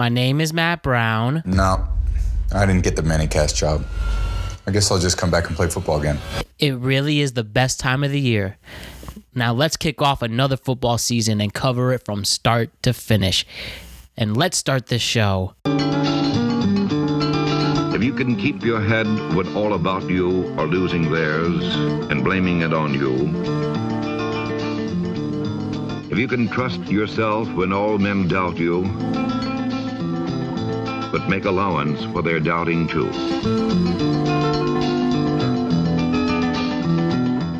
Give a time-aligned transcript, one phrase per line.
[0.00, 1.42] My name is Matt Brown.
[1.44, 1.86] No,
[2.54, 3.84] I didn't get the ManningCast job.
[4.66, 6.18] I guess I'll just come back and play football again.
[6.58, 8.56] It really is the best time of the year.
[9.34, 13.44] Now let's kick off another football season and cover it from start to finish.
[14.16, 15.54] And let's start this show.
[17.94, 19.06] If you can keep your head
[19.36, 21.76] when all about you are losing theirs
[22.10, 23.28] and blaming it on you,
[26.10, 28.84] if you can trust yourself when all men doubt you,
[31.10, 33.10] but make allowance for their doubting too.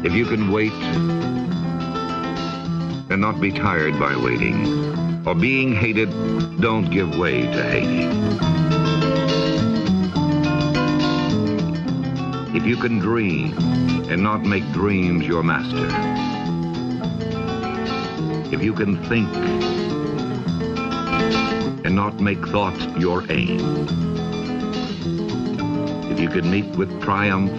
[0.04, 0.72] If you can wait
[3.10, 6.10] and not be tired by waiting, or being hated,
[6.60, 8.10] don't give way to hating.
[12.56, 13.52] If you can dream
[14.08, 15.88] and not make dreams your master.
[18.52, 19.28] If you can think
[21.84, 23.60] and not make thought your aim.
[26.10, 27.50] If you can meet with triumph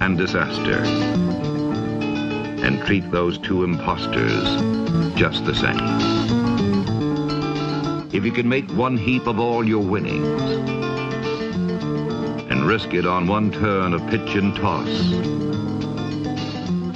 [0.00, 0.82] and disaster
[2.64, 4.44] and treat those two impostors
[5.14, 6.34] just the same.
[8.12, 10.40] If you can make one heap of all your winnings
[12.50, 14.88] and risk it on one turn of pitch and toss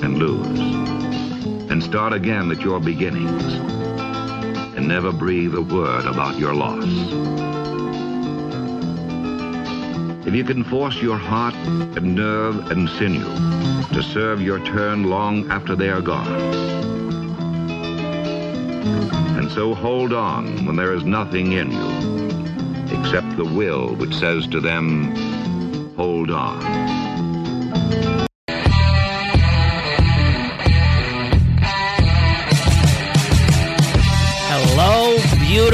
[0.02, 0.61] and lose
[1.70, 3.88] and start again at your beginnings
[4.78, 6.84] and never breathe a word about your loss.
[10.24, 11.54] If you can force your heart
[11.96, 13.24] and nerve and sinew
[13.92, 16.28] to serve your turn long after they are gone,
[19.36, 24.46] and so hold on when there is nothing in you except the will which says
[24.46, 25.12] to them,
[25.96, 28.27] hold on.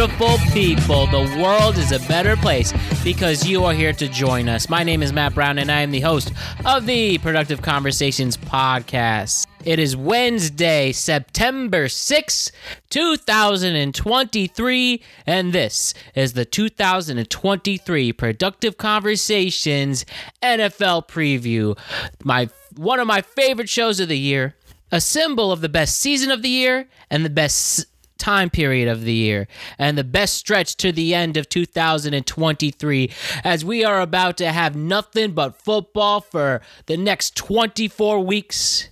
[0.06, 1.06] Beautiful people.
[1.06, 4.68] The world is a better place because you are here to join us.
[4.68, 6.30] My name is Matt Brown, and I am the host
[6.66, 9.46] of the Productive Conversations podcast.
[9.64, 12.52] It is Wednesday, September 6,
[12.90, 20.04] 2023, and this is the 2023 Productive Conversations
[20.42, 21.78] NFL preview.
[22.22, 24.54] My one of my favorite shows of the year,
[24.92, 27.86] a symbol of the best season of the year and the best
[28.18, 29.48] time period of the year
[29.78, 33.10] and the best stretch to the end of 2023
[33.42, 38.88] as we are about to have nothing but football for the next 24 weeks.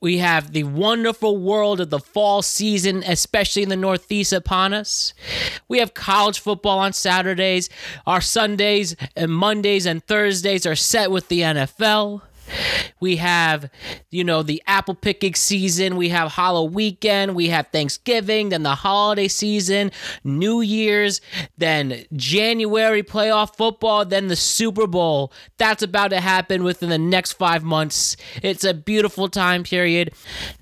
[0.00, 5.14] We have the wonderful world of the fall season, especially in the Northeast, upon us.
[5.68, 7.70] We have college football on Saturdays.
[8.06, 12.22] Our Sundays and Mondays and Thursdays are set with the NFL.
[13.00, 13.70] We have,
[14.10, 15.96] you know, the apple picking season.
[15.96, 17.34] We have Halloween weekend.
[17.34, 19.90] We have Thanksgiving, then the holiday season,
[20.22, 21.20] New Year's,
[21.56, 25.32] then January playoff football, then the Super Bowl.
[25.56, 28.16] That's about to happen within the next five months.
[28.42, 30.12] It's a beautiful time period.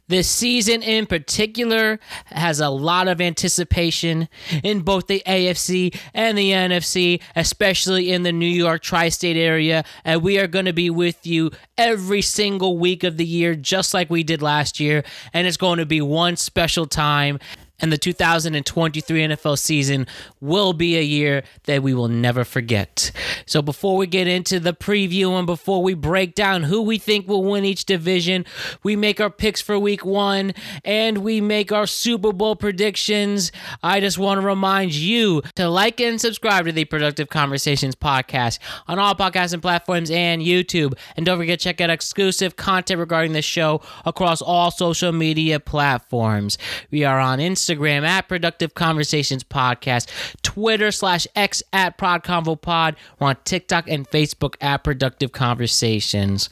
[0.07, 4.29] This season in particular has a lot of anticipation
[4.63, 9.83] in both the AFC and the NFC, especially in the New York tri state area.
[10.05, 13.95] And we are going to be with you every single week of the year, just
[13.95, 15.05] like we did last year.
[15.33, 17.39] And it's going to be one special time.
[17.85, 20.07] And the 2023 NFL season
[20.41, 23.11] will be a year that we will never forget.
[23.45, 27.29] So, before we get into the preview and before we break down who we think
[27.29, 28.47] will win each division,
[28.83, 33.53] we make our picks for week one and we make our Super Bowl predictions.
[33.83, 38.61] I just want to remind you to like and subscribe to the Productive Conversations podcast
[38.89, 40.95] on all podcasting platforms and YouTube.
[41.19, 45.61] And don't forget to check out exclusive content regarding the show across all social media
[45.61, 46.57] platforms.
[46.91, 47.74] We are on Instagram.
[47.75, 50.09] Instagram at Productive Conversations Podcast,
[50.43, 52.97] Twitter slash X at ProdConvoPod.
[53.19, 56.49] We're on TikTok and Facebook at Productive Conversations.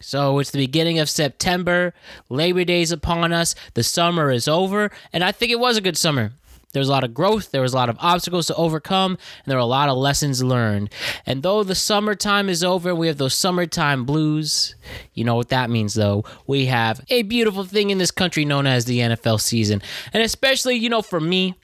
[0.00, 1.92] So it's the beginning of September.
[2.28, 3.54] Labor Day's upon us.
[3.74, 6.32] The summer is over, and I think it was a good summer.
[6.76, 9.46] There was a lot of growth, there was a lot of obstacles to overcome, and
[9.46, 10.90] there were a lot of lessons learned.
[11.24, 14.74] And though the summertime is over, we have those summertime blues.
[15.14, 16.26] You know what that means, though.
[16.46, 19.80] We have a beautiful thing in this country known as the NFL season.
[20.12, 21.54] And especially, you know, for me,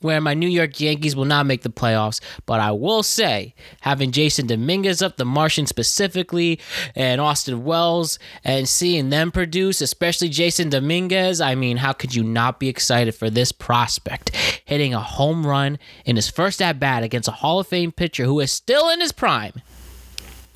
[0.00, 2.20] where my New York Yankees will not make the playoffs.
[2.46, 6.58] But I will say, having Jasson Dominguez up, the Martian specifically,
[6.94, 12.22] and Austin Wells, and seeing them produce, especially Jasson Dominguez, I mean, how could you
[12.22, 14.34] not be excited for this prospect?
[14.64, 18.24] Hitting a home run in his first at bat against a Hall of Fame pitcher
[18.24, 19.62] who is still in his prime.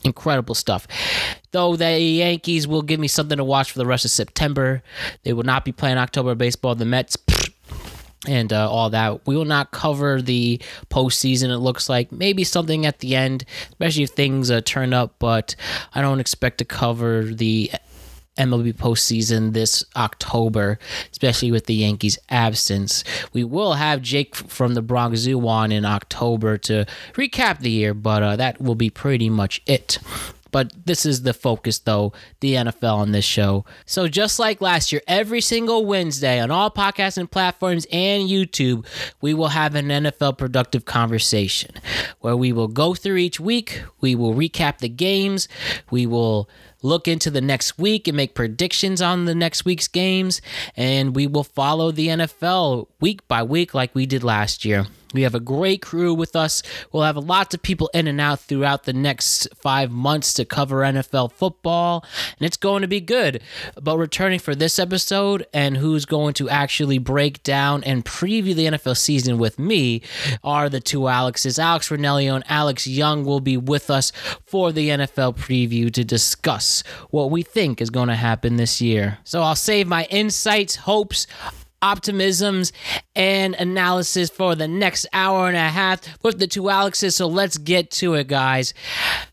[0.05, 0.87] Incredible stuff.
[1.53, 4.83] Though the Yankees will give me something to watch for the rest of September.
[5.23, 6.75] They will not be playing October baseball.
[6.75, 7.17] The Mets,
[8.27, 9.27] and uh, all that.
[9.27, 10.61] We will not cover the
[10.91, 11.51] postseason.
[11.51, 15.17] It looks like maybe something at the end, especially if things uh, turn up.
[15.19, 15.57] But
[15.95, 17.71] I don't expect to cover the
[18.37, 20.79] MLB postseason this October,
[21.13, 23.05] especially with the Yankees' absence.
[23.33, 27.95] We will have Jake from the Bronx Zoo on in October to recap the year,
[27.95, 29.99] but uh, that will be pretty much it.
[30.55, 33.65] But this is the focus, though, the NFL on this show.
[33.87, 38.87] So, just like last year, every single Wednesday on all podcasting platforms and YouTube,
[39.21, 41.73] we will have an NFL productive conversation
[42.21, 45.49] where we will go through each week, we will recap the games,
[45.91, 46.49] we will
[46.83, 50.41] look into the next week and make predictions on the next week's games.
[50.77, 54.87] And we will follow the NFL week by week like we did last year.
[55.15, 56.63] We have a great crew with us.
[56.93, 60.83] We'll have lots of people in and out throughout the next five months to cover
[60.83, 62.05] NFL football,
[62.39, 63.43] and it's going to be good.
[63.81, 68.67] But returning for this episode and who's going to actually break down and preview the
[68.67, 70.03] NFL season with me
[70.43, 71.59] are the two Alexes.
[71.59, 74.13] Alex Ranelio and Alex Young will be with us
[74.45, 79.19] for the NFL preview to discuss what we think is going to happen this year.
[79.25, 81.27] So I'll save my insights, hopes,
[81.85, 82.73] optimisms
[83.15, 87.15] and analysis for the next hour and a half with the two Alexes.
[87.15, 88.73] So let's get to it, guys.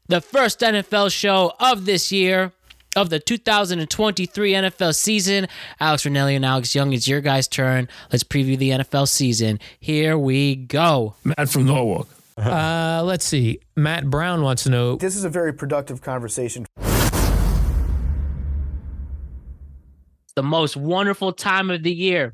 [0.10, 2.52] The first NFL show of this year.
[2.94, 5.48] Of the 2023 NFL season,
[5.80, 7.88] Alex Ranelli and Alex Young, it's your guys' turn.
[8.12, 9.62] Let's preview the NFL season.
[9.80, 11.16] Here we go.
[11.24, 12.10] Matt from Norwalk.
[12.38, 13.62] Uh, let's see.
[13.78, 14.98] Matt Brown wants to know.
[14.98, 16.66] This is a very productive conversation.
[20.36, 22.34] the most wonderful time of the year.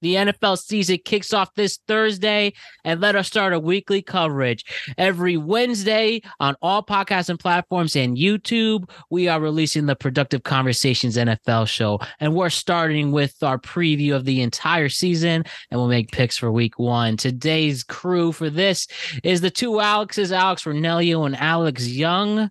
[0.00, 2.52] The NFL season kicks off this Thursday,
[2.84, 4.64] and let us start a weekly coverage.
[4.96, 11.16] Every Wednesday on all podcasts and platforms and YouTube, we are releasing the Productive Conversations
[11.16, 11.98] NFL show.
[12.20, 16.52] And we're starting with our preview of the entire season, and we'll make picks for
[16.52, 17.16] week one.
[17.16, 18.86] Today's crew for this
[19.24, 22.50] is the two Alexes, Alex Ranelio and Alex Young.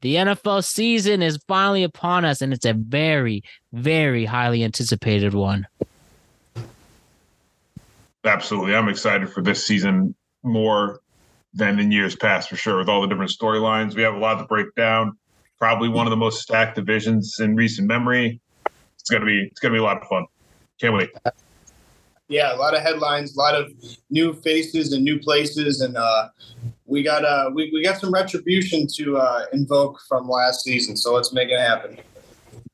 [0.00, 3.42] The NFL season is finally upon us, and it's a very,
[3.72, 5.66] very highly anticipated one.
[8.26, 8.74] Absolutely.
[8.74, 11.00] I'm excited for this season more
[11.54, 13.94] than in years past for sure with all the different storylines.
[13.94, 15.16] We have a lot to break down.
[15.58, 18.40] Probably one of the most stacked divisions in recent memory.
[18.98, 20.26] It's gonna be it's gonna be a lot of fun.
[20.80, 21.10] Can't wait.
[22.28, 23.72] Yeah, a lot of headlines, a lot of
[24.10, 26.28] new faces and new places, and uh,
[26.84, 30.96] we got uh, we, we got some retribution to uh, invoke from last season.
[30.96, 31.98] So let's make it happen.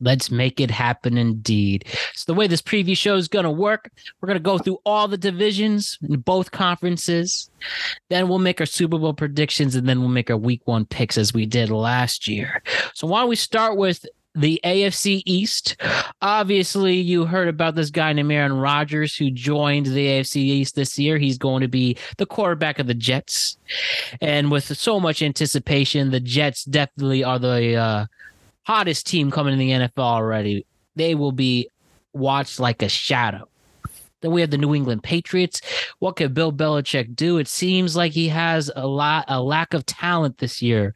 [0.03, 1.87] Let's make it happen indeed.
[2.15, 3.91] So, the way this preview show is going to work,
[4.21, 7.51] we're going to go through all the divisions in both conferences.
[8.11, 11.17] Then we'll make our Super Bowl predictions and then we'll make our week one picks
[11.17, 12.63] as we did last year.
[12.95, 14.05] So, why don't we start with
[14.35, 15.77] the AFC East.
[16.23, 20.99] Obviously, you heard about this guy named Aaron Rodgers who joined the AFC East this
[20.99, 21.19] year.
[21.19, 23.59] He's going to be the quarterback of the Jets.
[24.21, 28.07] And with so much anticipation, the Jets definitely are the uh,
[28.65, 30.67] hottest team coming in the NFL already.
[30.97, 31.69] They will be
[32.13, 33.49] watched like a shadow.
[34.21, 35.61] Then we have the New England Patriots.
[35.99, 37.39] What could Bill Belichick do?
[37.39, 40.95] It seems like he has a lot a lack of talent this year,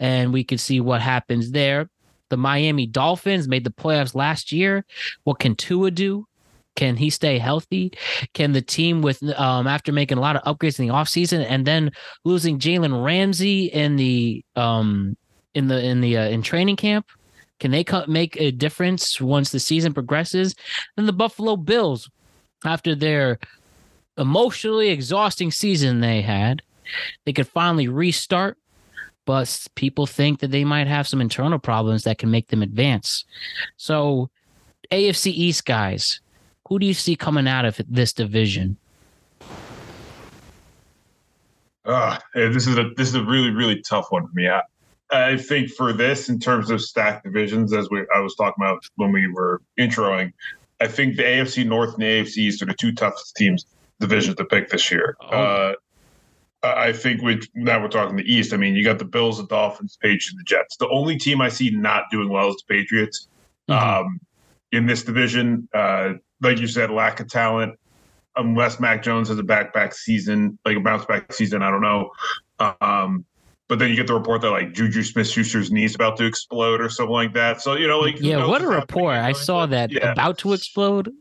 [0.00, 1.88] and we could see what happens there.
[2.30, 4.84] The Miami Dolphins made the playoffs last year.
[5.22, 6.26] What can Tua do?
[6.74, 7.92] Can he stay healthy?
[8.32, 11.64] Can the team with um after making a lot of upgrades in the offseason and
[11.64, 11.92] then
[12.24, 15.16] losing Jalen Ramsey in the um
[15.54, 17.06] in the in the uh, in training camp?
[17.60, 20.54] Can they co- make a difference once the season progresses?
[20.96, 22.10] Then the Buffalo Bills,
[22.64, 23.38] after their
[24.18, 26.62] emotionally exhausting season they had,
[27.24, 28.58] they could finally restart.
[29.26, 33.24] But people think that they might have some internal problems that can make them advance.
[33.78, 34.28] So,
[34.90, 36.20] AFC East guys,
[36.68, 38.76] who do you see coming out of this division?
[41.86, 44.48] Uh, this is a this is a really really tough one for me.
[44.48, 44.60] I,
[45.10, 48.84] I think for this, in terms of stacked divisions, as we I was talking about
[48.96, 50.32] when we were introing,
[50.80, 53.66] I think the AFC North and the AFC East are the two toughest teams
[54.00, 55.16] divisions to pick this year.
[55.20, 55.28] Oh.
[55.28, 55.74] Uh,
[56.62, 58.54] I think we now we're talking the East.
[58.54, 60.76] I mean, you got the Bills, the Dolphins, Patriots, the Jets.
[60.78, 63.28] The only team I see not doing well is the Patriots.
[63.68, 64.06] Mm-hmm.
[64.06, 64.20] Um,
[64.72, 67.78] in this division, uh, like you said, lack of talent.
[68.36, 71.82] Unless Mac Jones has a back back season, like a bounce back season, I don't
[71.82, 72.10] know.
[72.80, 73.24] Um,
[73.68, 76.80] but then you get the report that like Juju Smith Schuster's knee's about to explode
[76.80, 77.60] or something like that.
[77.60, 79.16] So you know, like yeah, what a report!
[79.16, 80.12] I saw that yeah.
[80.12, 81.12] about to explode.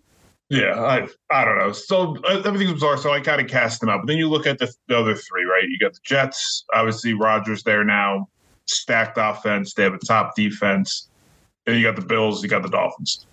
[0.49, 1.71] Yeah, I I don't know.
[1.71, 2.97] So uh, everything's bizarre.
[2.97, 4.01] So I kind of cast them out.
[4.01, 5.63] But then you look at the, the other three, right?
[5.67, 6.65] You got the Jets.
[6.73, 8.27] Obviously, Rodgers there now,
[8.65, 9.73] stacked offense.
[9.73, 11.09] They have a top defense.
[11.65, 12.43] And you got the Bills.
[12.43, 13.25] You got the Dolphins.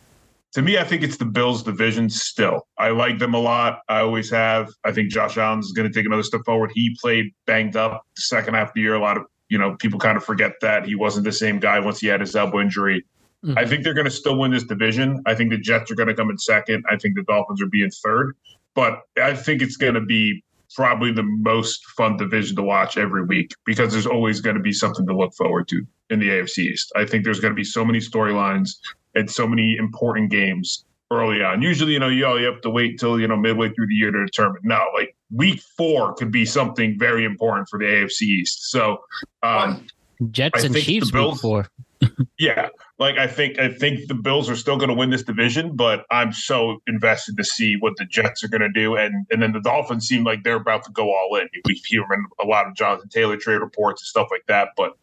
[0.53, 2.67] To me, I think it's the Bills division still.
[2.79, 3.81] I like them a lot.
[3.89, 4.69] I always have.
[4.85, 6.73] I think Josh Allen is going to take another step forward.
[6.75, 8.95] He played banged up the second half of the year.
[8.95, 11.79] A lot of, you know, people kind of forget that he wasn't the same guy
[11.79, 13.05] once he had his elbow injury.
[13.45, 13.59] Mm-hmm.
[13.59, 15.23] I think they're going to still win this division.
[15.25, 16.85] I think the Jets are going to come in second.
[16.91, 18.37] I think the Dolphins are being third.
[18.75, 20.43] But I think it's going to be
[20.75, 24.73] probably the most fun division to watch every week because there's always going to be
[24.73, 26.93] something to look forward to in the AFC East.
[26.97, 28.77] I think there's going to be so many storylines
[29.15, 31.63] and so many important games early on.
[31.63, 34.11] Usually, you know, you, you have to wait till, you know, midway through the year
[34.11, 34.61] to determine.
[34.65, 38.71] No, like week four could be something very important for the AFC East.
[38.71, 38.99] So,
[39.43, 39.87] um,
[40.31, 41.69] Jets and Chiefs Bills, week four.
[42.39, 42.69] yeah.
[42.99, 46.05] Like I think I think the Bills are still going to win this division, but
[46.11, 49.53] I'm so invested to see what the Jets are going to do, and and then
[49.53, 51.49] the Dolphins seem like they're about to go all in.
[51.65, 52.05] We hear
[52.39, 54.99] a lot of Jonathan Taylor trade reports and stuff like that, but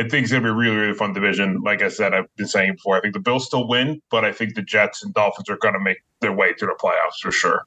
[0.00, 1.60] I think it's going to be a really, really fun division.
[1.60, 4.32] Like I said, I've been saying before, I think the Bills still win, but I
[4.32, 7.30] think the Jets and Dolphins are going to make their way to the playoffs for
[7.30, 7.66] sure.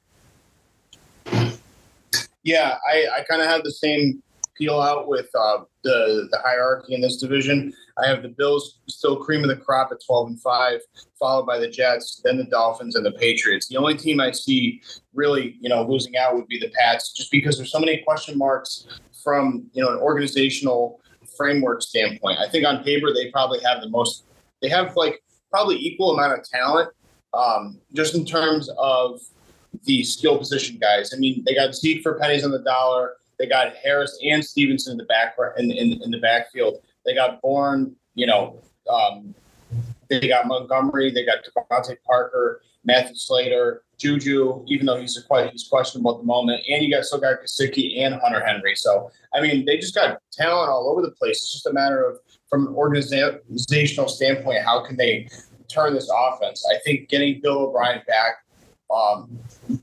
[2.42, 4.20] Yeah, I, I kind of have the same
[4.56, 7.72] peel out with uh, the the hierarchy in this division.
[8.02, 10.80] I have the Bills still cream of the crop at 12 and 5,
[11.16, 13.68] followed by the Jets, then the Dolphins and the Patriots.
[13.68, 14.82] The only team I see
[15.14, 18.36] really, you know, losing out would be the Pats, just because there's so many question
[18.36, 18.88] marks
[19.22, 21.00] from, you know, an organizational
[21.36, 22.38] framework standpoint.
[22.38, 24.24] I think on paper they probably have the most.
[24.62, 26.90] They have like probably equal amount of talent,
[27.32, 29.20] um, just in terms of
[29.84, 31.12] the skill position guys.
[31.14, 33.14] I mean, they got Zeke for pennies on the dollar.
[33.38, 36.78] They got Harris and Stevenson in the back in, in, in the backfield.
[37.04, 39.34] They got Bourne, you know, um,
[40.08, 45.68] they got Montgomery, they got DeVante Parker, Matthew Slater, Juju, even though he's quite he's
[45.68, 48.74] questionable at the moment, and you got still got Gesicki and Hunter Henry.
[48.76, 51.36] So I mean, they just got talent all over the place.
[51.36, 52.18] It's just a matter of
[52.48, 55.28] from an organizational standpoint, how can they
[55.68, 56.64] turn this offense?
[56.70, 58.44] I think getting Bill O'Brien back
[58.94, 59.38] um,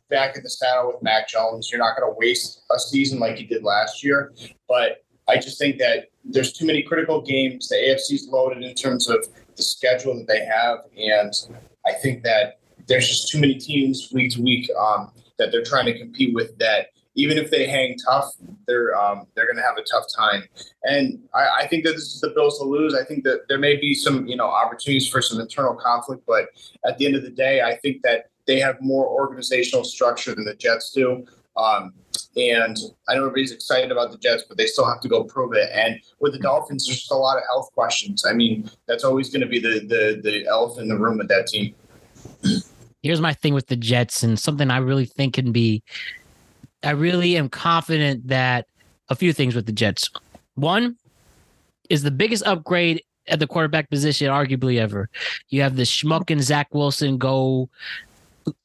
[0.09, 1.69] back in the saddle with Mac Jones.
[1.71, 4.31] You're not going to waste a season like you did last year.
[4.67, 7.67] But I just think that there's too many critical games.
[7.67, 11.34] The AFC's loaded in terms of the schedule that they have, and
[11.86, 15.86] I think that there's just too many teams week to week um, that they're trying
[15.86, 16.58] to compete with.
[16.58, 18.31] That even if they hang tough,
[18.67, 20.43] they're um, they're going to have a tough time.
[20.84, 22.93] And I, I, think that this is the Bills to lose.
[22.93, 26.48] I think that there may be some you know opportunities for some internal conflict, but
[26.86, 30.46] at the end of the day, I think that they have more organizational structure than
[30.46, 31.25] the Jets do.
[31.58, 31.93] Um,
[32.38, 32.77] and
[33.09, 35.69] I know everybody's excited about the Jets, but they still have to go prove it.
[35.73, 38.25] And with the Dolphins, there's just a lot of health questions.
[38.25, 41.27] I mean, that's always going to be the, the the elephant in the room with
[41.27, 41.75] that team.
[43.03, 45.83] Here's my thing with the Jets, and something I really think can be.
[46.83, 48.67] I really am confident that
[49.09, 50.09] a few things with the Jets.
[50.55, 50.97] One
[51.89, 55.09] is the biggest upgrade at the quarterback position, arguably ever.
[55.50, 57.69] You have the schmuck and Zach Wilson go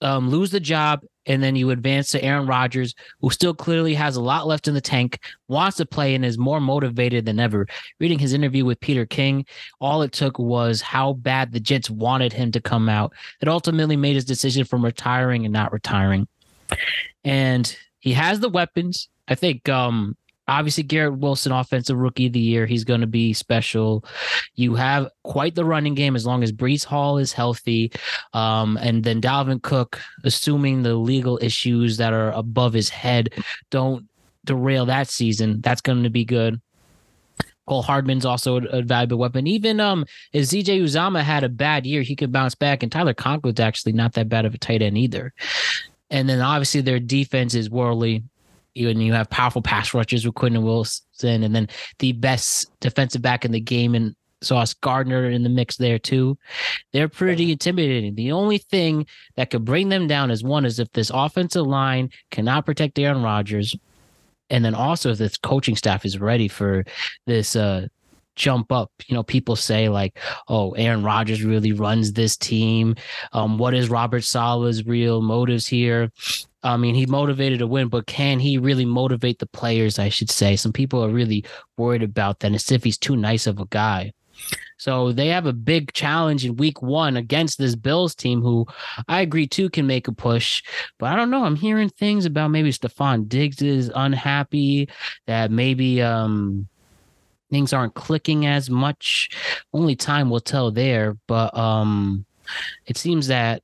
[0.01, 4.17] um, lose the job and then you advance to Aaron Rodgers, who still clearly has
[4.17, 7.67] a lot left in the tank, wants to play, and is more motivated than ever.
[8.01, 9.45] Reading his interview with Peter King,
[9.81, 13.13] all it took was how bad the Jets wanted him to come out.
[13.41, 16.29] It ultimately made his decision from retiring and not retiring.
[17.25, 19.09] And he has the weapons.
[19.29, 20.17] I think um,
[20.49, 22.67] obviously Garrett Wilson, offensive rookie of the year.
[22.67, 24.05] He's going to be special.
[24.55, 27.93] You have quite the running game as long as Breece Hall is healthy.
[28.33, 33.31] Um, and then Dalvin Cook, assuming the legal issues that are above his head
[33.71, 34.09] don't
[34.45, 36.61] derail that season, that's going to be good.
[37.67, 39.49] Cole Hardman's also a, valuable weapon.
[39.49, 42.85] Even um, if CJ Uzomah had a bad year, he could bounce back.
[42.85, 45.35] And Tyler Conklin's actually not that bad of a tight end either.
[46.09, 48.23] And then obviously their defense is worldly
[48.77, 51.69] and you have powerful pass rushers with Quinton Wilson, and then
[51.99, 56.37] the best defensive back in the game and Sauce Gardner in the mix there too.
[56.93, 58.15] They're pretty intimidating.
[58.15, 59.07] The only thing
[59.37, 63.23] that could bring them down is one is if this offensive line cannot protect Aaron
[63.23, 63.75] Rodgers,
[64.51, 66.85] and then also if this coaching staff is ready for
[67.27, 67.89] this uh,
[68.37, 68.93] jump up.
[69.07, 72.95] You know, people say like, "Oh, Aaron Rodgers really runs this team."
[73.33, 76.11] Um, what is Robert Saleh's real motives here?
[76.63, 79.99] I mean, he motivated to win, but can he really motivate the players?
[79.99, 80.57] I should say.
[80.57, 81.45] Some people are really
[81.77, 84.13] worried about that, as if he's too nice of a guy.
[84.79, 88.67] So they have a big challenge in week one against this Bills team, who
[89.09, 90.63] I agree too can make a push.
[90.99, 91.45] But I don't know.
[91.45, 94.89] I'm hearing things about maybe Stefon Diggs is unhappy,
[95.27, 96.69] that maybe um
[97.51, 99.31] things aren't clicking as much.
[99.73, 101.17] Only time will tell there.
[101.27, 102.27] But um
[102.87, 103.63] it seems that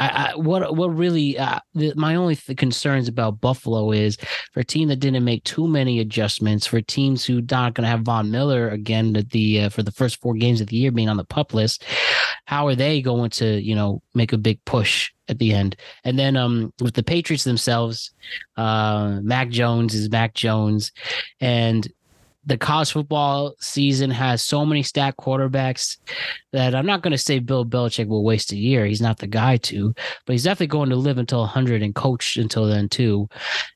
[0.00, 4.16] I, I, what what really uh, the, my only th- concerns about Buffalo is
[4.52, 7.88] for a team that didn't make too many adjustments for teams who not going to
[7.88, 10.92] have Von Miller again at the uh, for the first four games of the year
[10.92, 11.84] being on the pup list.
[12.48, 15.76] how are they going to, you know, make a big push at the end?
[16.04, 18.12] And then um with the Patriots themselves,
[18.56, 20.92] uh Mac Jones is Mac Jones
[21.40, 21.86] and
[22.46, 25.98] the college football season has so many stacked quarterbacks
[26.52, 28.86] that I'm not going to say Bill Belichick will waste a year.
[28.86, 32.36] He's not the guy to, but he's definitely going to live until 100 and coach
[32.36, 33.28] until then too.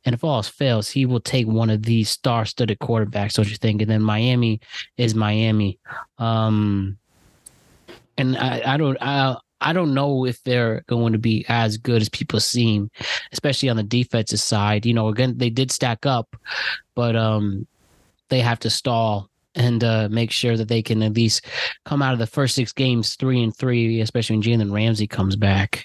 [0.04, 3.34] And if all else fails, he will take one of these star-studded quarterbacks.
[3.34, 3.82] Don't you think?
[3.82, 4.60] And then Miami
[4.96, 5.78] is Miami.
[6.18, 6.96] Um,
[8.16, 12.02] and I, I don't, I, I don't know if they're going to be as good
[12.02, 12.90] as people seem,
[13.32, 14.84] especially on the defensive side.
[14.84, 16.34] You know, again, they did stack up,
[16.94, 17.66] but um,
[18.32, 21.44] they have to stall and uh, make sure that they can at least
[21.84, 25.36] come out of the first six games three and three, especially when Jalen Ramsey comes
[25.36, 25.84] back.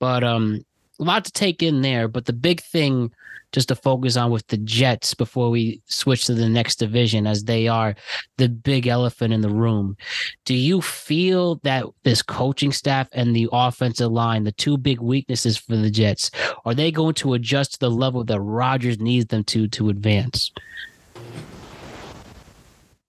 [0.00, 0.64] But um,
[0.98, 2.08] a lot to take in there.
[2.08, 3.12] But the big thing
[3.52, 7.44] just to focus on with the Jets before we switch to the next division, as
[7.44, 7.94] they are
[8.36, 9.96] the big elephant in the room.
[10.44, 15.56] Do you feel that this coaching staff and the offensive line, the two big weaknesses
[15.56, 16.32] for the Jets,
[16.64, 20.50] are they going to adjust to the level that Rodgers needs them to to advance?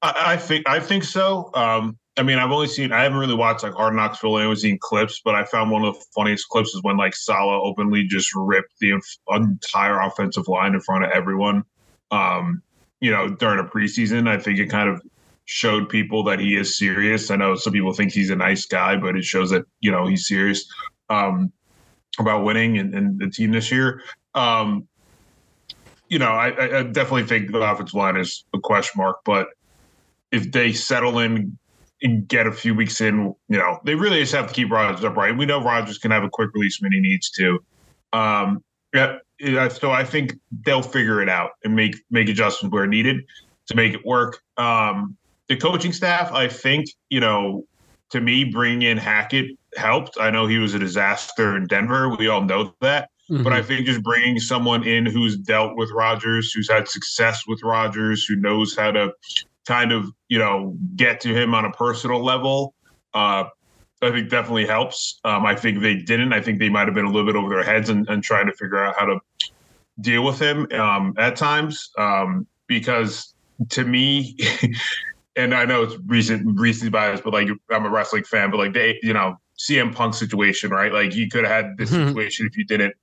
[0.06, 1.50] I, I think I think so.
[1.54, 4.42] Um, I mean, I've only seen I haven't really watched like Hard Knocks Philly.
[4.42, 7.16] I've only seen clips, but I found one of the funniest clips is when like
[7.16, 11.64] Saleh openly just ripped the entire offensive line in front of everyone.
[12.12, 12.62] Um,
[13.02, 15.02] you know, during a preseason, I think it kind of
[15.46, 17.32] showed people that he is serious.
[17.32, 20.08] I know some people think he's a nice guy, but it shows that you know
[20.08, 20.66] he's serious
[21.10, 21.52] um,
[22.20, 24.02] about winning and, and, the team this year.
[24.36, 24.88] Um,
[26.08, 29.48] you know, I, I definitely think the offensive line is a question mark, but
[30.36, 31.58] if they settle in
[32.02, 35.04] and get a few weeks in, you know, they really just have to keep Rodgers
[35.04, 35.38] upright.
[35.38, 37.60] We know Rodgers can have a quick release when he needs to.
[38.12, 38.64] Um,
[38.94, 39.18] yeah,
[39.70, 40.34] so I think
[40.66, 43.24] they'll figure it out and make make adjustments where needed
[43.68, 44.40] to make it work.
[44.58, 47.64] Um, the coaching staff, I think, you know,
[48.12, 50.18] to me, bringing in Hackett helped.
[50.20, 52.10] I know he was a disaster in Denver.
[52.10, 53.10] We all know that.
[53.30, 53.44] Mm-hmm.
[53.44, 57.62] But I think just bringing someone in who's dealt with Rodgers, who's had success with
[57.64, 59.12] Rodgers, who knows how to
[59.66, 62.74] kind of you know get to him on a personal level.
[63.14, 63.46] Uh,
[64.02, 65.20] I think definitely helps.
[65.24, 66.34] Um, I think they didn't.
[66.34, 68.46] I think they might have been a little bit over their heads and, and trying
[68.48, 69.20] to figure out how to
[70.02, 71.92] deal with him um, at times.
[71.98, 73.34] Um, because
[73.70, 74.38] to me,
[75.36, 78.74] and I know it's recent recent bias, but like I'm a wrestling fan, but like
[78.74, 80.92] they, you know, CM Punk situation, right?
[80.92, 82.08] Like you could have had this mm-hmm.
[82.10, 82.94] situation if you didn't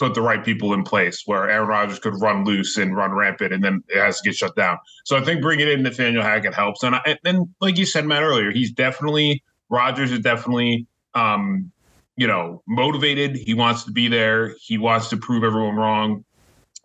[0.00, 3.52] put the right people in place where Aaron Rodgers could run loose and run rampant
[3.52, 4.78] and then it has to get shut down.
[5.04, 6.82] So I think bringing in Nathaniel Hackett helps.
[6.82, 11.70] And, I, and like you said, Matt, earlier, he's definitely, Rodgers is definitely, um,
[12.16, 13.36] you know, motivated.
[13.36, 14.54] He wants to be there.
[14.60, 16.24] He wants to prove everyone wrong.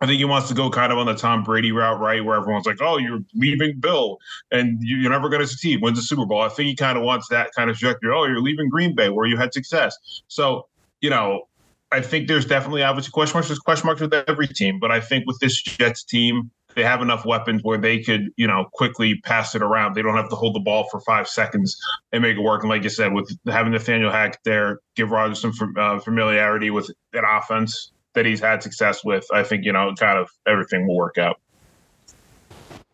[0.02, 2.22] I think he wants to go kind of on the Tom Brady route, right?
[2.22, 4.18] Where everyone's like, oh, you're leaving Bill
[4.50, 6.42] and you're never going to succeed, wins the Super Bowl.
[6.42, 8.12] I think he kind of wants that kind of trajectory.
[8.14, 9.96] Oh, you're leaving Green Bay where you had success.
[10.28, 10.68] So,
[11.00, 11.48] you know,
[11.92, 13.48] I think there's definitely obviously question marks.
[13.48, 17.00] There's question marks with every team, but I think with this Jets team, they have
[17.00, 19.94] enough weapons where they could, you know, quickly pass it around.
[19.94, 21.76] They don't have to hold the ball for five seconds
[22.12, 22.62] and make it work.
[22.62, 26.90] And like you said, with having Nathaniel Hack there, give Rodgers some uh, familiarity with
[27.12, 29.26] that offense that he's had success with.
[29.32, 31.40] I think you know, kind of everything will work out.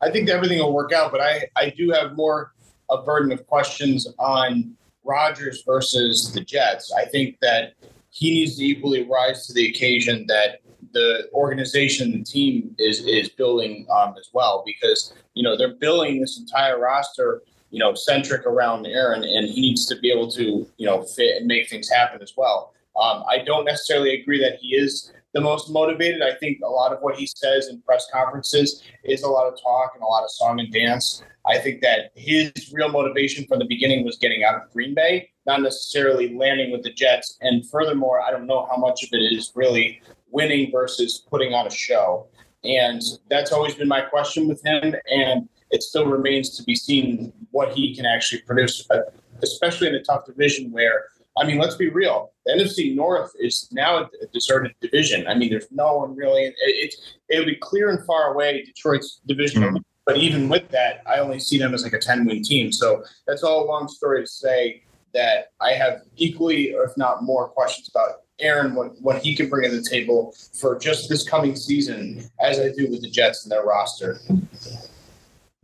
[0.01, 2.53] I think everything will work out, but I I do have more
[2.91, 6.93] a burden of questions on Rodgers versus the Jets.
[6.93, 7.75] I think that
[8.13, 10.61] he needs to equally rise to the occasion that
[10.93, 16.21] the organization, the team is is building um, as well, because you know they're building
[16.21, 20.69] this entire roster, you know, centric around Aaron, and he needs to be able to
[20.77, 22.75] you know fit and make things happen as well.
[23.03, 26.23] Um, I don't necessarily agree that he is the most motivated.
[26.23, 29.61] I think a lot of what he says in press conferences is a lot of
[29.61, 31.23] talk and a lot of song and dance.
[31.47, 35.31] I think that his real motivation from the beginning was getting out of Green Bay,
[35.47, 37.39] not necessarily landing with the Jets.
[37.41, 41.67] And furthermore, I don't know how much of it is really winning versus putting on
[41.67, 42.29] a show.
[42.65, 44.95] And that's always been my question with him.
[45.11, 49.01] And it still remains to be seen what he can actually produce, uh,
[49.43, 52.33] especially in a tough division where, I mean, let's be real.
[52.45, 55.27] The NFC North is now a deserted division.
[55.27, 56.45] I mean, there's no one really.
[56.45, 56.95] It, it,
[57.29, 59.63] it would be clear and far away Detroit's division.
[59.63, 62.73] Mm-hmm but even with that, I only see them as like a 10 win team.
[62.73, 64.83] So that's all a long story to say
[65.15, 69.49] that I have equally, or if not more, questions about Aaron, what, what he can
[69.49, 73.45] bring to the table for just this coming season, as I do with the Jets
[73.45, 74.19] and their roster.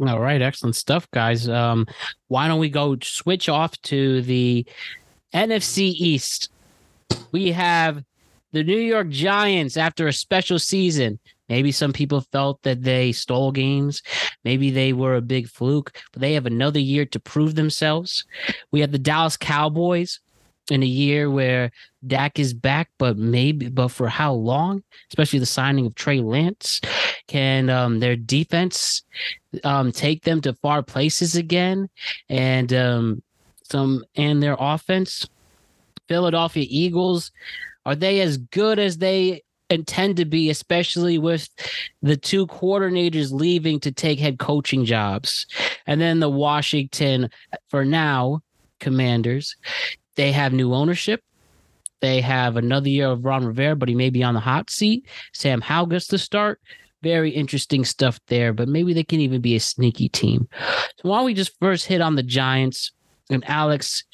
[0.00, 1.48] All right, excellent stuff, guys.
[1.48, 1.86] Um,
[2.28, 4.64] why don't we go switch off to the
[5.34, 6.50] NFC East?
[7.32, 8.02] We have
[8.52, 13.52] the New York Giants after a special season Maybe some people felt that they stole
[13.52, 14.02] games.
[14.44, 18.24] Maybe they were a big fluke, but they have another year to prove themselves.
[18.70, 20.20] We have the Dallas Cowboys
[20.70, 21.70] in a year where
[22.06, 24.82] Dak is back, but maybe, but for how long?
[25.10, 26.82] Especially the signing of Trey Lance.
[27.26, 29.02] Can um, their defense
[29.64, 31.88] um, take them to far places again?
[32.28, 33.22] And um,
[33.74, 35.28] and their offense,
[36.08, 37.30] Philadelphia Eagles,
[37.86, 41.48] are they as good as they intend to be, especially with
[42.02, 45.46] the two coordinators leaving to take head coaching jobs?
[45.86, 47.30] And then the Washington,
[47.68, 48.42] for now,
[48.80, 49.56] Commanders,
[50.16, 51.22] they have new ownership.
[52.00, 55.06] They have another year of Ron Rivera, but he may be on the hot seat.
[55.32, 56.60] Sam Howell gets to start.
[57.02, 60.48] Very interesting stuff there, but maybe they can even be a sneaky team.
[60.96, 62.92] So why don't we just first hit on the Giants?
[63.30, 64.04] And Alex,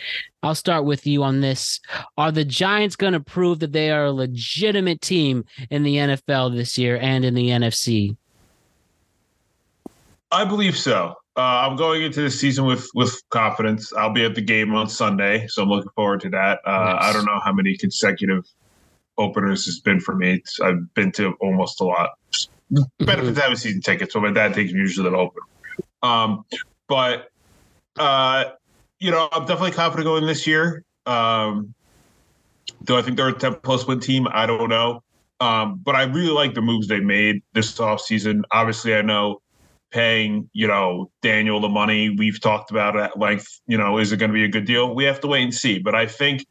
[0.42, 1.81] I'll start with you on this.
[2.18, 6.55] Are the Giants going to prove that they are a legitimate team in the NFL
[6.55, 8.16] this year and in the NFC?
[10.31, 11.14] I believe so.
[11.37, 13.92] Uh, I'm going into the season with with confidence.
[13.92, 16.61] I'll be at the game on Sunday, so I'm looking forward to that.
[16.64, 17.05] Uh, nice.
[17.05, 18.44] I don't know how many consecutive
[19.18, 20.35] openers it's been for me.
[20.35, 22.11] It's, I've been to almost a lot.
[22.98, 25.42] Benefits having season tickets, so my dad takes me usually to open.
[26.03, 26.44] Um,
[26.88, 27.31] but
[27.96, 28.44] uh,
[29.04, 30.82] you know, I'm definitely confident going this year.
[31.04, 31.74] Um,
[32.84, 34.26] do I think they're a 10 plus win team?
[34.32, 35.02] I don't know.
[35.40, 38.44] Um, but I really like the moves they made this offseason.
[38.50, 39.42] Obviously, I know
[39.90, 44.16] paying, you know, Daniel the money we've talked about at length, you know, is it
[44.16, 44.94] going to be a good deal?
[44.94, 45.80] We have to wait and see.
[45.80, 46.46] But I think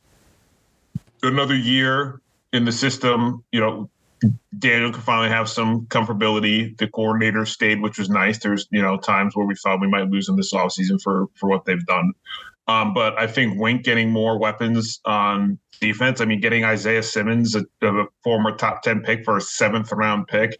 [1.23, 3.89] another year in the system, you know,
[4.57, 6.77] Daniel could finally have some comfortability.
[6.77, 8.39] The coordinator stayed, which was nice.
[8.39, 11.49] There's, you know, times where we thought we might lose them this offseason for for
[11.49, 12.13] what they've done.
[12.67, 16.21] Um, but I think Wink getting more weapons on defense.
[16.21, 20.27] I mean, getting Isaiah Simmons, a, a former top 10 pick for a seventh round
[20.27, 20.57] pick,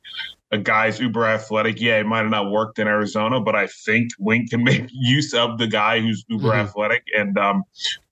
[0.52, 1.80] a guy's uber athletic.
[1.80, 5.34] Yeah, it might have not worked in Arizona, but I think Wink can make use
[5.34, 6.60] of the guy who's uber mm-hmm.
[6.60, 7.04] athletic.
[7.18, 7.64] And, um,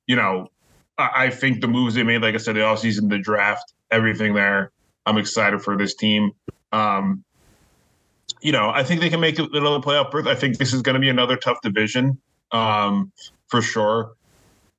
[0.07, 0.47] you know,
[0.97, 4.33] I, I, think the moves they made, like I said, the offseason, the draft, everything
[4.33, 4.71] there,
[5.05, 6.31] I'm excited for this team.
[6.71, 7.23] Um,
[8.41, 10.27] you know, I think they can make another playoff berth.
[10.27, 12.19] I think this is going to be another tough division
[12.51, 13.11] um,
[13.47, 14.13] for sure.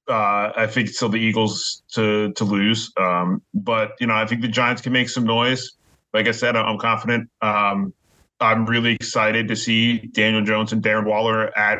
[0.08, 4.26] Uh, I think it's still the Eagles to to lose, um, but you know I
[4.26, 5.76] think the Giants can make some noise
[6.12, 7.30] like I said, I'm confident.
[7.40, 7.92] Um,
[8.40, 11.78] I'm really excited to see Daniel Jones and Darren Waller at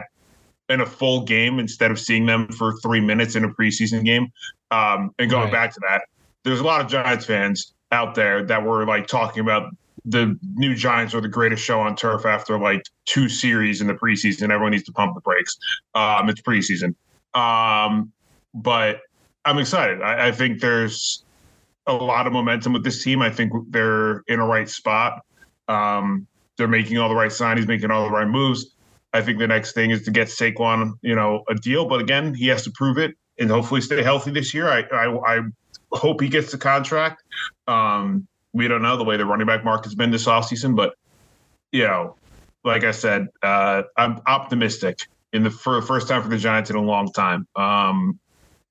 [0.68, 4.28] in a full game instead of seeing them for three minutes in a preseason game.
[4.70, 5.52] Um, and going right.
[5.52, 6.02] back to that,
[6.44, 9.70] there's a lot of Giants fans out there that were like talking about
[10.04, 13.94] the new Giants are the greatest show on turf after like two series in the
[13.94, 14.50] preseason.
[14.50, 15.56] Everyone needs to pump the brakes.
[15.94, 16.94] Um, it's preseason.
[17.34, 18.12] Um,
[18.54, 19.00] but
[19.44, 20.02] I'm excited.
[20.02, 21.24] I, I think there's
[21.86, 23.22] a lot of momentum with this team.
[23.22, 25.24] I think they're in a right spot.
[25.68, 26.26] Um,
[26.56, 28.74] they're making all the right signings, making all the right moves.
[29.12, 31.86] I think the next thing is to get Saquon, you know, a deal.
[31.86, 34.68] But again, he has to prove it and hopefully stay healthy this year.
[34.68, 35.40] I I, I
[35.92, 37.22] hope he gets the contract.
[37.66, 40.94] Um, we don't know the way the running back market has been this offseason, but
[41.70, 42.16] you know,
[42.64, 45.00] like I said, uh, I'm optimistic
[45.32, 47.46] in the for the first time for the Giants in a long time.
[47.56, 48.18] Um,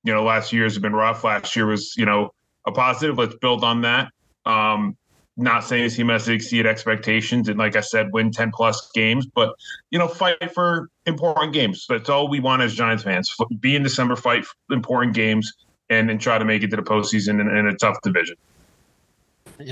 [0.04, 1.24] you know, last year's have been rough.
[1.24, 2.34] Last year was, you know,
[2.66, 3.18] a positive.
[3.18, 4.12] Let's build on that.
[4.46, 4.98] Um,
[5.38, 8.92] not saying this team has to exceed expectations and, like I said, win 10 plus
[8.94, 9.54] games, but,
[9.90, 11.86] you know, fight for important games.
[11.88, 13.34] That's all we want as Giants fans.
[13.60, 15.52] Be in December, fight important games,
[15.92, 18.38] and then try to make it to the postseason in, in a tough division.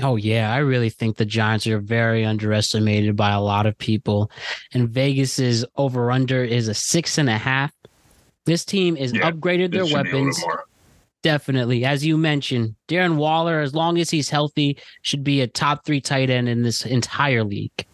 [0.02, 4.30] Oh yeah, I really think the Giants are very underestimated by a lot of people.
[4.72, 7.72] And Vegas's over under is a six and a half.
[8.44, 10.42] This team is yeah, upgraded their weapons.
[11.22, 11.84] Definitely.
[11.84, 16.00] As you mentioned, Darren Waller, as long as he's healthy, should be a top three
[16.00, 17.86] tight end in this entire league.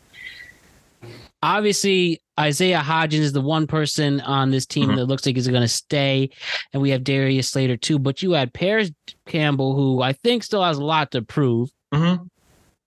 [1.43, 4.97] Obviously, Isaiah Hodgins is the one person on this team mm-hmm.
[4.97, 6.31] that looks like he's going to stay.
[6.73, 7.99] And we have Darius Slayton too.
[7.99, 8.91] But you had Parris
[9.27, 11.71] Campbell, who I think still has a lot to prove.
[11.93, 12.25] Mm-hmm.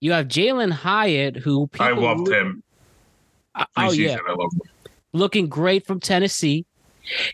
[0.00, 2.62] You have Jalin Hyatt, who I loved him.
[3.54, 4.18] Uh, oh, yeah.
[5.12, 6.64] Looking great from Tennessee.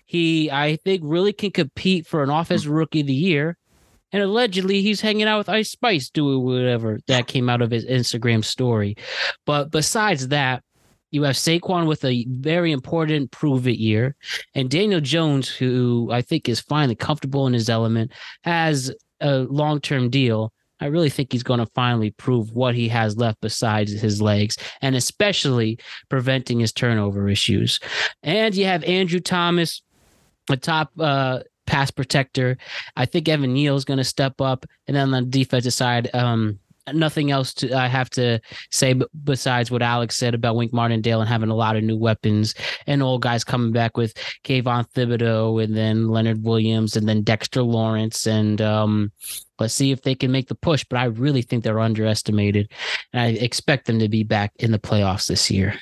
[0.07, 3.57] He, I think, really can compete for an offensive rookie of the year.
[4.13, 7.85] And allegedly, he's hanging out with Ice Spice doing whatever that came out of his
[7.85, 8.97] Instagram story.
[9.45, 10.63] But besides that,
[11.17, 14.15] you have Saquon with a very important prove it year,
[14.55, 18.13] and Daniel Jones, who I think is finally comfortable in his element,
[18.45, 20.53] has a long term deal.
[20.79, 24.59] I really think he's going to finally prove what he has left besides his legs
[24.83, 25.79] and especially
[26.11, 27.81] preventing his turnover issues.
[28.23, 29.81] And you have Andrew Thomas,
[30.51, 32.59] a top uh, pass protector.
[32.95, 34.67] I think Evan Neal is going to step up.
[34.87, 36.59] And then on the defensive side, um,
[36.93, 38.95] nothing else to I have to say
[39.25, 42.55] besides what Alex said about Wink Martindale and having a lot of new weapons
[42.87, 47.63] and old guys coming back with Kayvon Thibodeaux and then Leonard Williams and then Dexter
[47.63, 49.13] Lawrence and um,
[49.59, 50.85] let's see if they can make the push.
[50.89, 52.71] But I really think they're underestimated,
[53.13, 55.75] and I expect them to be back in the playoffs this year.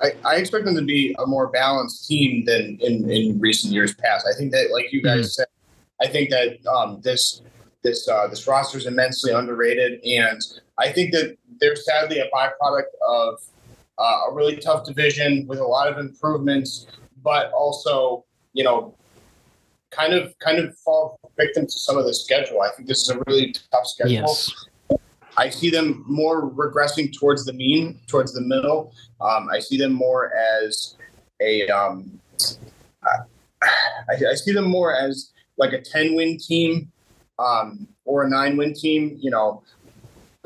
[0.00, 3.94] I, I expect them to be a more balanced team than in, in recent years
[3.94, 4.26] past.
[4.26, 5.30] I think that, like you guys mm.
[5.30, 5.46] said,
[6.00, 7.40] I think that um, this
[7.82, 10.40] this uh, this roster is immensely underrated, and
[10.78, 13.40] I think that they're sadly a byproduct of
[13.98, 16.86] uh, a really tough division with a lot of improvements,
[17.22, 18.94] but also you know
[19.90, 22.62] kind of kind of fall victim to some of the schedule.
[22.62, 24.12] I think this is a really tough schedule.
[24.12, 24.50] Yes.
[25.38, 28.92] I see them more regressing towards the mean, towards the middle.
[29.20, 30.96] Um, I see them more as
[31.40, 31.66] a.
[31.68, 32.20] Um,
[33.02, 36.91] I, I, see them more as like a ten win team
[37.42, 39.16] um, or a nine win team.
[39.20, 39.62] You know,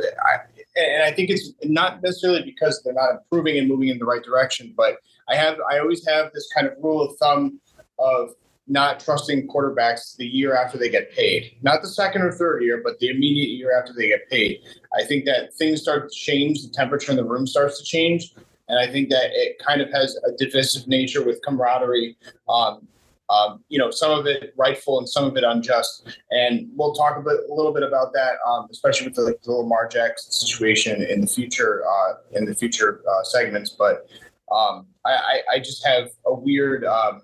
[0.01, 0.39] I,
[0.77, 4.23] and I think it's not necessarily because they're not improving and moving in the right
[4.23, 4.97] direction, but
[5.29, 7.61] I have I always have this kind of rule of thumb
[7.99, 8.35] of
[8.69, 11.57] not trusting quarterbacks the year after they get paid.
[11.63, 14.61] Not the second or third year, but the immediate year after they get paid.
[14.99, 18.35] I think that things start to change, the temperature in the room starts to change.
[18.69, 22.17] And I think that it kind of has a divisive nature with camaraderie.
[22.49, 22.89] Um,
[23.29, 26.09] um, you know, some of it rightful and some of it unjust.
[26.31, 29.53] And we'll talk a, bit, a little bit about that, um, especially with the, the
[29.53, 33.71] Lamar Jackson situation in the future, uh, in the future uh, segments.
[33.71, 34.09] But
[34.53, 37.23] um, I, I, just have a weird um,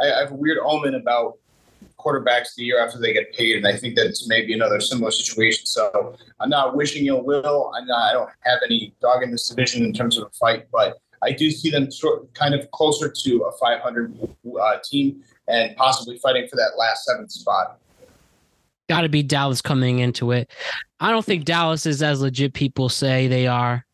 [0.00, 1.38] I, I have a weird omen about
[1.98, 5.10] quarterbacks the year after they get paid, and I think that it's maybe another similar
[5.10, 5.66] situation.
[5.66, 7.72] So I'm not wishing ill will.
[7.76, 10.66] I'm not, I don't have any dog in this division in terms of a fight,
[10.72, 14.16] but I do see them sort kind of closer to a 500
[14.60, 17.78] uh, team and possibly fighting for that last seventh spot.
[18.88, 20.50] Got to be Dallas coming into it.
[21.00, 23.84] I don't think Dallas is as legit people say they are.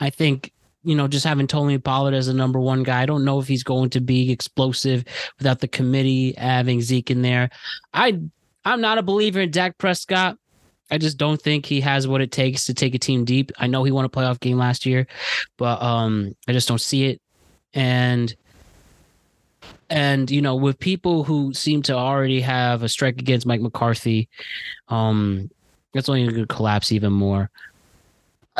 [0.00, 0.52] I think
[0.84, 3.02] you know, just having Tony Pollard as a number one guy.
[3.02, 5.04] I don't know if he's going to be explosive
[5.38, 7.50] without the committee having Zeke in there.
[7.92, 8.20] I
[8.64, 10.38] I'm not a believer in Dak Prescott.
[10.90, 13.52] I just don't think he has what it takes to take a team deep.
[13.58, 15.06] I know he won a playoff game last year,
[15.56, 17.20] but um, I just don't see it.
[17.74, 18.34] And
[19.90, 24.28] and you know, with people who seem to already have a strike against Mike McCarthy,
[24.88, 25.50] um,
[25.92, 27.50] that's only going to collapse even more.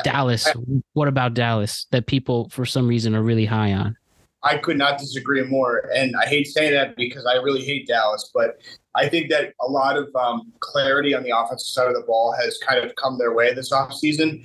[0.04, 0.46] Dallas.
[0.92, 3.96] what about Dallas that people for some reason are really high on?
[4.42, 5.90] I could not disagree more.
[5.94, 8.60] And I hate saying that because I really hate Dallas, but
[8.98, 12.34] I think that a lot of um, clarity on the offensive side of the ball
[12.40, 14.44] has kind of come their way this offseason.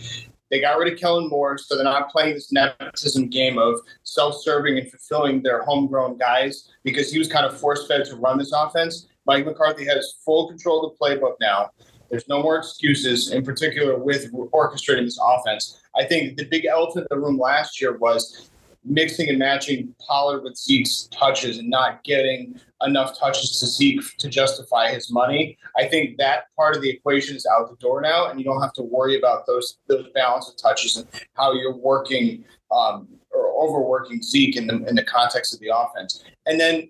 [0.52, 4.78] They got rid of Kellen Moore, so they're not playing this nepotism game of self-serving
[4.78, 9.08] and fulfilling their homegrown guys because he was kind of force-fed to run this offense.
[9.26, 11.72] Mike McCarthy has full control of the playbook now.
[12.12, 15.82] There's no more excuses, in particular with orchestrating this offense.
[15.98, 18.52] I think the big elephant in the room last year was
[18.86, 24.30] mixing and matching Pollard with Zeke's touches and not getting enough touches to Zeke to
[24.30, 25.58] justify his money.
[25.78, 28.62] I think that part of the equation is out the door now, and you don't
[28.62, 33.54] have to worry about those those balance of touches and how you're working um, or
[33.64, 36.24] overworking Zeke in the in the context of the offense.
[36.46, 36.90] And then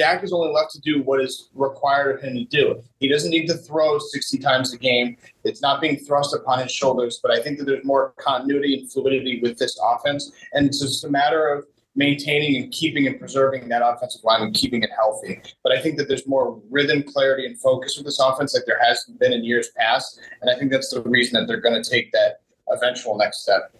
[0.00, 2.82] Dak is only left to do what is required of him to do.
[3.00, 5.18] He doesn't need to throw 60 times a game.
[5.44, 8.90] It's not being thrust upon his shoulders, but I think that there's more continuity and
[8.90, 10.32] fluidity with this offense.
[10.54, 14.54] And it's just a matter of maintaining and keeping and preserving that offensive line and
[14.54, 15.40] keeping it healthy.
[15.62, 18.80] But I think that there's more rhythm, clarity, and focus with this offense like there
[18.82, 20.20] has been in years past.
[20.40, 23.72] And I think that's the reason that they're going to take that eventual next step.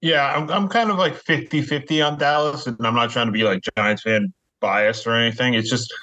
[0.00, 3.32] Yeah, I'm, I'm kind of like 50 50 on Dallas, and I'm not trying to
[3.32, 5.54] be like Giants fan biased or anything.
[5.54, 5.94] It's just,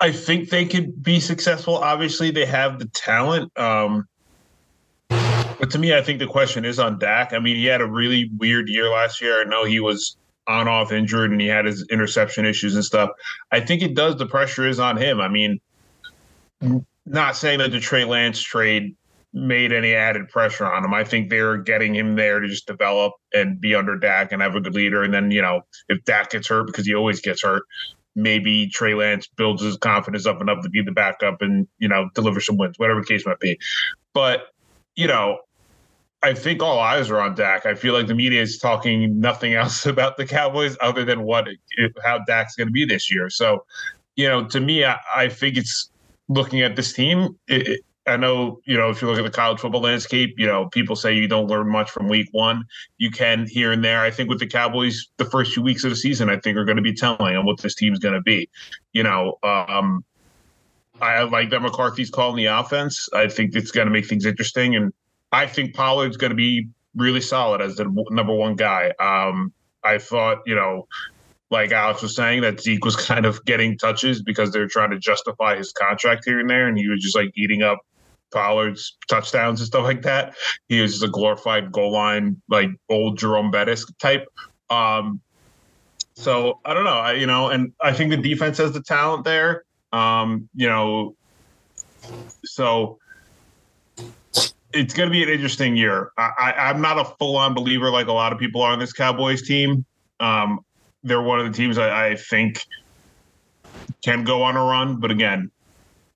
[0.00, 1.78] I think they could be successful.
[1.78, 3.56] Obviously, they have the talent.
[3.58, 4.06] Um,
[5.62, 7.32] but to me, I think the question is on Dak.
[7.32, 9.42] I mean, he had a really weird year last year.
[9.42, 10.16] I know he was
[10.48, 13.10] on off injured and he had his interception issues and stuff.
[13.52, 14.16] I think it does.
[14.16, 15.20] The pressure is on him.
[15.20, 15.60] I mean,
[17.06, 18.96] not saying that the Trey Lance trade
[19.32, 20.92] made any added pressure on him.
[20.92, 24.56] I think they're getting him there to just develop and be under Dak and have
[24.56, 25.04] a good leader.
[25.04, 27.62] And then, you know, if Dak gets hurt because he always gets hurt,
[28.16, 32.10] maybe Trey Lance builds his confidence up enough to be the backup and, you know,
[32.16, 33.60] deliver some wins, whatever the case might be.
[34.12, 34.48] But,
[34.96, 35.38] you know,
[36.22, 37.66] I think all eyes are on Dak.
[37.66, 41.48] I feel like the media is talking nothing else about the Cowboys other than what
[42.04, 43.28] how Dak's going to be this year.
[43.28, 43.64] So,
[44.16, 45.90] you know, to me, I, I think it's
[46.28, 47.38] looking at this team.
[47.48, 50.68] It, I know, you know, if you look at the college football landscape, you know,
[50.68, 52.64] people say you don't learn much from week one.
[52.98, 54.00] You can here and there.
[54.00, 56.64] I think with the Cowboys, the first few weeks of the season, I think are
[56.64, 58.48] going to be telling on what this team's going to be.
[58.92, 60.04] You know, um,
[61.00, 63.08] I like that McCarthy's calling the offense.
[63.12, 64.92] I think it's going to make things interesting, and
[65.32, 68.92] I think Pollard's going to be really solid as the number one guy.
[69.00, 70.86] Um, I thought, you know,
[71.50, 74.98] like Alex was saying, that Zeke was kind of getting touches because they're trying to
[74.98, 77.78] justify his contract here and there, and he was just like eating up
[78.32, 80.34] Pollard's touchdowns and stuff like that.
[80.68, 84.26] He was just a glorified goal line, like old Jerome Bettis type.
[84.70, 85.20] Um,
[86.14, 89.24] so I don't know, I, you know, and I think the defense has the talent
[89.24, 89.64] there.
[89.92, 91.14] Um, you know,
[92.44, 92.98] so
[94.72, 96.12] it's going to be an interesting year.
[96.16, 98.78] I, I, am not a full on believer like a lot of people are on
[98.78, 99.84] this Cowboys team.
[100.20, 100.60] Um,
[101.02, 102.64] they're one of the teams I, I think
[104.04, 105.50] can go on a run, but again,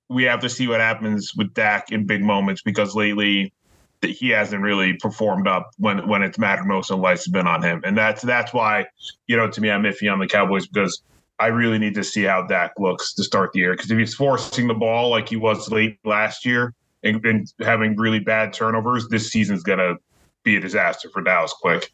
[0.09, 3.53] we have to see what happens with Dak in big moments because lately
[4.01, 7.81] he hasn't really performed up when when it's mattered most and have been on him,
[7.83, 8.85] and that's that's why
[9.27, 11.01] you know to me I'm iffy on the Cowboys because
[11.39, 14.13] I really need to see how Dak looks to start the year because if he's
[14.13, 19.07] forcing the ball like he was late last year and, and having really bad turnovers,
[19.09, 19.95] this season's gonna
[20.43, 21.91] be a disaster for Dallas quick.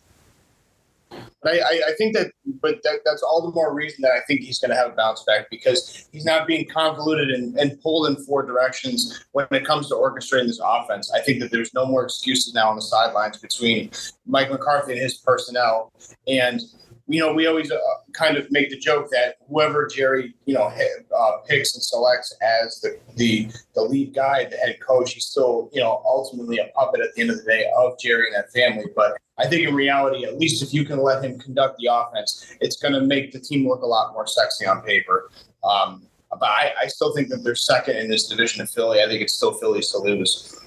[1.46, 4.60] I, I, think that, but that, that's all the more reason that I think he's
[4.60, 8.16] going to have a bounce back because he's not being convoluted and, and pulled in
[8.24, 11.12] four directions when it comes to orchestrating this offense.
[11.12, 13.92] I think that there's no more excuses now on the sidelines between
[14.26, 15.92] Mike McCarthy and his personnel.
[16.28, 16.62] And
[17.08, 17.78] you know, we always uh,
[18.13, 20.72] kind of make the joke that whoever Jerry, you know,
[21.18, 25.70] uh, picks and selects as the, the the lead guy, the head coach, he's still,
[25.74, 28.52] you know, ultimately a puppet at the end of the day of Jerry and that
[28.54, 28.86] family.
[28.96, 32.56] But I think in reality, at least if you can let him conduct the offense,
[32.62, 35.30] it's going to make the team look a lot more sexy on paper.
[35.63, 39.02] Um, but I, I still think that they're second in this division of Philly.
[39.02, 40.66] I think it's still Philly's to lose.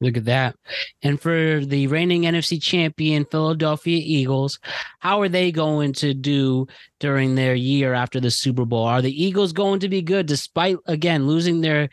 [0.00, 0.56] Look at that.
[1.02, 4.58] And for the reigning NFC champion Philadelphia Eagles,
[4.98, 6.66] how are they going to do
[7.00, 8.84] during their year after the Super Bowl?
[8.84, 11.90] Are the Eagles going to be good despite, again, losing their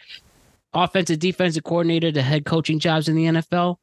[0.74, 3.76] offensive defensive coordinator to head coaching jobs in the NFL?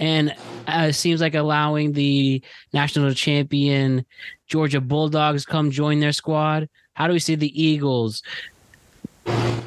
[0.00, 0.30] And
[0.66, 4.04] uh, it seems like allowing the national champion
[4.48, 6.68] Georgia Bulldogs come join their squad.
[6.94, 8.24] How do we see the Eagles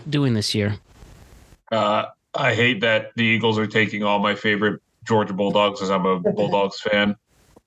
[0.09, 0.75] doing this year?
[1.71, 6.05] Uh, I hate that the Eagles are taking all my favorite Georgia Bulldogs as I'm
[6.05, 7.15] a Bulldogs fan.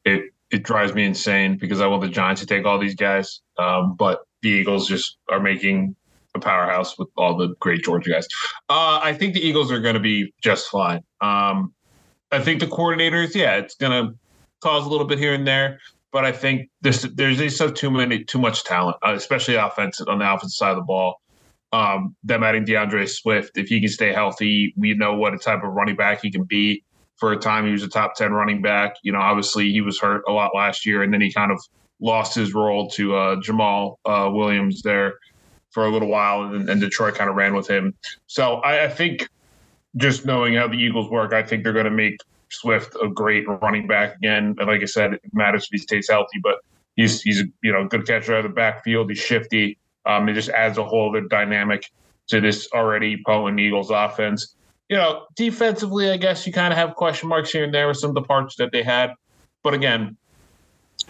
[0.04, 3.40] It it drives me insane because I want the Giants to take all these guys.
[3.59, 5.94] Um, but the Eagles just are making
[6.35, 8.26] a powerhouse with all the great Georgia guys.
[8.68, 11.02] Uh, I think the Eagles are going to be just fine.
[11.20, 11.74] Um,
[12.33, 14.14] I think the coordinators, yeah, it's going to
[14.61, 15.81] cause a little bit here and there,
[16.12, 20.18] but I think this, there's just too many, too much talent, uh, especially offensive on
[20.18, 21.20] the offensive side of the ball
[21.72, 25.62] um, them adding D'Andre Swift, if he can stay healthy, we know what a type
[25.62, 26.83] of running back he can be.
[27.16, 28.96] For a time, he was a top 10 running back.
[29.02, 31.61] You know, obviously he was hurt a lot last year, and then he kind of
[32.00, 35.14] lost his role to uh, Jamaal uh, Williams there
[35.70, 37.94] for a little while, and, and Detroit kind of ran with him.
[38.26, 39.28] So I, I think
[39.96, 42.16] just knowing how the Eagles work, I think they're going to make
[42.50, 44.54] Swift a great running back again.
[44.59, 46.57] And like I said, it matters if he stays healthy, but
[46.96, 49.11] he's he's you know good catcher out of the backfield.
[49.11, 49.78] He's shifty.
[50.09, 51.90] Um, it just adds a whole other dynamic
[52.29, 54.55] to this already potent Eagles offense.
[54.88, 57.99] You know, defensively, I guess you kind of have question marks here and there with
[57.99, 59.12] some of the parts that they had.
[59.62, 60.16] But again,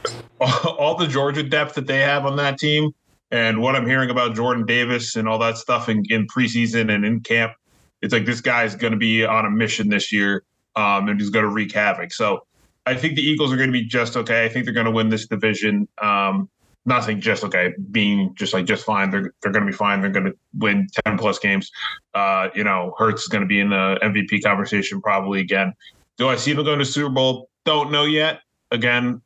[0.41, 2.93] all the Georgia depth that they have on that team
[3.31, 7.05] and what I'm hearing about Jordan Davis and all that stuff in, in preseason and
[7.05, 7.53] in camp,
[8.01, 10.45] it's like this guy is going to be on a mission this year
[10.77, 12.13] um, and he's going to wreak havoc.
[12.13, 12.47] So
[12.87, 14.45] I think the Eagles are going to be just okay.
[14.45, 15.89] I think they're going to win this division.
[16.01, 16.49] Um,
[16.89, 19.11] not saying just okay, being just like just fine.
[19.11, 20.01] They're they're going to be fine.
[20.01, 21.71] They're going to win ten plus games.
[22.15, 25.73] Uh, you know, Hurts is going to be in the MVP conversation probably again.
[26.17, 27.49] Do I see them going to Super Bowl?
[27.65, 28.41] Don't know yet.
[28.71, 29.23] Again,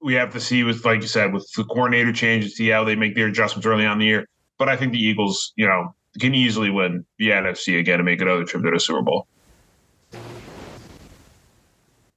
[0.00, 2.84] we have to see with like you said with the coordinator change and see how
[2.84, 4.28] they make their adjustments early on the year.
[4.58, 8.20] But I think the Eagles, you know, can easily win the NFC again and make
[8.20, 9.26] another trip to the Super Bowl.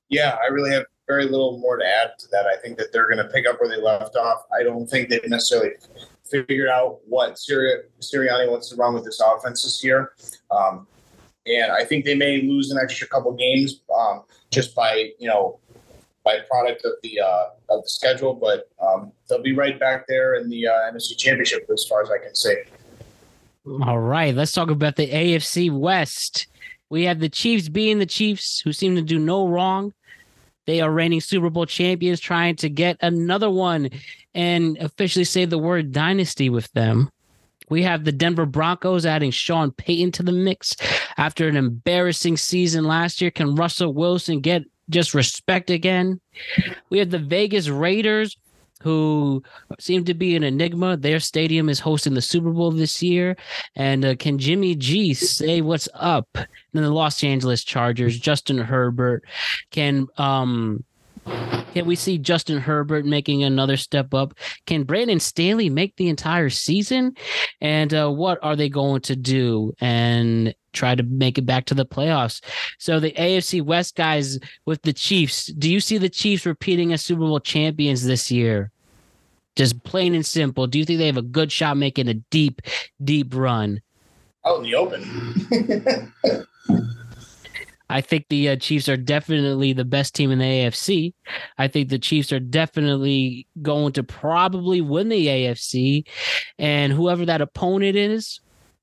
[0.10, 2.45] Yeah, I really have very little more to add to that.
[2.45, 4.43] I think that they're going to pick up where they left off.
[4.57, 5.71] I don't think they've necessarily
[6.29, 10.13] figured out what Siri- Sirianni wants to run with this offense this year.
[10.51, 10.87] Um,
[11.45, 15.59] and I think they may lose an extra couple games um, just by you know
[16.23, 20.35] by product of the uh, of the schedule, but um, they'll be right back there
[20.35, 22.63] in the uh, NFC Championship as far as I can say.
[23.83, 26.47] All right, let's talk about the AFC West.
[26.89, 29.93] We have the Chiefs being the Chiefs, who seem to do no wrong.
[30.65, 33.89] They are reigning Super Bowl champions, trying to get another one
[34.33, 37.09] and officially say the word dynasty with them.
[37.69, 40.75] We have the Denver Broncos adding Sean Payton to the mix
[41.17, 43.31] after an embarrassing season last year.
[43.31, 46.19] Can Russell Wilson get just respect again?
[46.89, 48.37] We have the Vegas Raiders
[48.82, 49.42] who
[49.80, 50.98] seem to be an enigma.
[50.98, 53.36] Their stadium is hosting the Super Bowl this year.
[53.76, 56.28] And uh, can Jimmy G say what's up?
[56.36, 59.23] And the Los Angeles Chargers, Justin Herbert,
[59.71, 60.84] can um
[61.26, 64.34] can we see Justin Herbert making another step up?
[64.65, 67.15] Can Brandon Staley make the entire season?
[67.60, 71.73] And uh, what are they going to do and try to make it back to
[71.73, 72.42] the playoffs?
[72.80, 77.04] So the AFC West guys with the Chiefs, do you see the Chiefs repeating as
[77.04, 78.71] Super Bowl champions this year?
[79.56, 80.67] Just plain and simple.
[80.67, 82.62] Do you think they have a good shot making a deep,
[83.04, 83.82] deep run?
[84.46, 86.13] Out in the open.
[87.90, 91.13] I think the uh, Chiefs are definitely the best team in the AFC.
[91.58, 96.06] I think the Chiefs are definitely going to probably win the AFC,
[96.58, 98.40] and whoever that opponent is,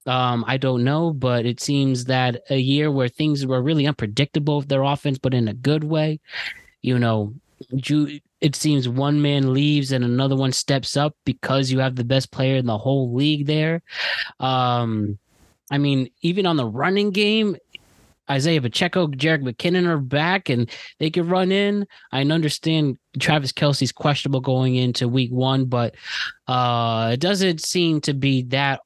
[0.06, 4.60] um, I don't know, but it seems that a year where things were really unpredictable
[4.62, 6.20] their offense, but in a good way.
[6.80, 7.34] You know,
[7.70, 12.04] you, it seems one man leaves and another one steps up because you have the
[12.04, 13.82] best player in the whole league there.
[14.40, 15.18] Um,
[15.70, 17.56] I mean, even on the running game,
[18.30, 21.86] Isaiah Pacheco, Jerick McKinnon are back and they can run in.
[22.12, 25.94] I understand Travis Kelce's questionable going into week one, but
[26.46, 28.80] uh, it doesn't seem to be that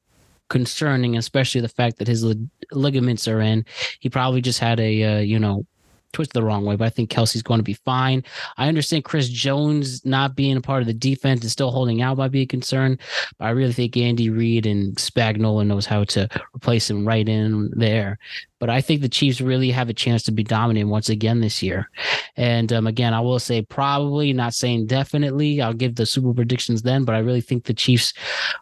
[0.49, 2.25] concerning, especially the fact that his
[2.71, 3.65] ligaments are in.
[3.99, 5.65] He probably just had a, uh, you know,
[6.13, 8.23] twisted the wrong way, but I think Kelce's going to be fine.
[8.57, 12.17] I understand Chris Jones not being a part of the defense and still holding out
[12.17, 12.97] might be a concern,
[13.37, 17.71] but I really think Andy Reid and Spagnuolo knows how to replace him right in
[17.75, 18.17] there.
[18.59, 21.61] But I think the Chiefs really have a chance to be dominant once again this
[21.61, 21.89] year.
[22.37, 25.61] And um, again, I will say probably, not saying definitely.
[25.61, 28.13] I'll give the Super predictions then, but I really think the Chiefs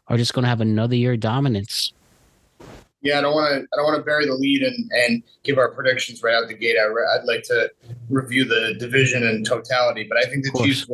[0.08, 1.94] are just going to have another year of dominance.
[3.06, 3.60] Yeah, I don't want to.
[3.60, 6.56] I don't want to bury the lead and, and give our predictions right out the
[6.56, 6.76] gate.
[6.82, 7.72] I would like to
[8.10, 10.88] review the division in totality, but I think the Chiefs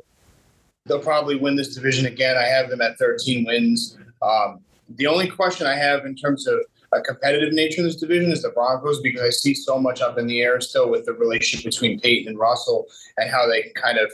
[0.85, 2.35] they'll probably win this division again.
[2.37, 3.97] I have them at 13 wins.
[4.21, 4.59] Um,
[4.89, 6.59] the only question I have in terms of
[6.91, 10.17] a competitive nature in this division is the Broncos because I see so much up
[10.17, 13.73] in the air still with the relationship between Payton and Russell and how they can
[13.73, 14.11] kind of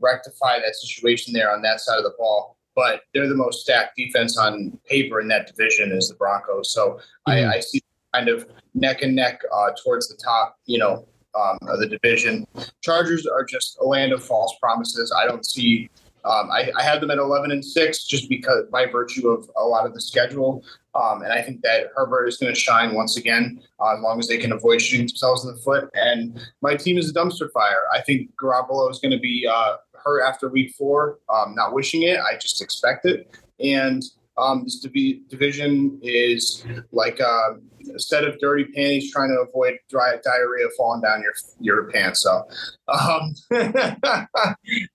[0.00, 3.96] rectify that situation there on that side of the ball but they're the most stacked
[3.96, 6.72] defense on paper in that division is the Broncos.
[6.72, 6.98] So
[7.28, 7.30] mm-hmm.
[7.30, 11.58] I, I, see kind of neck and neck uh, towards the top, you know, um,
[11.68, 12.46] of the division.
[12.80, 15.14] Chargers are just a land of false promises.
[15.16, 15.90] I don't see.
[16.24, 19.62] Um, I, I, have them at 11 and six just because by virtue of a
[19.62, 20.64] lot of the schedule.
[20.94, 24.18] Um, and I think that Herbert is going to shine once again uh, as long
[24.18, 25.90] as they can avoid shooting themselves in the foot.
[25.92, 27.82] And my team is a dumpster fire.
[27.92, 31.18] I think Garoppolo is going to be uh, hurt after week four.
[31.32, 33.30] Um, not wishing it, I just expect it.
[33.60, 34.02] And
[34.36, 37.58] um, this div- division is like a,
[37.94, 42.22] a, set of dirty panties trying to avoid dry diarrhea falling down your your pants.
[42.22, 42.42] So
[42.88, 43.34] um,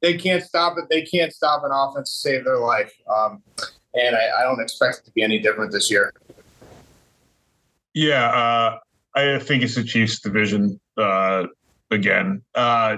[0.01, 0.85] they can't stop it.
[0.89, 2.91] They can't stop an offense to save their life.
[3.09, 3.41] Um,
[3.93, 6.13] and I, I, don't expect it to be any different this year.
[7.93, 8.79] Yeah, uh,
[9.15, 11.45] I think it's the Chiefs division uh,
[11.89, 12.41] again.
[12.53, 12.97] Uh,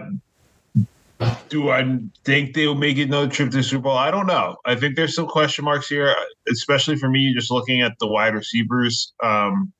[1.50, 3.98] do I think they'll make another trip to Super Bowl?
[3.98, 4.56] I don't know.
[4.66, 6.16] I think there's some question marks here,
[6.50, 9.14] especially for me, just looking at the wide receivers.
[9.24, 9.72] Um,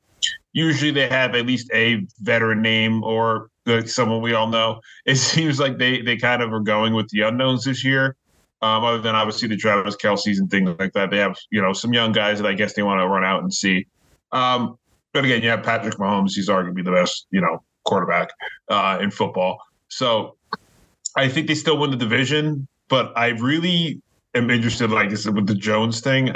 [0.54, 3.50] usually they have at least a veteran name or
[3.86, 4.82] someone we all know.
[5.06, 8.16] It seems like they they kind of are going with the unknowns this year.
[8.64, 11.74] Um, other than obviously the Travis Kelce's and things like that, they have you know
[11.74, 13.88] some young guys that I guess they want to run out and see.
[14.32, 14.78] Um,
[15.14, 18.30] but again, you have Patrick Mahomes; he's arguably the best you know quarterback
[18.70, 19.58] uh, in football.
[19.88, 20.38] So
[21.16, 24.02] I think they still win the division, but I really
[24.34, 26.34] am interested, like I said, with the Jones thing,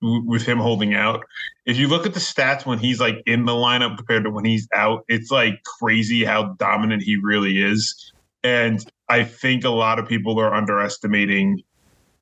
[0.00, 1.24] with him holding out.
[1.66, 4.44] If you look at the stats when he's like in the lineup compared to when
[4.44, 8.12] he's out, it's like crazy how dominant he really is.
[8.42, 11.62] And I think a lot of people are underestimating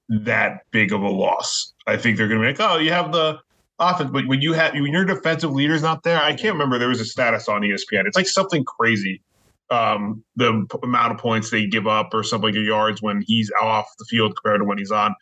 [0.08, 1.72] that big of a loss.
[1.86, 3.38] I think they're going to be like, oh, you have the
[3.78, 6.78] offense, but when you have when your defensive leader's not there, I can't remember.
[6.78, 8.06] There was a status on ESPN.
[8.06, 9.20] It's like something crazy
[9.70, 13.86] um, the amount of points they give up or something like yards when he's off
[13.98, 15.14] the field compared to when he's on.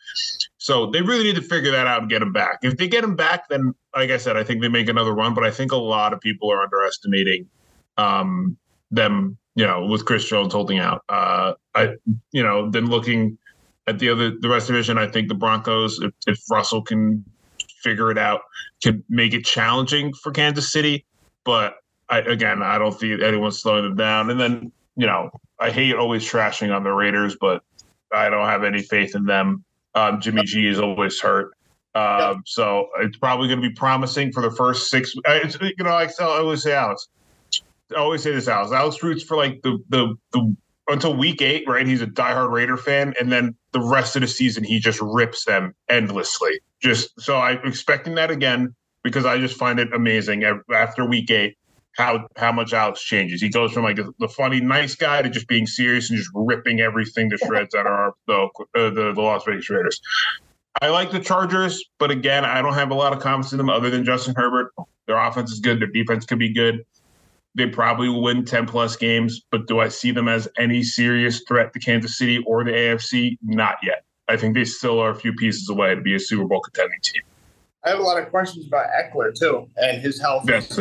[0.57, 2.59] So they really need to figure that out and get him back.
[2.63, 5.33] If they get him back, then like I said, I think they make another run.
[5.33, 7.47] But I think a lot of people are underestimating
[7.97, 8.57] um,
[8.91, 9.37] them.
[9.57, 11.01] You know, with Chris Jones holding out.
[11.07, 11.95] Uh, I,
[12.33, 13.37] you know, then looking
[13.87, 16.81] at the other the rest of the division, I think the Broncos, if, if Russell
[16.81, 17.23] can
[17.81, 18.41] figure it out,
[18.83, 21.05] can make it challenging for Kansas City.
[21.45, 21.75] But
[22.09, 24.29] I, again, I don't see anyone slowing them down.
[24.29, 25.29] And then, you know,
[25.59, 27.63] I hate always trashing on the Raiders, but
[28.13, 29.63] I don't have any faith in them.
[29.95, 31.55] Um, Jimmy G is always hurt.
[31.95, 35.13] Um, so it's probably going to be promising for the first six.
[35.25, 37.07] It's, you know, I always say, Alex.
[37.95, 38.71] I always say this, Alex.
[38.71, 40.55] Alex roots for like the the the
[40.87, 41.87] until week eight, right?
[41.87, 45.45] He's a diehard Raider fan, and then the rest of the season he just rips
[45.45, 46.59] them endlessly.
[46.81, 50.43] Just so I'm expecting that again because I just find it amazing
[50.73, 51.57] after week eight
[51.95, 53.41] how how much Alex changes.
[53.41, 56.81] He goes from like the funny, nice guy to just being serious and just ripping
[56.81, 60.01] everything to shreds out of our, the, uh, the the Las Vegas Raiders.
[60.81, 63.69] I like the Chargers, but again, I don't have a lot of confidence in them
[63.69, 64.73] other than Justin Herbert.
[65.07, 65.79] Their offense is good.
[65.79, 66.85] Their defense could be good.
[67.55, 71.41] They probably will win 10 plus games, but do I see them as any serious
[71.47, 73.37] threat to Kansas City or the AFC?
[73.41, 74.03] Not yet.
[74.27, 76.99] I think they still are a few pieces away to be a Super Bowl contending
[77.01, 77.21] team.
[77.85, 80.45] I have a lot of questions about Ekeler, too and his health.
[80.49, 80.77] Yes.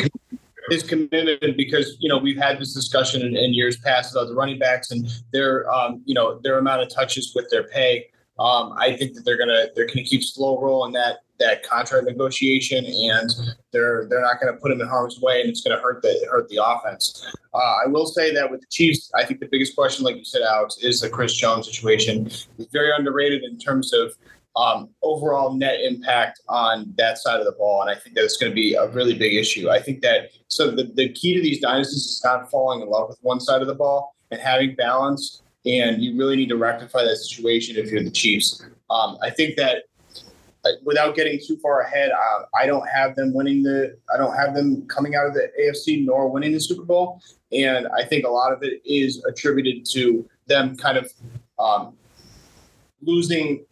[0.71, 4.35] His commitment, because you know we've had this discussion in, in years past about the
[4.35, 8.07] running backs and their, um, you know, their amount of touches with their pay.
[8.39, 12.85] Um, I think that they're gonna they're gonna keep slow rolling that that contract negotiation,
[12.85, 13.31] and
[13.73, 16.49] they're they're not to put him in harm's way, and it's to hurt the hurt
[16.49, 17.27] the offense.
[17.53, 20.25] Uh, I will say that with the Chiefs, I think the biggest question, like you
[20.25, 22.25] said, Alex, is the Chris Jones situation.
[22.57, 24.13] He's very underrated in terms of
[24.57, 28.37] um, overall net impact on that side of the ball, and I think that it's
[28.37, 29.69] going to be a really big issue.
[29.69, 33.09] I think that so the, the key to these dynasties is not falling in love
[33.09, 35.43] with one side of the ball and having balance.
[35.67, 38.63] And you really need to rectify that situation if you're the Chiefs.
[38.91, 39.85] Um, I think that
[40.85, 43.97] without getting too far ahead, uh, I don't have them winning the.
[44.13, 47.21] I don't have them coming out of the AFC nor winning the Super Bowl,
[47.53, 51.11] and I think a lot of it is attributed to them kind of
[51.59, 51.97] um,
[53.03, 53.65] losing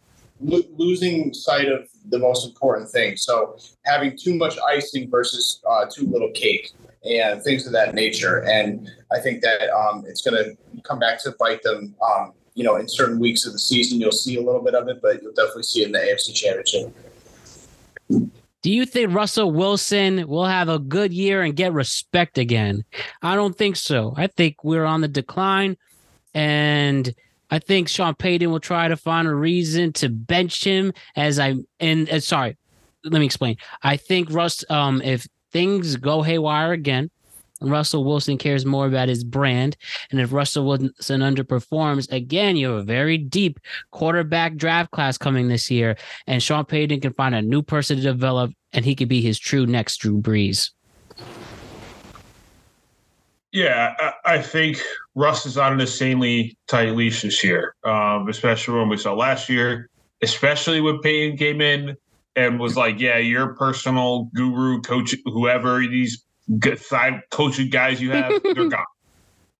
[0.43, 3.17] lo- losing sight of the most important thing.
[3.17, 6.71] So having too much icing versus uh, too little cake
[7.05, 11.21] and things of that nature, and I think that um, it's going to come back
[11.23, 11.95] to bite them.
[12.01, 14.87] Um, you know, in certain weeks of the season, you'll see a little bit of
[14.87, 16.93] it, but you'll definitely see it in the AFC Championship.
[18.61, 22.85] Do you think Russell Wilson will have a good year and get respect again?
[23.21, 24.13] I don't think so.
[24.15, 25.77] I think we're on the decline,
[26.33, 27.13] and
[27.53, 30.91] I think Sean Payton will try to find a reason to bench him.
[31.15, 32.57] As I and uh, sorry,
[33.03, 33.57] let me explain.
[33.83, 37.11] I think Russ, um, if things go haywire again,
[37.61, 39.77] Russell Wilson cares more about his brand.
[40.09, 43.59] And if Russell Wilson underperforms, again, you have a very deep
[43.91, 45.95] quarterback draft class coming this year.
[46.25, 49.37] And Sean Payton can find a new person to develop, and he could be his
[49.37, 50.71] true next Drew Brees.
[53.53, 53.93] Yeah,
[54.25, 54.81] I think
[55.13, 59.47] Russ is on an insanely tight leash this year, um, especially when we saw last
[59.47, 59.91] year,
[60.23, 61.95] especially when Payton came in
[62.35, 66.25] and was like, "Yeah, your personal guru, coach, whoever these
[66.77, 68.85] five coaching guys you have, they're gone.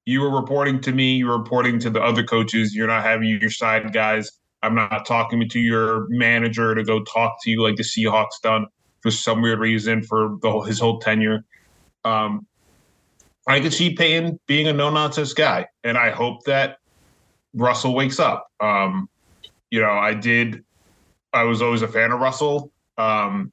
[0.05, 2.73] You were reporting to me, you're reporting to the other coaches.
[2.73, 4.31] You're not having your side guys.
[4.63, 8.65] I'm not talking to your manager to go talk to you like the Seahawks done
[9.01, 11.45] for some weird reason for the whole, his whole tenure.
[12.05, 12.47] Um,
[13.47, 16.77] I could see Payton being a no nonsense guy, and I hope that
[17.53, 18.47] Russell wakes up.
[18.59, 19.09] Um,
[19.69, 20.63] you know, I did.
[21.33, 22.71] I was always a fan of Russell.
[22.97, 23.51] Um,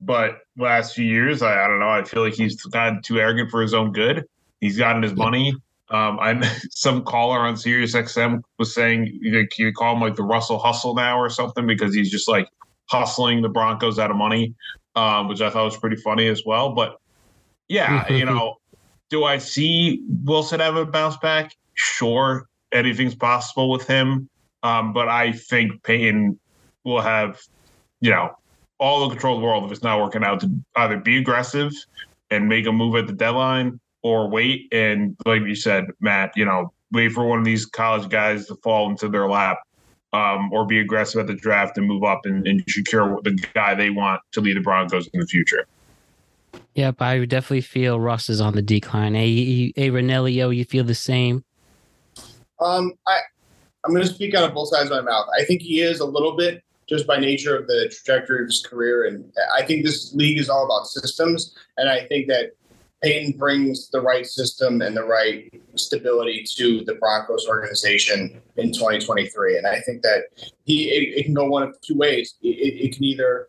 [0.00, 1.88] but last few years, I, I don't know.
[1.88, 4.26] I feel like he's gotten too arrogant for his own good.
[4.60, 5.54] He's gotten his money.
[5.90, 10.22] Um, I'm some caller on Sirius XM was saying you, you call him like the
[10.22, 12.48] Russell Hustle now or something because he's just like
[12.86, 14.54] hustling the Broncos out of money,
[14.96, 16.74] um, which I thought was pretty funny as well.
[16.74, 16.98] But
[17.68, 18.56] yeah, you know,
[19.10, 21.56] do I see Wilson have a bounce back?
[21.74, 24.28] Sure, anything's possible with him.
[24.62, 26.38] Um, but I think Payton
[26.84, 27.40] will have,
[28.00, 28.30] you know,
[28.78, 31.72] all the control of the world if it's not working out to either be aggressive
[32.30, 36.44] and make a move at the deadline or wait and like you said, Matt, you
[36.44, 39.58] know, wait for one of these college guys to fall into their lap.
[40.12, 43.74] Um, or be aggressive at the draft and move up and, and secure the guy
[43.74, 45.66] they want to lead the Broncos in the future.
[46.74, 49.14] Yep, I definitely feel Russ is on the decline.
[49.14, 51.44] A, a Ranelio, you feel the same?
[52.60, 53.20] Um, I
[53.84, 55.26] I'm going to speak out of both sides of my mouth.
[55.38, 58.64] I think he is a little bit just by nature of the trajectory of his
[58.66, 59.06] career.
[59.06, 61.54] And I think this league is all about systems.
[61.76, 62.52] And I think that
[63.02, 69.58] Payton brings the right system and the right stability to the Broncos organization in 2023.
[69.58, 70.24] And I think that
[70.64, 72.34] he it, it can go one of two ways.
[72.42, 73.48] It, it, can either,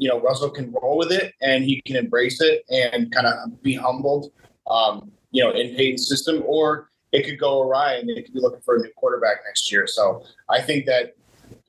[0.00, 3.62] you know, Russell can roll with it and he can embrace it and kind of
[3.62, 4.32] be humbled,
[4.66, 8.40] um, you know, in Payton's system, or it could go awry and they could be
[8.40, 9.86] looking for a new quarterback next year.
[9.86, 11.14] So I think that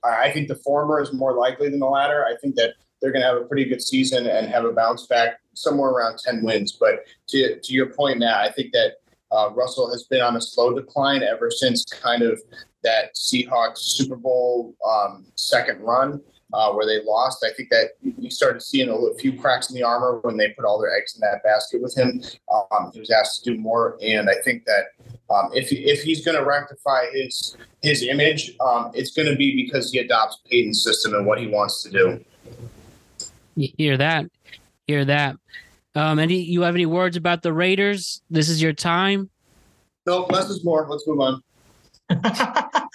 [0.04, 2.26] I think the former is more likely than the latter.
[2.26, 5.08] I think that they're going to have a pretty good season and have a bounce
[5.08, 6.72] back somewhere around 10 wins.
[6.72, 8.94] But to, to your point, Matt, I think that
[9.32, 12.40] uh, Russell has been on a slow decline ever since kind of
[12.84, 16.22] that Seahawks Super Bowl um, second run.
[16.54, 17.46] Uh, where they lost.
[17.46, 20.66] I think that you started seeing a few cracks in the armor when they put
[20.66, 22.22] all their eggs in that basket with him.
[22.54, 24.86] Um, he was asked to do more, and I think that
[25.32, 29.64] Um, if if he's going to rectify his his image, um, it's going to be
[29.64, 32.26] because he adopts Payton's system and what he wants to do.
[33.56, 34.26] You hear that?
[34.88, 35.38] Hear that?
[35.96, 38.22] Um, any you have any words about the Raiders?
[38.30, 39.30] This is your time.
[40.06, 40.86] No, less is more.
[40.90, 41.42] Let's move on.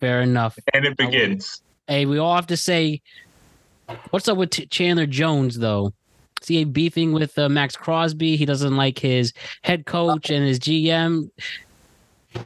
[0.00, 0.56] Fair enough.
[0.74, 1.62] and it begins.
[1.88, 3.02] Hey, we all have to say,
[4.10, 5.92] what's up with T- Chandler Jones though?
[6.40, 8.36] Is he beefing with uh, Maxx Crosby?
[8.36, 11.30] He doesn't like his head coach and his GM.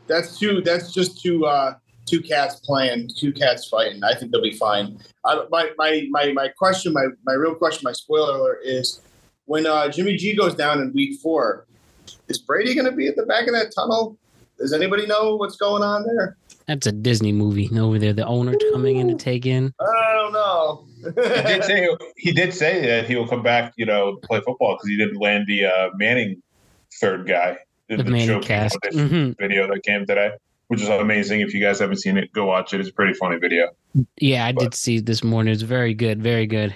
[0.06, 0.60] That's two.
[0.60, 1.46] That's just two.
[1.46, 1.74] Uh,
[2.06, 3.10] two cats playing.
[3.16, 4.02] Two cats fighting.
[4.04, 4.98] I think they'll be fine.
[5.24, 6.92] I, my, my my my question.
[6.92, 7.82] My my real question.
[7.84, 9.00] My spoiler alert is
[9.46, 11.66] when uh, Jimmy G goes down in week four.
[12.28, 14.16] Is Brady going to be at the back of that tunnel?
[14.58, 16.36] Does anybody know what's going on there?
[16.68, 18.12] That's a Disney movie over there.
[18.12, 19.72] The owner coming in to take in.
[19.80, 20.84] I don't know.
[21.04, 24.74] He did say he did say that he will come back, you know, play football
[24.74, 26.42] because he didn't land the uh, Manning
[27.00, 27.56] third guy
[27.88, 28.80] in The Manning show cast.
[28.80, 29.38] competition Mhm.
[29.38, 30.30] video that came today,
[30.66, 31.40] which is amazing.
[31.40, 32.80] If you guys haven't seen it, go watch it.
[32.80, 33.68] It's a pretty funny video.
[34.18, 35.52] Yeah, I But- did see this morning.
[35.52, 36.74] It's very good, very good.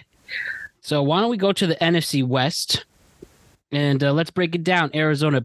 [0.82, 2.84] So why don't we go to the NFC West
[3.72, 4.90] and uh, let's break it down.
[4.94, 5.42] Arizona,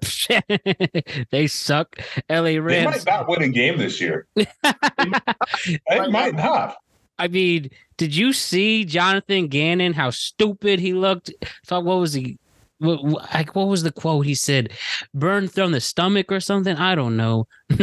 [1.32, 1.99] they suck.
[2.30, 2.95] LA They Rams.
[2.97, 4.28] might not win a game this year.
[4.36, 6.78] They might not.
[7.17, 9.93] I mean, did you see Jonathan Gannon?
[9.93, 11.32] How stupid he looked.
[11.65, 12.38] Thought what was he?
[12.80, 13.01] What,
[13.34, 14.73] like what was the quote he said?
[15.13, 16.76] Burned from the stomach or something?
[16.76, 17.47] I don't know.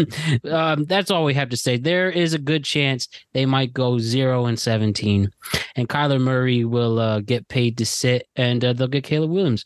[0.51, 1.79] um, that's all we have to say.
[1.79, 5.31] There is a good chance they might go zero and seventeen,
[5.77, 9.65] and Kyler Murray will uh, get paid to sit, and uh, they'll get Caleb Williams.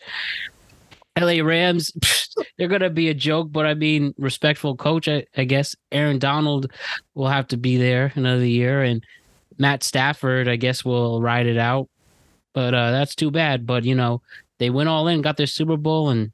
[1.19, 1.93] LA Rams,
[2.59, 5.75] they're gonna be a joke, but I mean, respectful coach, I, I guess.
[5.93, 6.71] Aaron Donald
[7.15, 9.05] will have to be there another year, and
[9.59, 11.89] Matt Stafford, I guess, will ride it out.
[12.53, 13.67] But uh, that's too bad.
[13.67, 14.23] But you know,
[14.59, 16.33] they went all in, got their Super Bowl, and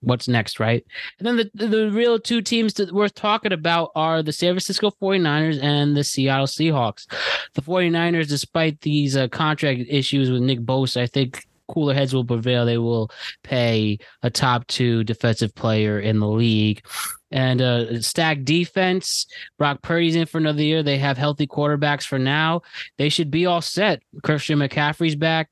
[0.00, 0.84] what's next, right?
[1.18, 4.90] And then the the real two teams that worth talking about are the San Francisco
[5.02, 7.06] 49ers and the Seattle Seahawks.
[7.54, 12.24] The 49ers, despite these uh, contract issues with Nick Bosa, I think cooler heads will
[12.24, 12.66] prevail.
[12.66, 13.10] They will
[13.42, 16.84] pay a top two defensive player in the league.
[17.30, 19.26] And uh, stacked defense.
[19.58, 20.82] Brock Purdy's in for another year.
[20.82, 22.62] They have healthy quarterbacks for now.
[22.96, 24.02] They should be all set.
[24.22, 25.50] Christian McCaffrey's back.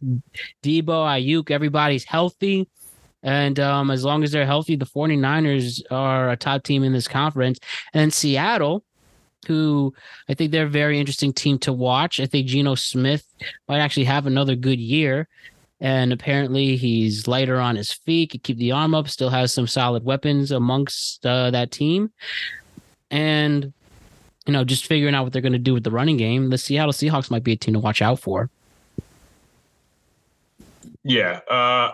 [0.62, 2.66] Deebo, Aiyuk, everybody's healthy.
[3.22, 7.08] And um, as long as they're healthy, the 49ers are a top team in this
[7.08, 7.58] conference.
[7.92, 8.84] And Seattle,
[9.46, 9.92] who
[10.28, 12.20] I think they're a very interesting team to watch.
[12.20, 13.26] I think Geno Smith
[13.68, 15.28] might actually have another good year.
[15.80, 19.66] And apparently he's lighter on his feet, can keep the arm up, still has some
[19.66, 22.10] solid weapons amongst uh, that team.
[23.10, 23.72] And,
[24.46, 26.58] you know, just figuring out what they're going to do with the running game, the
[26.58, 28.48] Seattle Seahawks might be a team to watch out for.
[31.04, 31.92] Yeah, uh,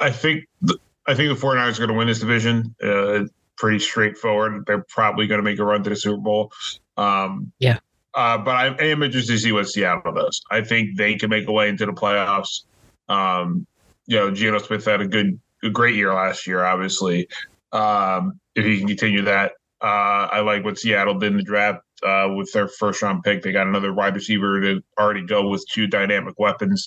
[0.00, 2.74] I think the, I think the 49ers are going to win this division.
[2.82, 3.24] Uh,
[3.56, 4.64] pretty straightforward.
[4.66, 6.52] They're probably going to make a run to the Super Bowl.
[6.96, 7.78] Um, Yeah.
[8.14, 10.40] Uh, but I am interested to see what Seattle does.
[10.50, 12.62] I think they can make a way into the playoffs.
[13.08, 13.66] Um,
[14.06, 16.64] you know, Geno Smith had a good, a great year last year.
[16.64, 17.28] Obviously,
[17.72, 21.82] um, if he can continue that, uh, I like what Seattle did in the draft
[22.02, 23.42] uh, with their first round pick.
[23.42, 26.86] They got another wide receiver to already go with two dynamic weapons.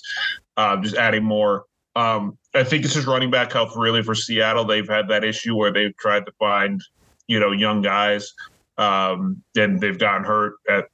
[0.56, 1.64] Uh, just adding more.
[1.96, 4.64] Um, I think it's just running back health really for Seattle.
[4.64, 6.80] They've had that issue where they've tried to find,
[7.26, 8.32] you know, young guys,
[8.76, 10.86] um, and they've gotten hurt at,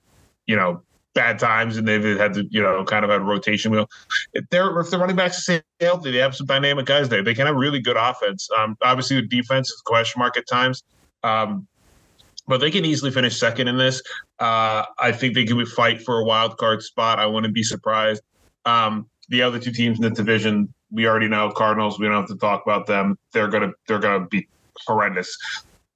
[0.46, 0.82] you know,
[1.14, 3.88] bad times, and they've had to, you know, kind of had a rotation wheel.
[4.32, 7.22] If they're if the running backs stay healthy, they have some dynamic guys there.
[7.22, 8.48] They can have really good offense.
[8.58, 10.82] Um, obviously, the defense is question mark at times.
[11.22, 11.66] Um,
[12.46, 14.02] but they can easily finish second in this.
[14.38, 17.18] Uh, I think they could fight for a wild card spot.
[17.18, 18.22] I wouldn't be surprised.
[18.66, 21.98] Um, the other two teams in the division, we already know Cardinals.
[21.98, 23.18] We don't have to talk about them.
[23.32, 24.46] They're gonna they're gonna be
[24.86, 25.36] horrendous.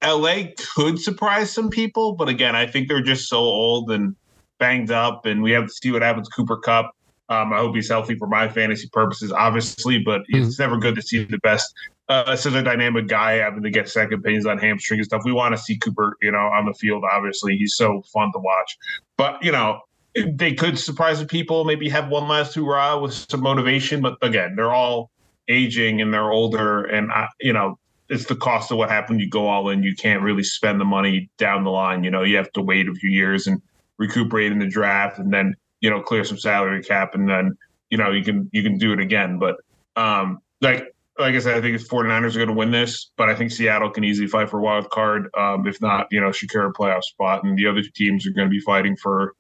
[0.03, 0.45] LA
[0.75, 4.14] could surprise some people, but again, I think they're just so old and
[4.59, 6.28] banged up, and we have to see what happens.
[6.28, 6.94] Cooper Kupp.
[7.30, 11.02] Um, I hope he's healthy for my fantasy purposes, obviously, but it's never good to
[11.02, 11.74] see the best
[12.09, 15.22] uh, such a dynamic guy having to get second opinions on hamstring and stuff.
[15.24, 17.04] We want to see Cooper, you know, on the field.
[17.12, 18.78] Obviously, he's so fun to watch.
[19.16, 19.80] But you know,
[20.26, 21.64] they could surprise the people.
[21.64, 24.00] Maybe have one last hurrah with some motivation.
[24.00, 25.11] But again, they're all
[25.48, 27.78] aging and they're older, and I, you know,
[28.09, 29.20] it's the cost of what happened.
[29.20, 29.82] You go all in.
[29.82, 32.04] You can't really spend the money down the line.
[32.04, 33.61] You know, you have to wait a few years and
[33.99, 37.57] recuperate in the draft, and then you know clear some salary cap, and then
[37.90, 39.38] you know you can you can do it again.
[39.38, 39.57] But
[39.96, 43.28] um, like like I said, I think it's 49ers are going to win this, but
[43.28, 45.28] I think Seattle can easily fight for a wild card.
[45.36, 47.42] Um, if not, you know, secure a playoff spot.
[47.42, 49.34] And the other teams are going to be fighting for,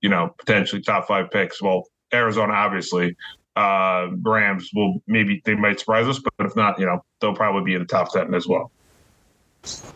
[0.00, 1.60] you know, potentially top five picks.
[1.62, 3.14] Well, Arizona, obviously.
[3.56, 7.64] Uh, Rams will maybe they might surprise us, but if not, you know, they'll probably
[7.64, 8.70] be in the top 10 as well.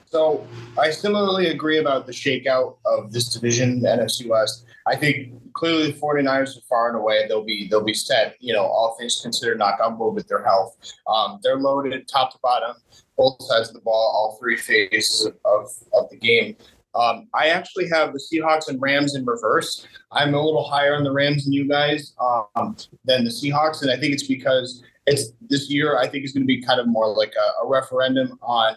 [0.07, 0.47] So
[0.79, 4.67] I similarly agree about the shakeout of this division, the NFC West.
[4.87, 7.27] I think clearly the 49ers are far and away.
[7.29, 10.43] They'll be they'll be set, you know, all things considered, knock on wood with their
[10.43, 10.77] health.
[11.07, 12.77] Um, they're loaded top to bottom,
[13.17, 16.57] both sides of the ball, all three phases of, of, of the game.
[16.95, 19.87] Um, I actually have the Seahawks and Rams in reverse.
[20.11, 23.91] I'm a little higher on the Rams than you guys um, than the Seahawks, and
[23.91, 25.99] I think it's because it's this year.
[25.99, 28.77] I think is going to be kind of more like a, a referendum on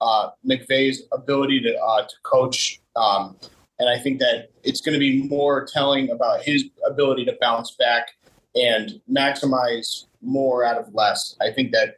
[0.00, 3.36] uh, McVay's ability to uh, to coach, um,
[3.78, 7.76] and I think that it's going to be more telling about his ability to bounce
[7.78, 8.08] back
[8.54, 11.36] and maximize more out of less.
[11.40, 11.96] I think that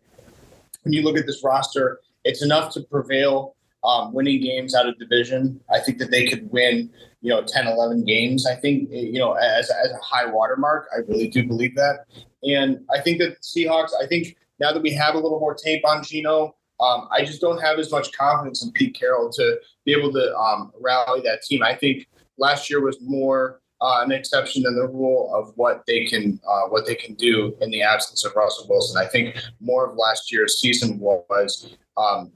[0.83, 4.99] when you look at this roster, it's enough to prevail um, winning games out of
[4.99, 5.61] division.
[5.73, 6.91] I think that they could win,
[7.21, 8.47] you know, 10, 11 games.
[8.47, 12.05] I think, you know, as, as a high watermark, I really do believe that.
[12.45, 15.87] And I think that Seahawks, I think now that we have a little more tape
[15.87, 19.93] on Geno, um, I just don't have as much confidence in Pete Carroll to be
[19.93, 21.63] able to um, rally that team.
[21.63, 22.09] I think
[22.39, 26.63] last year was more uh, an exception than the rule of what they can uh,
[26.69, 29.01] what they can do in the absence of Russell Wilson.
[29.01, 32.33] I think more of last year's season was um,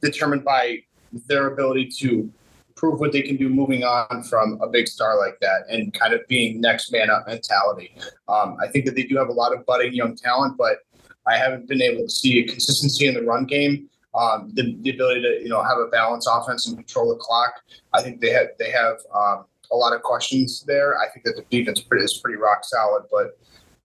[0.00, 0.78] determined by
[1.26, 2.30] their ability to
[2.76, 6.12] prove what they can do moving on from a big star like that and kind
[6.12, 7.96] of being next man up mentality.
[8.28, 10.78] Um, I think that they do have a lot of budding young talent, but
[11.26, 13.88] I haven't been able to see a consistency in the run game.
[14.14, 17.62] Um, the, the ability to you know have a balanced offense and control the clock.
[17.92, 20.98] I think they have they have um, a lot of questions there.
[20.98, 23.38] I think that the defense pretty, is pretty rock solid, but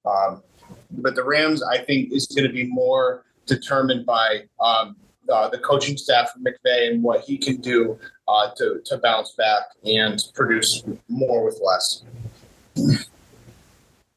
[0.10, 0.44] um,
[0.92, 5.98] but the Rams I think is going to be more determined by uh, the coaching
[5.98, 10.84] staff of McVay and what he can do uh, to to bounce back and produce
[11.08, 12.04] more with less.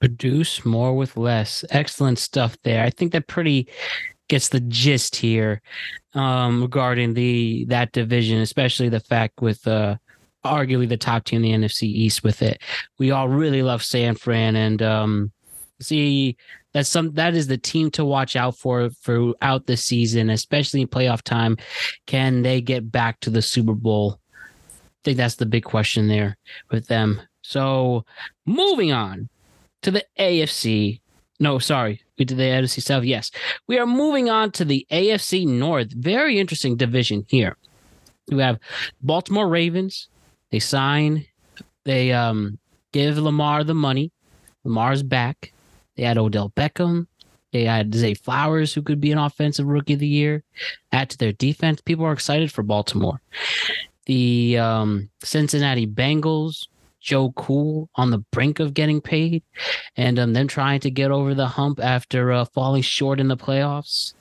[0.02, 1.64] Produce more with less.
[1.70, 2.82] Excellent stuff there.
[2.82, 3.68] I think that pretty
[4.28, 5.62] gets the gist here
[6.14, 9.94] um, regarding the that division, especially the fact with uh,
[10.44, 12.60] arguably the top team in the NFC East with it.
[12.98, 15.32] We all really love San Fran and um,
[15.80, 16.36] see
[16.72, 20.88] that's some that is the team to watch out for throughout the season, especially in
[20.88, 21.56] playoff time.
[22.06, 24.18] Can they get back to the Super Bowl?
[24.32, 26.36] I think that's the big question there
[26.72, 27.22] with them.
[27.42, 28.04] So
[28.46, 29.28] moving on
[29.82, 31.00] to the AFC.
[31.40, 33.04] No, sorry, we did the AFC South.
[33.04, 33.30] Yes,
[33.66, 35.92] we are moving on to the AFC North.
[35.92, 37.56] Very interesting division here.
[38.28, 38.58] We have
[39.02, 40.08] Baltimore Ravens.
[40.50, 41.26] They sign.
[41.84, 42.58] They um
[42.92, 44.12] give Lamar the money.
[44.64, 45.52] Lamar's back.
[45.96, 47.06] They had Odell Beckham.
[47.52, 50.42] They had Zay Flowers, who could be an offensive rookie of the year.
[50.90, 51.82] Add to their defense.
[51.82, 53.20] People are excited for Baltimore.
[54.06, 56.66] The um, Cincinnati Bengals
[57.02, 59.42] Joe Cool on the brink of getting paid,
[59.96, 63.36] and um, them trying to get over the hump after uh, falling short in the
[63.36, 64.14] playoffs.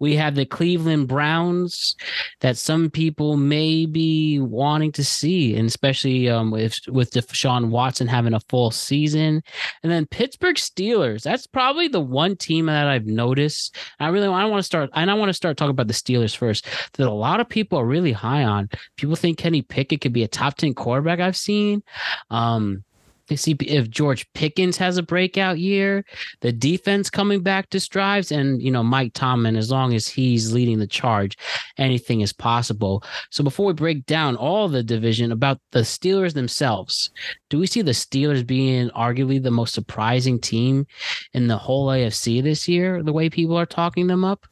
[0.00, 1.96] We have the Cleveland Browns
[2.40, 8.06] that some people may be wanting to see, and especially um, with with Deshaun Watson
[8.06, 9.42] having a full season,
[9.82, 11.22] and then Pittsburgh Steelers.
[11.22, 13.76] That's probably the one team that I've noticed.
[14.00, 14.90] I really I want to start.
[14.94, 16.66] And I want to start talking about the Steelers first.
[16.94, 18.68] That a lot of people are really high on.
[18.96, 21.20] People think Kenny Pickett could be a top ten quarterback.
[21.20, 21.82] I've seen.
[22.30, 22.84] Um,
[23.28, 26.04] they see if George Pickens has a breakout year,
[26.40, 30.52] the defense coming back to strives, and you know Mike Tomlin, as long as he's
[30.52, 31.38] leading the charge,
[31.78, 33.02] anything is possible.
[33.30, 37.10] So before we break down all the division about the Steelers themselves,
[37.48, 40.86] do we see the Steelers being arguably the most surprising team
[41.32, 43.02] in the whole AFC this year?
[43.02, 44.46] The way people are talking them up.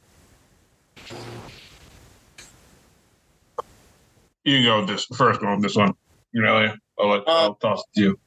[4.45, 5.61] You can go this first one.
[5.61, 5.93] This one,
[6.33, 6.75] you know.
[7.03, 8.19] I'll, let, uh, I'll toss it to you.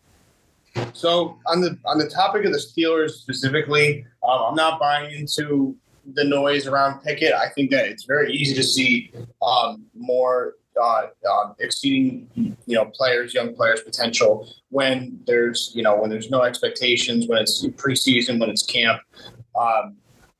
[0.94, 5.76] So on the on the topic of the Steelers specifically, um, I'm not buying into
[6.14, 7.34] the noise around Pickett.
[7.34, 9.12] I think that it's very easy to see
[9.42, 15.96] um, more uh, uh, exceeding you know players, young players' potential when there's you know
[15.96, 19.02] when there's no expectations, when it's preseason, when it's camp.
[19.58, 19.96] Um,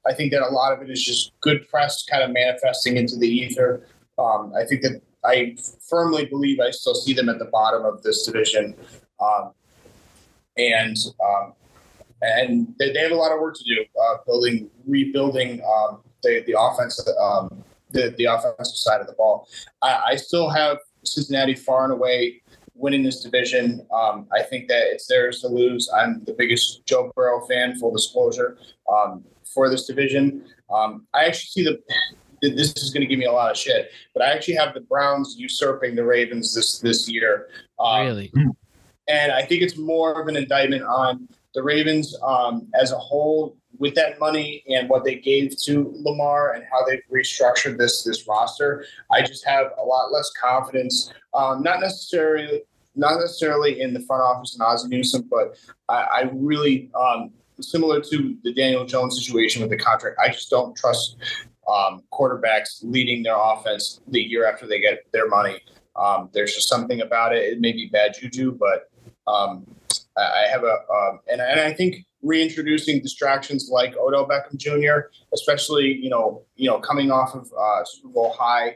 [0.06, 3.16] I think that a lot of it is just good press kind of manifesting into
[3.16, 3.88] the ether.
[4.20, 5.58] Um, I think that I
[5.90, 8.76] firmly believe I still see them at the bottom of this division,
[9.20, 9.52] um,
[10.58, 11.54] and um,
[12.22, 16.44] and they, they, have a lot of work to do, uh, building, rebuilding um, the
[16.48, 19.48] the offense, um, the the offensive side of the ball.
[19.82, 22.42] I, I, still have Cincinnati far and away
[22.74, 23.86] winning this division.
[23.94, 25.90] Um, I think that it's theirs to lose.
[25.96, 28.58] I'm the biggest Joe Burrow fan, full disclosure,
[28.92, 29.24] um,
[29.54, 30.46] for this division.
[30.70, 31.82] I actually see the
[32.42, 33.92] this is going to give me a lot of shit.
[34.14, 37.50] But I actually have the Browns usurping the Ravens this this year.
[37.80, 38.34] Um, really?
[39.08, 43.56] And I think it's more of an indictment on the Ravens um, as a whole
[43.78, 48.28] with that money and what they gave to Lamar and how they've restructured this this
[48.28, 51.12] roster, I just have a lot less confidence.
[51.34, 52.62] Um, not necessarily
[52.96, 55.58] not necessarily in the front office and Ozzie Newsome, but
[55.90, 60.18] I, I really um, similar to the Daniel Jones situation with the contract.
[60.20, 61.18] I just don't trust
[61.68, 65.60] um, quarterbacks leading their offense the year after they get their money.
[65.96, 67.44] Um, there's just something about it.
[67.44, 68.90] It may be bad juju, but
[69.28, 69.66] um,
[70.18, 75.86] I, have a um, and, and I think reintroducing distractions like Odell Beckham Jr., especially
[75.86, 78.76] you know you know coming off of uh, Super Bowl high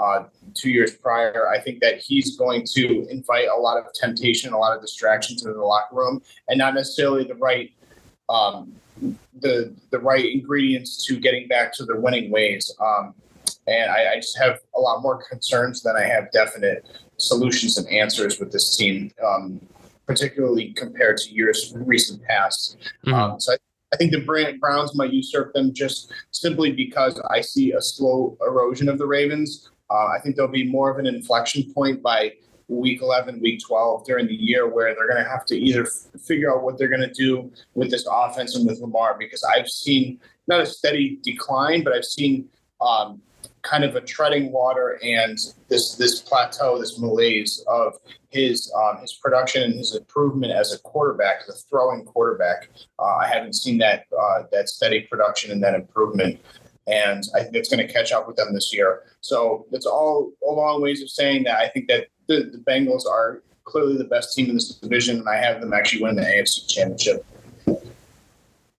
[0.00, 0.24] uh,
[0.54, 4.58] two years prior, I think that he's going to invite a lot of temptation, a
[4.58, 7.70] lot of distractions into the locker room, and not necessarily the right
[8.30, 8.72] um,
[9.40, 12.74] the the right ingredients to getting back to their winning ways.
[12.80, 13.14] Um,
[13.66, 16.88] and I, I, just have a lot more concerns than I have definite
[17.18, 19.60] solutions and answers with this team, um,
[20.06, 22.76] particularly compared to years recent past.
[23.06, 23.14] Mm-hmm.
[23.14, 23.56] Um, so I,
[23.92, 28.88] I, think the Browns might usurp them just simply because I see a slow erosion
[28.88, 29.70] of the Ravens.
[29.90, 32.32] Uh, I think there'll be more of an inflection point by
[32.70, 36.20] week 11, week 12 during the year where they're going to have to either f-
[36.20, 39.68] figure out what they're going to do with this offense and with Lamar because I've
[39.68, 42.48] seen not a steady decline, but I've seen
[42.80, 43.20] um,
[43.62, 47.94] kind of a treading water and this this plateau, this malaise of
[48.28, 52.70] his um, his production and his improvement as a quarterback, as a throwing quarterback.
[52.98, 56.40] Uh, I haven't seen that uh, that steady production and that improvement
[56.86, 59.04] and I think it's going to catch up with them this year.
[59.20, 63.06] So it's all a long ways of saying that I think that the, the Bengals
[63.06, 66.22] are clearly the best team in this division, and I have them actually winning the
[66.22, 67.26] AFC Championship.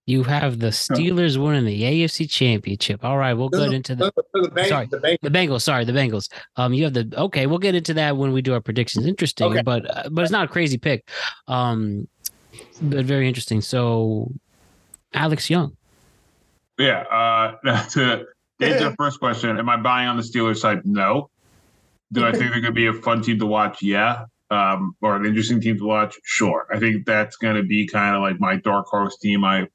[0.08, 3.04] You have the Steelers winning the AFC Championship.
[3.04, 5.18] All right, we'll no, get into the, the, Bang, sorry, the, Bengals.
[5.22, 5.62] the Bengals.
[5.62, 6.32] Sorry, the Bengals.
[6.56, 7.46] Um, you have the okay.
[7.46, 9.06] We'll get into that when we do our predictions.
[9.06, 9.62] Interesting, okay.
[9.62, 11.08] but uh, but it's not a crazy pick.
[11.48, 12.08] Um,
[12.82, 13.62] but very interesting.
[13.62, 14.32] So,
[15.14, 15.78] Alex Young.
[16.78, 17.02] Yeah.
[17.02, 17.58] Uh,
[17.92, 18.26] to
[18.60, 20.86] answer the first question, am I buying on the Steelers side?
[20.86, 21.30] No.
[22.12, 23.82] Do I think they're going to be a fun team to watch?
[23.82, 24.26] Yeah.
[24.50, 26.20] Um, or an interesting team to watch?
[26.24, 26.68] Sure.
[26.74, 29.46] I think that's going to be kind of like my dark horse team.
[29.46, 29.68] I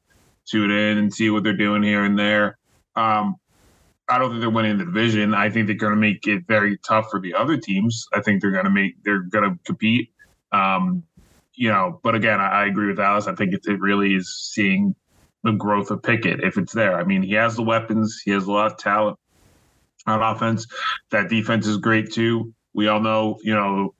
[0.47, 2.59] tune in and see what they're doing here and there.
[2.95, 3.37] Um,
[4.09, 5.35] I don't think they're winning the division.
[5.35, 8.07] I think they're going to make it very tough for the other teams.
[8.13, 10.11] I think they're going to make they're going to compete.
[10.53, 11.03] Um,
[11.55, 13.27] you know, but again, I, I, agree with Alice.
[13.27, 14.95] I think it, it really is seeing
[15.43, 16.99] the growth of Pickett if it's there.
[16.99, 18.21] I mean, he has the weapons.
[18.25, 19.19] He has a lot of talent
[20.07, 20.67] on offense.
[21.11, 22.55] That defense is great too.
[22.75, 23.95] We all know, you know,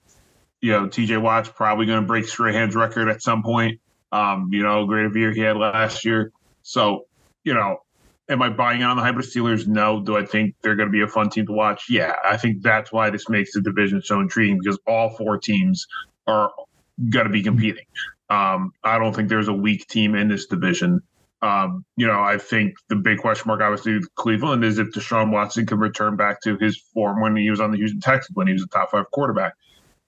[0.61, 3.81] you know, TJ Watt's probably going to break Strahan's record at some point.
[4.13, 6.33] Um, you know, great of year he had last year.
[6.63, 7.07] So,
[7.45, 7.79] you know,
[8.29, 9.67] am I buying on the hype of Steelers?
[9.67, 10.01] No.
[10.01, 11.85] Do I think they're going to be a fun team to watch?
[11.89, 12.15] Yeah.
[12.25, 15.87] I think that's why this makes the division so intriguing because all four teams
[16.27, 16.51] are
[17.11, 17.85] going to be competing.
[18.29, 21.03] Um, I don't think there's a weak team in this division.
[21.47, 25.31] Um, you know, I think the big question mark obviously with Cleveland is if Deshaun
[25.31, 28.49] Watson can return back to his form when he was on the Houston Texans when
[28.49, 29.55] he was a top five quarterback.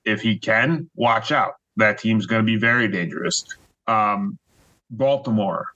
[0.04, 1.54] If he can, watch out.
[1.76, 3.44] That team's going to be very dangerous.
[3.86, 4.36] Um,
[4.90, 5.66] Baltimore,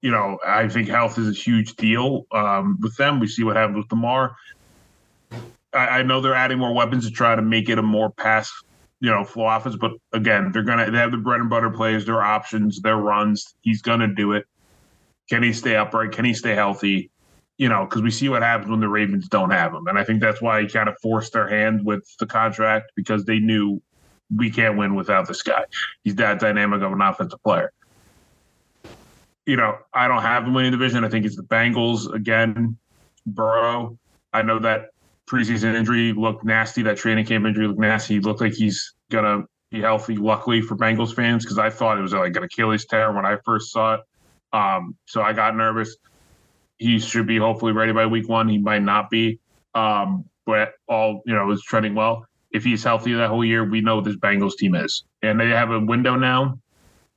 [0.00, 3.20] you know, I think health is a huge deal um, with them.
[3.20, 4.34] We see what happens with Lamar.
[5.72, 8.50] I, I know they're adding more weapons to try to make it a more pass
[9.02, 9.76] you know, flow offense.
[9.76, 13.56] But again, they're gonna they have the bread and butter plays, their options, their runs.
[13.60, 14.46] He's gonna do it.
[15.28, 16.12] Can he stay upright?
[16.12, 17.10] Can he stay healthy?
[17.58, 19.86] You know, because we see what happens when the Ravens don't have him.
[19.86, 23.24] And I think that's why he kind of forced their hand with the contract because
[23.24, 23.80] they knew
[24.34, 25.64] we can't win without this guy.
[26.02, 27.72] He's that dynamic of an offensive player.
[29.46, 31.04] You know, I don't have him winning division.
[31.04, 32.76] I think it's the Bengals again.
[33.26, 33.98] Burrow.
[34.32, 34.90] I know that
[35.28, 36.82] preseason injury looked nasty.
[36.82, 38.14] That training camp injury looked nasty.
[38.14, 40.16] He looked like he's gonna be healthy.
[40.16, 43.36] Luckily for Bengals fans, because I thought it was like an Achilles tear when I
[43.44, 44.00] first saw it.
[44.52, 45.96] Um, so I got nervous.
[46.78, 48.48] He should be hopefully ready by week one.
[48.48, 49.38] He might not be,
[49.74, 52.26] um, but all you know is trending well.
[52.50, 55.48] If he's healthy that whole year, we know what this Bengals team is, and they
[55.48, 56.58] have a window now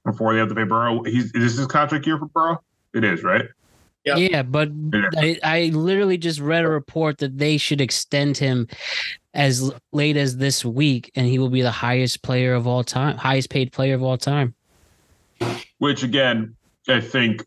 [0.05, 1.03] before they have to pay Burrow.
[1.03, 2.61] He's is this his contract year for Burrow?
[2.93, 3.45] It is, right?
[4.05, 4.17] Yep.
[4.31, 4.69] Yeah, but
[5.17, 8.67] I, I literally just read a report that they should extend him
[9.33, 13.17] as late as this week, and he will be the highest player of all time,
[13.17, 14.53] highest paid player of all time.
[15.79, 16.55] Which again,
[16.88, 17.45] I think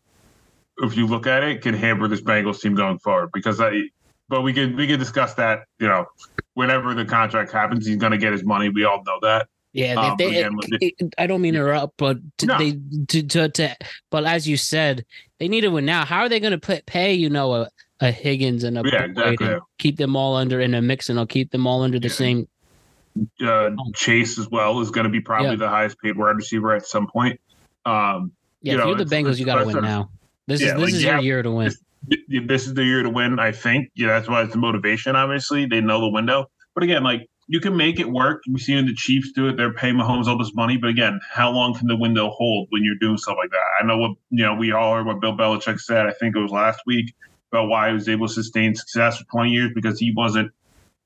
[0.77, 3.83] if you look at it, can hamper this Bengals team going forward because I.
[4.27, 5.65] But we can we can discuss that.
[5.79, 6.05] You know,
[6.53, 8.69] whenever the contract happens, he's going to get his money.
[8.69, 9.47] We all know that.
[9.71, 12.57] Yeah, um, they, again, it, I don't mean to interrupt, but to, no.
[12.57, 13.75] they to, to, to
[14.09, 15.05] but as you said,
[15.39, 16.05] they need to win now.
[16.05, 17.69] How are they going to pay you know a,
[17.99, 19.47] a Higgins and a yeah, exactly.
[19.47, 22.07] and keep them all under in a mix and I'll keep them all under the
[22.07, 22.13] yeah.
[22.13, 22.47] same.
[23.45, 26.85] Uh, Chase as well is going to be probably the highest paid wide receiver at
[26.85, 27.39] some point.
[27.85, 28.31] Um,
[28.61, 30.09] yeah, you if know, you're the Bengals, you got to win now.
[30.47, 31.71] This Yeah, is this like, is you your year to win.
[32.09, 33.39] th- this is the year to win.
[33.39, 33.89] I think.
[33.95, 35.15] Yeah, that's why it's the motivation.
[35.15, 36.45] Obviously, they know the window.
[36.73, 38.41] But again, like you can make it work.
[38.49, 39.57] We see the Chiefs do it.
[39.57, 40.77] They're paying Mahomes all this money.
[40.77, 43.63] But again, how long can the window hold when you're doing stuff like that?
[43.81, 44.55] I know what you know.
[44.55, 46.07] We all heard what Bill Belichick said.
[46.07, 47.13] I think it was last week
[47.51, 50.51] about why he was able to sustain success for 20 years because he wasn't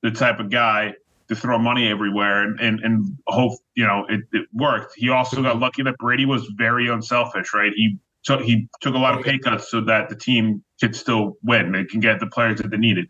[0.02, 0.92] the type of guy
[1.28, 4.94] to throw money everywhere and and, and hope you know it, it worked.
[4.96, 7.72] He also got lucky that Brady was very unselfish, right?
[7.74, 11.36] He took he took a lot of pay cuts so that the team could still
[11.42, 11.72] win.
[11.72, 13.06] They can get the players that they needed.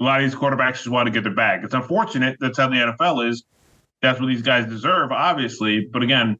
[0.00, 1.64] A lot of these quarterbacks just want to get their bag.
[1.64, 3.44] It's unfortunate that's how the NFL is.
[4.00, 5.88] That's what these guys deserve, obviously.
[5.92, 6.38] But again,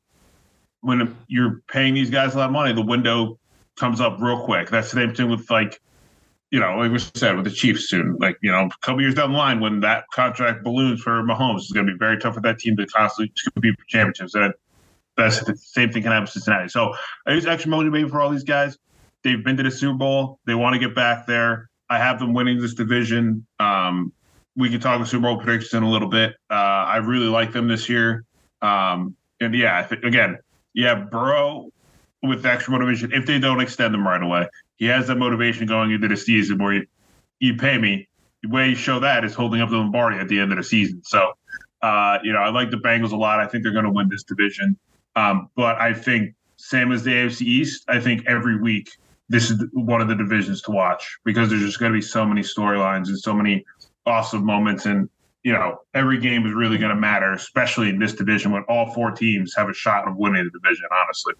[0.80, 3.38] when you're paying these guys a lot of money, the window
[3.76, 4.70] comes up real quick.
[4.70, 5.80] That's the same thing with like,
[6.50, 8.16] you know, like we said with the Chiefs soon.
[8.18, 11.58] Like, you know, a couple years down the line when that contract balloons for Mahomes,
[11.58, 14.34] it's going to be very tough for that team to constantly compete for championships.
[14.34, 14.54] And
[15.16, 16.68] that's the same thing can happen in Cincinnati.
[16.68, 16.94] So
[17.26, 18.78] I was actually motivated for all these guys.
[19.24, 20.38] They've been to the Super Bowl.
[20.46, 21.68] They want to get back there.
[21.90, 23.46] I have them winning this division.
[23.58, 24.12] Um,
[24.56, 26.34] we can talk the Super Bowl predictions in a little bit.
[26.50, 28.24] Uh, I really like them this year.
[28.62, 30.38] Um, and yeah, again,
[30.72, 31.70] yeah, Burrow
[32.22, 34.48] with extra motivation if they don't extend them right away.
[34.78, 36.86] He has that motivation going into the season where you,
[37.40, 38.08] you pay me.
[38.42, 40.64] The way you show that is holding up the Lombardi at the end of the
[40.64, 41.02] season.
[41.04, 41.32] So,
[41.82, 43.40] uh, you know, I like the Bengals a lot.
[43.40, 44.78] I think they're going to win this division.
[45.16, 48.90] Um, but I think, same as the AFC East, I think every week
[49.28, 52.24] this is one of the divisions to watch because there's just going to be so
[52.24, 53.64] many storylines and so many
[54.06, 54.86] awesome moments.
[54.86, 55.08] And,
[55.42, 58.92] you know, every game is really going to matter, especially in this division when all
[58.94, 61.34] four teams have a shot of winning the division, honestly.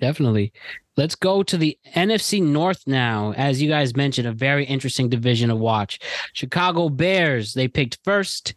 [0.00, 0.52] Definitely.
[0.96, 3.32] Let's go to the NFC North now.
[3.36, 6.00] As you guys mentioned, a very interesting division to watch.
[6.32, 8.54] Chicago Bears, they picked first.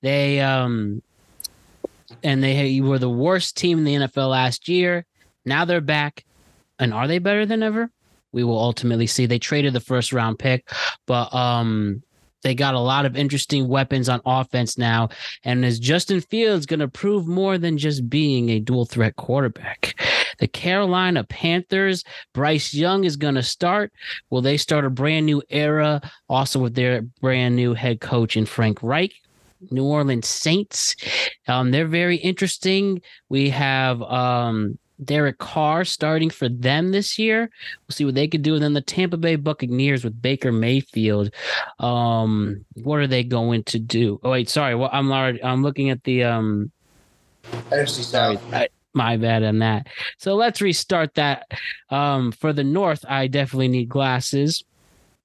[0.00, 1.02] They um
[2.22, 5.04] and they were the worst team in the NFL last year.
[5.44, 6.24] Now they're back.
[6.78, 7.90] And are they better than ever?
[8.32, 9.26] We will ultimately see.
[9.26, 10.68] They traded the first round pick,
[11.06, 12.02] but um
[12.44, 15.08] they got a lot of interesting weapons on offense now.
[15.44, 19.98] And is Justin Fields going to prove more than just being a dual threat quarterback?
[20.38, 23.92] The Carolina Panthers, Bryce Young is going to start.
[24.30, 28.46] Will they start a brand new era also with their brand new head coach in
[28.46, 29.12] Frank Reich?
[29.70, 30.94] New Orleans Saints,
[31.48, 33.00] um, they're very interesting.
[33.30, 37.50] We have um, Derek Carr starting for them this year.
[37.86, 38.54] We'll see what they could do.
[38.54, 41.32] And then the Tampa Bay Buccaneers with Baker Mayfield.
[41.78, 44.20] Um, what are they going to do?
[44.22, 44.74] Oh wait, sorry.
[44.74, 46.70] Well, I'm already I'm looking at the um
[47.70, 48.38] NFC sorry.
[48.52, 49.88] I, my bad on that.
[50.18, 51.46] So let's restart that.
[51.90, 54.64] Um, for the North, I definitely need glasses.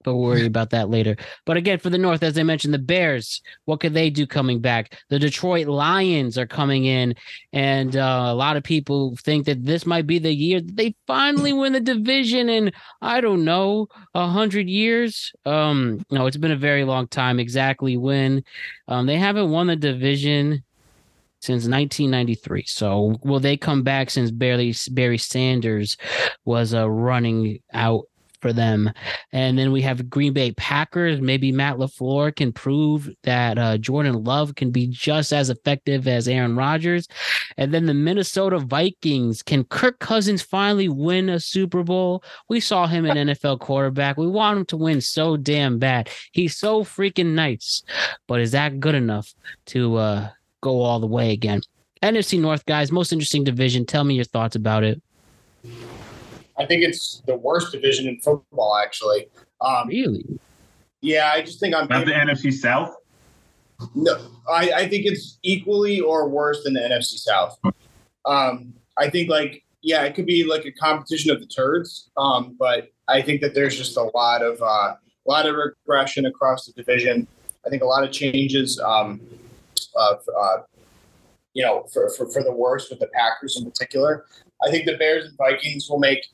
[0.03, 1.17] But we'll worry about that later.
[1.45, 4.59] But again, for the North, as I mentioned, the Bears, what could they do coming
[4.59, 4.97] back?
[5.09, 7.15] The Detroit Lions are coming in,
[7.51, 10.95] and uh, a lot of people think that this might be the year that they
[11.05, 15.33] finally win the division in I don't know a hundred years.
[15.45, 17.39] Um, no, it's been a very long time.
[17.39, 18.43] Exactly when
[18.87, 20.63] um, they haven't won the division
[21.39, 22.65] since 1993.
[22.65, 25.97] So will they come back since Barry Barry Sanders
[26.45, 28.05] was uh, running out
[28.41, 28.91] for them?
[29.31, 31.21] And then we have Green Bay Packers.
[31.21, 36.27] Maybe Matt Lafleur can prove that uh, Jordan Love can be just as effective as
[36.27, 37.07] Aaron Rodgers.
[37.57, 39.43] And then the Minnesota Vikings.
[39.43, 42.23] Can Kirk Cousins finally win a Super Bowl?
[42.49, 44.17] We saw him an NFL quarterback.
[44.17, 46.09] We want him to win so damn bad.
[46.31, 47.83] He's so freaking nice,
[48.27, 49.33] but is that good enough
[49.67, 49.95] to?
[49.97, 50.29] uh
[50.61, 51.61] go all the way again.
[52.03, 53.85] NFC North, guys, most interesting division.
[53.85, 55.01] Tell me your thoughts about it.
[56.57, 59.27] I think it's the worst division in football, actually.
[59.61, 60.25] Um, Really?
[61.01, 62.95] yeah, I just think on Not the NFC South.
[63.95, 64.17] no,
[64.49, 67.57] I, I think it's equally or worse than the NFC South.
[68.25, 72.57] Um, I think like yeah, it could be like a competition of the turds, um,
[72.59, 76.65] but I think that there's just a lot of uh, a lot of regression across
[76.65, 77.25] the division.
[77.65, 78.77] I think a lot of changes.
[78.79, 79.21] Um,
[79.97, 80.57] uh, uh,
[81.53, 84.25] you know, for, for, for the worst with the Packers in particular.
[84.65, 86.25] I think the Bears and Vikings will make.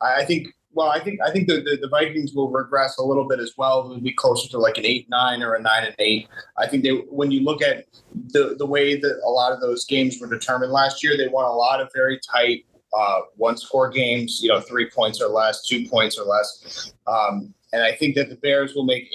[0.00, 0.48] I think.
[0.72, 3.54] Well, I think I think the, the, the Vikings will regress a little bit as
[3.58, 3.80] well.
[3.86, 6.28] It'll be closer to like an eight nine or a nine and eight.
[6.58, 7.86] I think they when you look at
[8.28, 11.44] the the way that a lot of those games were determined last year, they won
[11.44, 14.40] a lot of very tight uh, one score games.
[14.42, 16.94] You know, three points or less, two points or less.
[17.08, 19.08] Um, and I think that the Bears will make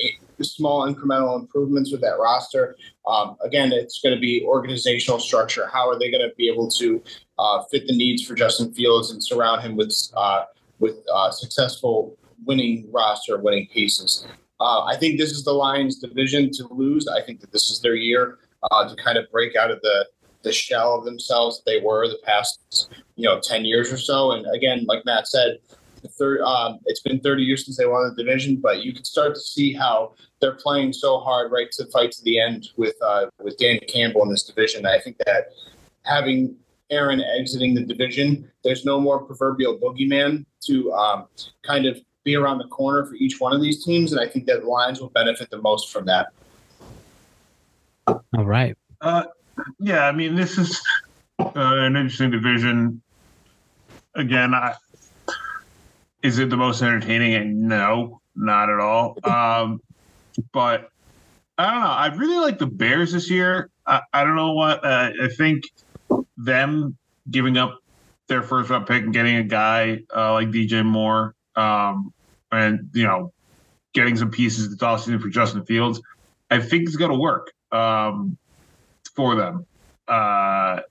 [0.43, 2.75] small incremental improvements with that roster.
[3.07, 5.67] Um, again, it's going to be organizational structure.
[5.71, 7.01] How are they going to be able to
[7.39, 10.45] uh, fit the needs for Justin Fields and surround him with uh,
[10.79, 14.27] with uh, successful winning roster, winning pieces?
[14.59, 17.07] Uh, I think this is the Lions' division to lose.
[17.07, 18.39] I think that this is their year
[18.71, 20.07] uh, to kind of break out of the
[20.43, 24.31] the shell of themselves they were the past you know, 10 years or so.
[24.31, 25.57] And again, like Matt said,
[26.05, 29.03] the third, um, it's been 30 years since they won the division, but you can
[29.03, 32.95] start to see how they're playing so hard right to fight to the end with
[33.01, 34.85] uh, with Dan Campbell in this division.
[34.85, 35.47] I think that
[36.03, 36.55] having
[36.91, 41.27] Aaron exiting the division, there's no more proverbial boogeyman to um,
[41.63, 44.45] kind of be around the corner for each one of these teams, and I think
[44.45, 46.27] that the Lions will benefit the most from that.
[48.07, 48.77] All right.
[49.01, 49.23] Uh,
[49.79, 50.81] yeah, I mean, this is
[51.39, 53.01] uh, an interesting division.
[54.15, 54.75] Again, I,
[56.25, 57.67] is it the most entertaining?
[57.67, 59.17] No, not at all.
[59.25, 59.81] Um,
[60.51, 60.89] but
[61.57, 61.87] I don't know.
[61.87, 63.69] I really like the Bears this year.
[63.85, 64.83] I, I don't know what.
[64.83, 65.63] Uh, I think
[66.35, 66.97] them
[67.31, 67.79] giving up
[68.27, 72.13] their first round pick and getting a guy uh, like DJ Moore, um,
[72.51, 73.31] and you know,
[73.93, 76.01] getting some pieces this offseason for Justin Fields,
[76.51, 78.37] I think it's going to work um,
[79.15, 79.65] for them.
[80.07, 80.81] Uh,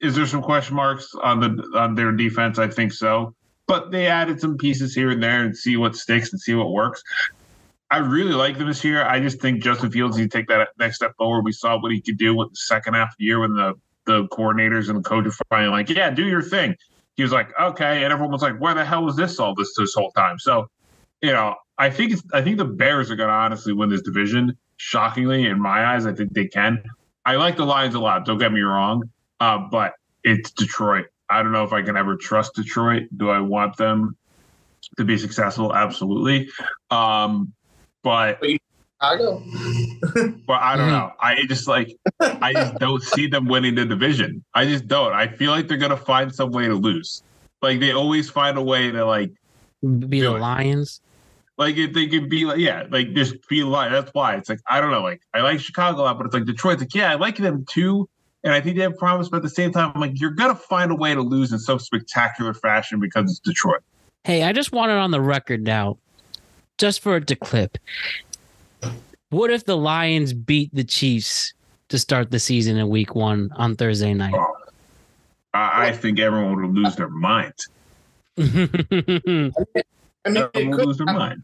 [0.00, 2.58] is there some question marks on the on their defense?
[2.58, 3.34] I think so,
[3.66, 6.70] but they added some pieces here and there and see what sticks and see what
[6.70, 7.02] works.
[7.90, 9.04] I really like them this year.
[9.04, 11.44] I just think Justin Fields needs to take that next step forward.
[11.44, 13.74] We saw what he could do with the second half of the year when the
[14.06, 16.76] the coordinators and the coach are finally like, "Yeah, do your thing."
[17.16, 19.74] He was like, "Okay," and everyone was like, "Where the hell was this all this
[19.76, 20.68] this whole time?" So,
[21.22, 24.02] you know, I think it's I think the Bears are going to honestly win this
[24.02, 24.56] division.
[24.78, 26.82] Shockingly, in my eyes, I think they can.
[27.24, 28.24] I like the Lions a lot.
[28.24, 29.10] Don't get me wrong,
[29.40, 31.06] uh, but it's Detroit.
[31.28, 33.08] I don't know if I can ever trust Detroit.
[33.16, 34.16] Do I want them
[34.96, 35.74] to be successful?
[35.74, 36.48] Absolutely.
[36.90, 37.52] Um,
[38.02, 38.40] but
[39.00, 39.42] Chicago.
[40.46, 41.12] but I don't know.
[41.20, 44.44] I just like I just don't see them winning the division.
[44.54, 45.12] I just don't.
[45.12, 47.22] I feel like they're gonna find some way to lose.
[47.62, 49.32] Like they always find a way to like
[49.82, 50.38] Be the it.
[50.38, 51.00] Lions.
[51.58, 54.60] like if they could be like yeah, like just be like that's why it's like
[54.68, 55.02] I don't know.
[55.02, 57.64] Like I like Chicago a lot, but it's like Detroit's like yeah, I like them
[57.68, 58.08] too.
[58.46, 60.54] And I think they have promise, but at the same time, I'm like, you're gonna
[60.54, 63.82] find a way to lose in some spectacular fashion because it's Detroit.
[64.22, 65.98] Hey, I just want it on the record now,
[66.78, 67.76] just for it to clip.
[69.30, 71.54] What if the Lions beat the Chiefs
[71.88, 74.34] to start the season in week one on Thursday night?
[74.36, 74.56] Oh,
[75.52, 77.52] I, I think everyone would lose their mind.
[78.38, 79.84] I mean, it
[80.24, 81.42] Everyone would could, lose their mind.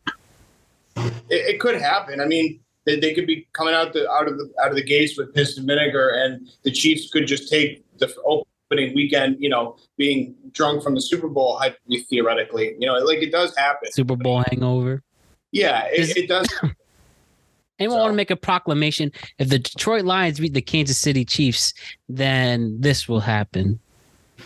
[0.96, 2.20] it, it could happen.
[2.20, 4.82] I mean, they, they could be coming out the out of the out of the
[4.84, 9.36] gates with piss and vinegar, and the Chiefs could just take the opening weekend.
[9.40, 11.76] You know, being drunk from the Super Bowl, hy-
[12.08, 12.74] theoretically.
[12.78, 13.90] You know, like it does happen.
[13.92, 15.02] Super Bowl hangover.
[15.52, 16.46] Yeah, it, it does.
[17.78, 19.12] Anyone So- want to make a proclamation?
[19.38, 21.74] If the Detroit Lions beat the Kansas City Chiefs,
[22.08, 23.78] then this will happen.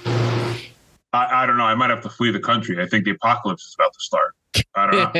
[0.05, 1.65] I, I don't know.
[1.65, 2.81] I might have to flee the country.
[2.83, 4.35] I think the apocalypse is about to start.
[4.75, 5.15] I don't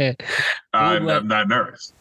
[0.00, 0.14] know.
[0.74, 1.92] I'm, I'm not nervous.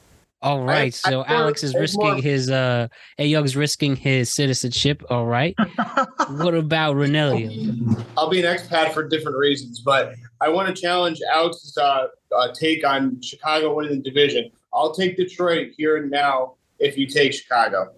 [0.41, 4.31] All right, I- so I- Alex is risking more- his uh A Young's risking his
[4.33, 5.03] citizenship.
[5.09, 5.55] All right.
[6.29, 8.05] what about Renelio?
[8.17, 12.53] I'll be an expat for different reasons, but I want to challenge Alex's uh, uh,
[12.53, 14.51] take on Chicago winning the division.
[14.73, 17.93] I'll take Detroit here and now if you take Chicago.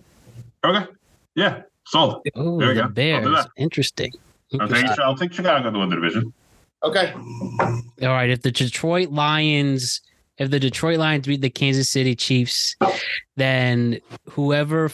[0.63, 0.85] Okay.
[1.35, 1.63] Yeah.
[1.87, 2.25] Sold.
[2.35, 2.81] Oh, There we the go.
[2.83, 3.25] I'll do Bears.
[3.25, 3.49] that.
[3.57, 4.13] Interesting.
[4.59, 6.33] I'll take, I'll take Chicago to win the division.
[6.83, 7.11] Okay.
[7.13, 10.01] All right, if the Detroit Lions,
[10.39, 12.75] if the Detroit Lions beat the Kansas City Chiefs,
[13.35, 13.99] then
[14.31, 14.91] whoever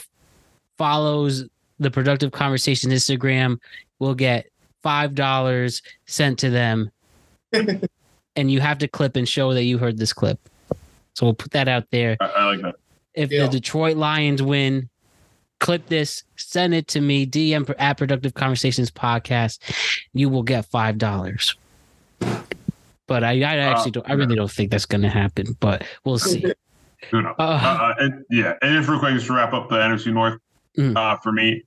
[0.76, 1.44] follows
[1.78, 3.58] the productive conversation Instagram
[3.98, 4.46] will get
[4.82, 6.90] five dollars sent to them,
[7.52, 10.38] and you have to clip and show that you heard this clip.
[11.14, 12.16] So we'll put that out there.
[12.20, 12.74] I, I like that.
[13.14, 13.46] If Yeah.
[13.46, 14.90] the Detroit Lions win,
[15.60, 19.58] clip this, send it to me, DM at Productive Conversations Podcast.
[20.12, 21.54] You will get five dollars.
[23.06, 24.08] But I, I actually don't.
[24.08, 25.56] I really don't think that's going to happen.
[25.60, 26.52] But we'll see.
[27.10, 27.34] Who knows?
[27.38, 28.54] Uh, Uh, and, yeah.
[28.62, 30.40] And just real quick, just to wrap up the NFC North,
[30.78, 30.94] Mm.
[30.94, 31.62] uh, for me,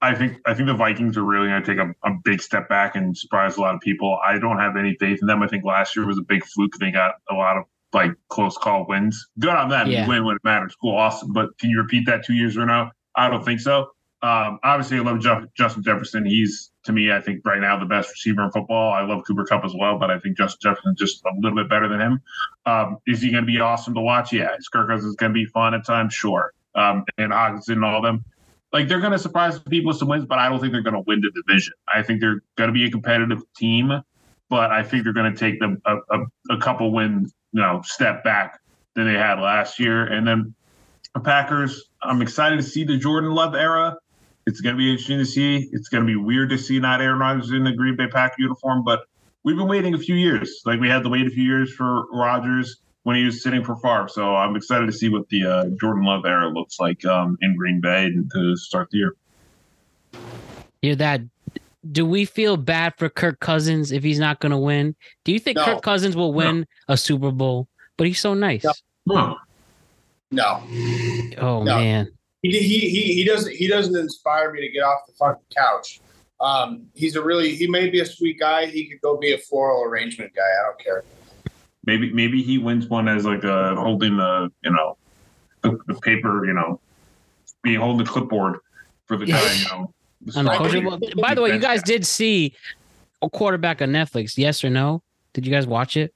[0.00, 2.66] I think I think the Vikings are really going to take a, a big step
[2.68, 4.18] back and surprise a lot of people.
[4.24, 5.42] I don't have any faith in them.
[5.42, 6.72] I think last year was a big fluke.
[6.80, 9.28] They got a lot of like close call wins.
[9.38, 9.90] Good on them.
[9.90, 10.06] Yeah.
[10.08, 10.74] Win when it matters.
[10.80, 11.32] Cool, awesome.
[11.32, 12.92] But can you repeat that two years from now?
[13.16, 13.90] I don't think so.
[14.22, 15.20] Um, obviously, I love
[15.54, 16.24] Justin Jefferson.
[16.24, 18.92] He's to me, I think right now the best receiver in football.
[18.92, 21.68] I love Cooper Kupp as well, but I think Justin Jefferson's just a little bit
[21.68, 22.20] better than him.
[22.66, 24.32] Um, is he going to be awesome to watch?
[24.32, 24.54] Yeah.
[24.58, 26.14] Is Kirk Cousins going to be fun at times?
[26.14, 26.52] Sure.
[26.74, 28.24] Um, and Hockenson and all them.
[28.72, 30.94] Like they're going to surprise people with some wins, but I don't think they're going
[30.94, 31.74] to win the division.
[31.92, 34.02] I think they're going to be a competitive team,
[34.48, 37.80] but I think they're going to take them a, a, a couple wins, you know,
[37.84, 38.60] step back
[38.94, 40.04] than they had last year.
[40.04, 40.54] And then
[41.14, 43.96] the Packers, I'm excited to see the Jordan Love era.
[44.48, 45.68] It's going to be interesting to see.
[45.72, 48.32] It's going to be weird to see not Aaron Rodgers in the Green Bay Pack
[48.38, 49.00] uniform, but
[49.44, 50.62] we've been waiting a few years.
[50.64, 53.76] Like we had to wait a few years for Rodgers when he was sitting for
[53.76, 54.08] Favre.
[54.08, 57.56] So I'm excited to see what the uh, Jordan Love era looks like um, in
[57.56, 59.14] Green Bay to start the year.
[60.80, 61.20] Hear that,
[61.92, 64.96] do we feel bad for Kirk Cousins if he's not going to win?
[65.26, 65.64] Do you think No.
[65.66, 67.68] Kirk Cousins will win a Super Bowl?
[67.98, 68.64] But he's so nice.
[69.04, 69.14] No.
[69.14, 69.34] Huh.
[70.30, 70.62] No,
[71.38, 71.76] Oh No.
[71.76, 72.17] man.
[72.42, 76.00] He, he he he doesn't he doesn't inspire me to get off the fucking couch.
[76.40, 78.66] Um, he's a really he may be a sweet guy.
[78.66, 80.42] He could go be a floral arrangement guy.
[80.42, 81.04] I don't care.
[81.84, 84.96] Maybe maybe he wins one as like a holding the you know
[85.62, 86.80] the, the paper you know
[87.62, 88.58] be holding the clipboard
[89.06, 89.92] for the guy you know.
[90.20, 91.86] the On the starting coaching- well, by the way, you guys guy.
[91.86, 92.54] did see
[93.22, 95.02] a quarterback on Netflix, yes or no?
[95.32, 96.14] Did you guys watch it?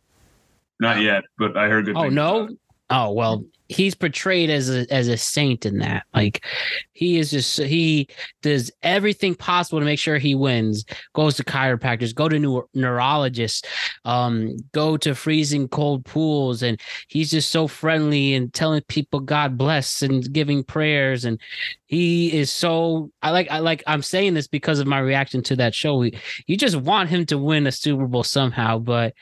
[0.78, 1.96] not yet, but I heard good.
[1.96, 2.36] Oh no.
[2.42, 2.58] about it.
[2.90, 6.04] Oh well, he's portrayed as a as a saint in that.
[6.14, 6.44] Like
[6.92, 8.08] he is just he
[8.42, 10.84] does everything possible to make sure he wins.
[11.14, 13.68] Goes to chiropractors, go to neu- neurologists,
[14.04, 19.58] um, go to freezing cold pools, and he's just so friendly and telling people God
[19.58, 21.24] bless and giving prayers.
[21.24, 21.40] And
[21.86, 25.56] he is so I like I like I'm saying this because of my reaction to
[25.56, 25.96] that show.
[25.96, 29.14] We, you just want him to win a Super Bowl somehow, but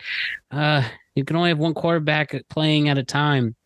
[0.51, 3.57] uh you can only have one quarterback playing at a time.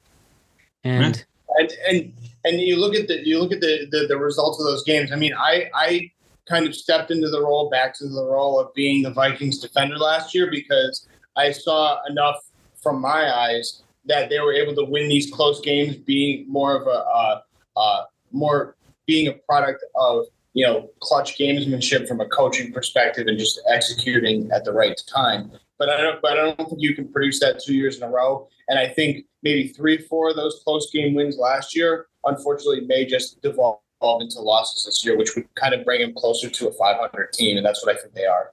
[0.85, 1.24] And
[1.59, 2.12] and and
[2.44, 5.12] and you look at the you look at the, the the results of those games.
[5.12, 6.11] I mean, I I
[6.48, 9.97] kind of stepped into the role, back to the role of being the Vikings defender
[9.97, 12.36] last year because I saw enough
[12.82, 16.86] from my eyes that they were able to win these close games, being more of
[16.86, 17.40] a uh,
[17.77, 23.39] uh, more being a product of you know clutch gamesmanship from a coaching perspective and
[23.39, 25.51] just executing at the right time.
[25.79, 26.23] But I don't.
[26.23, 28.49] But I don't think you can produce that two years in a row.
[28.69, 33.05] And I think maybe three, four of those close game wins last year, unfortunately, may
[33.05, 33.81] just devolve
[34.21, 37.57] into losses this year, which would kind of bring them closer to a 500 team,
[37.57, 38.51] and that's what I think they are.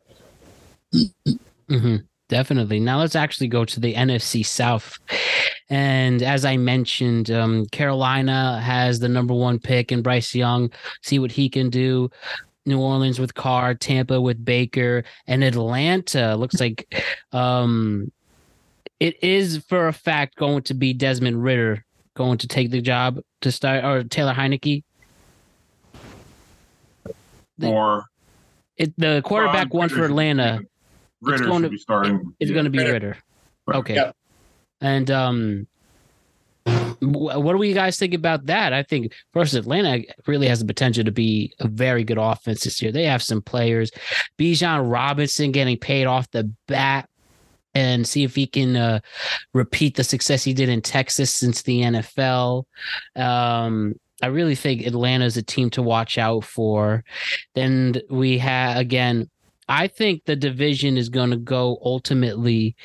[1.69, 1.97] hmm
[2.31, 2.79] definitely.
[2.79, 4.97] Now let's actually go to the NFC South.
[5.69, 10.71] And as I mentioned, um, Carolina has the number one pick in Bryce Young.
[11.03, 12.09] See what he can do.
[12.65, 16.93] New Orleans with Carr, Tampa with Baker, and Atlanta looks like
[17.31, 18.11] um,
[18.99, 21.83] it is for a fact going to be Desmond Ridder
[22.15, 24.83] going to take the job to start, or Taylor Heinicke.
[27.63, 28.05] Or
[28.77, 30.59] It, the quarterback Well, one for Ridder should- Atlanta.
[31.21, 32.33] Ridder going should to- be starting.
[32.39, 32.53] It's yeah.
[32.55, 32.91] going to be Ridder.
[32.93, 33.17] Ridder.
[33.79, 33.95] Okay.
[33.95, 34.11] Yeah.
[34.81, 35.70] And um wh-
[37.01, 38.73] what do you guys think about that?
[38.73, 42.81] I think first Atlanta really has the potential to be a very good offense this
[42.81, 42.91] year.
[42.91, 43.91] They have some players.
[44.37, 47.09] Bijan Robinson getting paid off the bat
[47.73, 48.99] and see if he can uh,
[49.53, 52.65] repeat the success he did in Texas since the NFL.
[53.15, 57.03] Um I really think Atlanta is a team to watch out for.
[57.55, 59.29] Then we have again
[59.67, 62.75] I think the division is going to go ultimately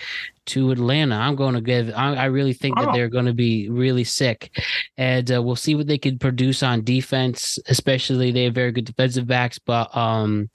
[0.47, 1.15] to Atlanta.
[1.17, 1.91] I'm going to give.
[1.95, 2.93] I, I really think that Oh.
[2.93, 4.51] they're going to be really sick,
[4.97, 7.59] and uh, we'll see what they can produce on defense.
[7.69, 10.49] Especially they have very good defensive backs, but um,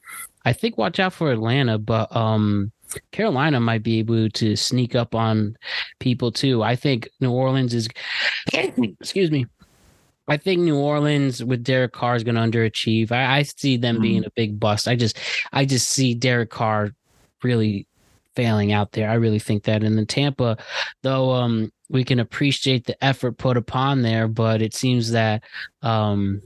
[0.45, 1.77] I think watch out for Atlanta.
[1.77, 2.71] But um,
[3.11, 5.55] Carolina might be able to sneak up on
[5.99, 6.63] people too.
[6.63, 7.87] I think New Orleans is.
[8.53, 9.45] excuse me.
[10.27, 13.11] I think New Orleans with Derek Carr is going to underachieve.
[13.11, 14.01] I, I see them Mhm.
[14.01, 14.87] being a big bust.
[14.87, 15.17] I just,
[15.51, 16.91] I just see Derek Carr
[17.43, 17.87] really
[18.35, 19.09] failing out there.
[19.09, 19.83] I really think that.
[19.83, 20.57] And then Tampa,
[21.03, 25.43] though, um, we can appreciate the effort put upon there, but it seems that
[25.81, 26.41] um,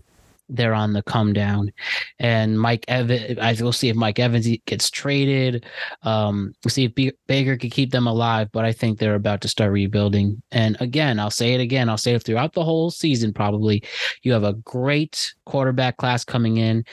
[0.49, 1.71] they're on the come down.
[2.19, 5.65] And Mike Evans, I will see if Mike Evans gets traded.
[6.03, 9.41] Um, we'll see if B- Baker can keep them alive, but I think they're about
[9.41, 10.41] to start rebuilding.
[10.51, 11.89] And again, I'll say it again.
[11.89, 13.33] I'll say it throughout the whole season.
[13.33, 13.83] Probably,
[14.23, 16.85] you have a great quarterback class coming in.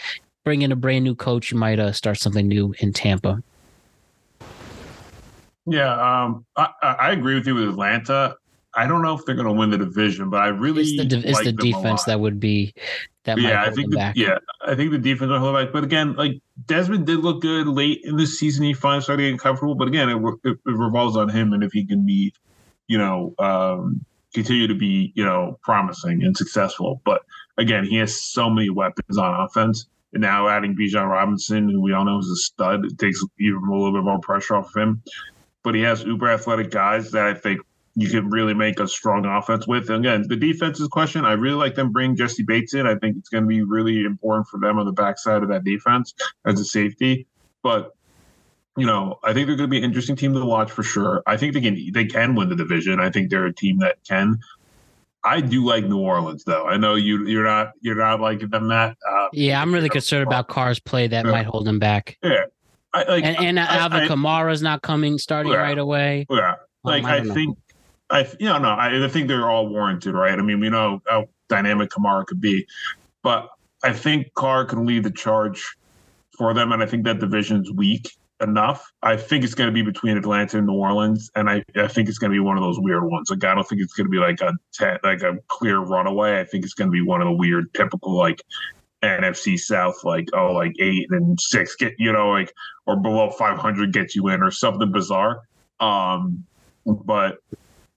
[0.45, 1.53] Bring in a brand new coach.
[1.53, 3.43] You might uh, start something new in Tampa.
[5.67, 8.37] Yeah, um, I, I agree with you with Atlanta.
[8.75, 11.05] I don't know if they're going to win the division, but I really It's the
[11.05, 12.73] de- it's the defense that would be
[13.25, 14.17] that might yeah, I think the, back.
[14.17, 15.73] yeah, I think the defense will hold back.
[15.73, 18.65] But again, like Desmond did look good late in the season.
[18.65, 19.75] He finally started getting comfortable.
[19.75, 22.33] But again, it, it, it revolves on him and if he can be,
[22.89, 27.01] you know, um, continue to be, you know, promising and successful.
[27.05, 27.23] But
[27.59, 29.87] again, he has so many weapons on offense.
[30.15, 33.63] And now adding Bijan Robinson, who we all know is a stud, it takes even
[33.69, 35.03] a little bit more pressure off of him.
[35.65, 37.61] But he has uber athletic guys that I think
[37.95, 39.91] you can really make a strong offense with.
[39.91, 42.87] And again, the defense's question, I really like them bringing Jessie Bates in.
[42.87, 45.63] I think it's going to be really important for them on the backside of that
[45.65, 46.15] defense
[46.47, 47.27] as a safety.
[47.63, 47.91] But
[48.79, 51.23] you know, I think they're going to be an interesting team to watch for sure.
[51.27, 52.99] I think they can they can win the division.
[53.01, 54.39] I think they're a team that can.
[55.25, 56.67] I do like New Orleans though.
[56.67, 58.97] I know you you're not you're not liking them that.
[59.09, 61.31] Uh, Yeah, I'm really concerned about Carr's play that Yeah.
[61.31, 62.17] might hold him back.
[62.25, 62.45] yeah.
[62.95, 65.59] I, like, And and I- Alvin Kamara's not coming starting Yeah.
[65.59, 66.27] right away.
[66.31, 67.59] Yeah, like Um, I I, think,
[68.11, 70.39] I you know no, I, I think they're all warranted, right?
[70.39, 72.67] I mean, we know how dynamic Kamara could be,
[73.23, 73.49] but
[73.85, 75.75] I think Carr can lead the charge
[76.39, 78.11] for them, and I think that division's weak
[78.41, 78.91] enough.
[79.03, 82.09] I think it's going to be between Atlanta and New Orleans, and I, I think
[82.09, 83.31] it's going to be one of those weird ones.
[83.31, 86.41] Like I don't think it's going to be like a te- like a clear runaway.
[86.41, 88.43] I think it's going to be one of the weird, typical like
[89.03, 92.53] NFC South, like oh, like eight and six get you know like
[92.87, 95.43] or below five hundred gets you in or something bizarre.
[95.81, 96.45] Um,
[96.87, 97.39] but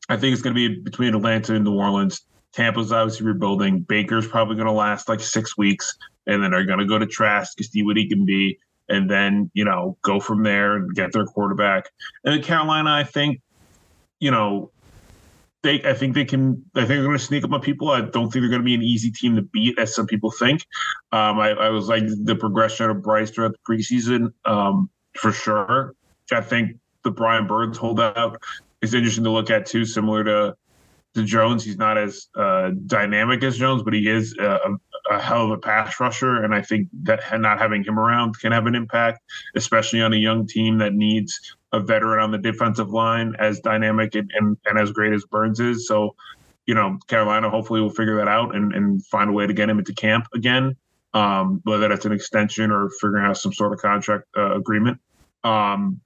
[0.10, 2.22] I think it's going to be between Atlanta and New Orleans.
[2.54, 3.82] Tampa's obviously rebuilding.
[3.82, 7.06] Baker's probably going to last like six weeks, and then they're going to go to
[7.06, 8.58] Trask to see what he can be
[8.90, 11.90] and then you know go from there and get their quarterback.
[12.24, 13.42] And Carolina, I think,
[14.20, 14.72] you know,
[15.66, 16.64] they I think they can.
[16.76, 17.90] I think they're going to sneak up on people.
[17.90, 20.32] I don't think they're going to be an easy team to beat, as some people
[20.32, 20.62] think.
[21.12, 25.96] Um, I, I was like the progression of Bryce throughout the preseason um, for sure.
[26.32, 28.42] I think the Brian Burns holdout
[28.82, 30.56] is interesting to look at too, similar to
[31.16, 31.64] to Jones.
[31.66, 34.60] He's not as uh, dynamic as Jones, but he is a,
[35.10, 38.52] a, hell of a pass rusher, and I think that not having him around can
[38.52, 39.20] have an impact,
[39.56, 44.16] especially on a young team that needs a veteran on the defensive line as dynamic
[44.16, 45.88] and, and, and as great as Burns is.
[45.88, 46.16] So,
[46.66, 49.70] you know, Carolina hopefully will figure that out and, and find a way to get
[49.70, 50.76] him into camp again,
[51.14, 55.00] um, whether that's an extension or figuring out some sort of contract uh, agreement.
[55.44, 56.02] Um,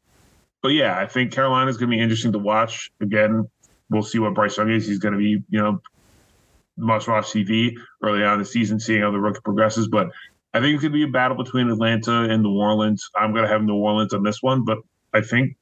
[0.62, 2.92] but yeah, I think Carolina is going to be interesting to watch.
[3.00, 3.48] Again,
[3.90, 4.86] we'll see what Bryce Young is.
[4.88, 5.82] He's going to be, you know,
[6.80, 7.74] must watch TV
[8.04, 9.88] early on in the season, seeing how the rookie progresses.
[9.88, 10.10] But
[10.54, 13.10] I think it could be a battle between Atlanta and New Orleans.
[13.16, 14.80] I'm going to have New Orleans on this one, but
[15.14, 15.56] I think,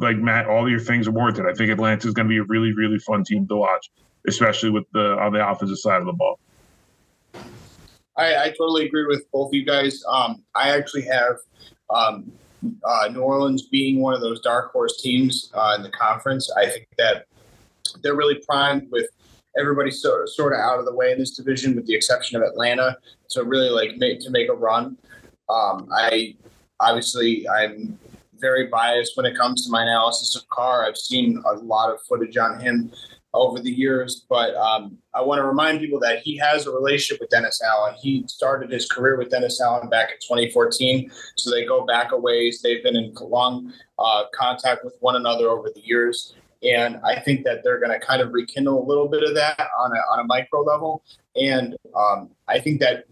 [0.00, 1.46] like Matt, all your things are warranted.
[1.46, 3.90] I think Atlanta is going to be a really, really fun team to watch,
[4.26, 6.38] especially with the on the offensive side of the ball.
[8.16, 10.02] I, I totally agree with both of you guys.
[10.08, 11.36] Um, I actually have
[11.90, 12.30] um,
[12.84, 16.50] uh, New Orleans being one of those dark horse teams uh, in the conference.
[16.56, 17.26] I think that
[18.02, 19.08] they're really primed with
[19.58, 22.42] everybody sort sort of out of the way in this division, with the exception of
[22.42, 22.96] Atlanta.
[23.26, 24.96] So really, like make, to make a run.
[25.48, 26.36] Um, I
[26.80, 27.98] obviously I'm
[28.38, 30.86] very biased when it comes to my analysis of Carr.
[30.86, 32.92] I've seen a lot of footage on him
[33.32, 37.20] over the years, but um, I want to remind people that he has a relationship
[37.20, 37.94] with Dennis Allen.
[38.00, 42.16] He started his career with Dennis Allen back in 2014, so they go back a
[42.16, 42.60] ways.
[42.62, 46.34] They've been in long uh, contact with one another over the years.
[46.64, 49.68] And I think that they're going to kind of rekindle a little bit of that
[49.78, 51.02] on a, on a micro level.
[51.36, 53.04] And um, I think that,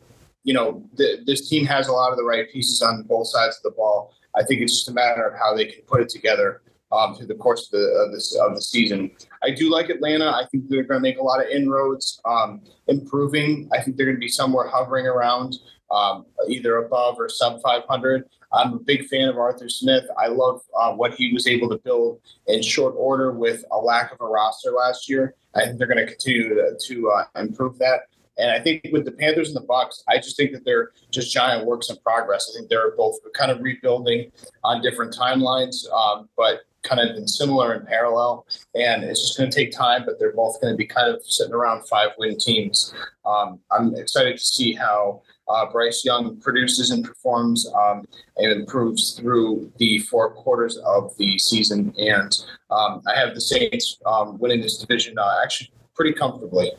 [0.45, 3.57] you know, th- this team has a lot of the right pieces on both sides
[3.59, 4.15] of the ball.
[4.35, 6.63] I think it's just a matter of how they can put it together
[6.93, 9.11] um, through the course of the, of of the season.
[9.43, 10.27] I do like Atlanta.
[10.27, 13.69] I think they're going to make a lot of inroads, um, improving.
[13.73, 15.57] I think they're going to be somewhere hovering around
[15.91, 18.25] um, either above or sub 500.
[18.53, 20.05] I'm a big fan of Arthur Smith.
[20.19, 24.13] I love uh, what he was able to build in short order with a lack
[24.13, 25.35] of a roster last year.
[25.55, 28.03] I think they're going to continue to, to uh, improve that.
[28.39, 31.33] And I think with the Panthers and the Bucs, I just think that they're just
[31.33, 32.51] giant works in progress.
[32.51, 34.33] I think they're both kind of rebuilding
[34.65, 38.47] on different timelines, um, but kind of been similar in parallel.
[38.75, 41.23] And it's just going to take time, but they're both going to be kind of
[41.25, 42.95] sitting around five win teams.
[43.25, 45.23] Um, I'm excited to see how
[45.53, 48.07] uh, Bryce Young produces and performs um,
[48.37, 51.95] and improves through the four quarters of the season.
[51.99, 52.37] And
[52.71, 56.73] um, I have the Saints um, winning this division uh, actually pretty comfortably.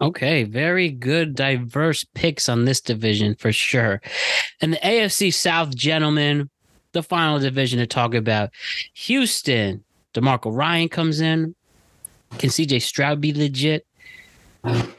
[0.00, 4.00] Okay, very good, diverse picks on this division for sure.
[4.60, 6.50] And the AFC South, gentlemen,
[6.92, 8.50] the final division to talk about.
[8.94, 9.82] Houston,
[10.14, 11.56] DeMeco Ryan comes in.
[12.38, 13.87] Can CJ Stroud be legit?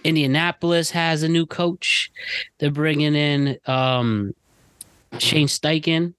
[0.03, 2.11] Indianapolis has a new coach.
[2.57, 4.33] They're bringing in um,
[5.17, 6.13] Shane Steichen.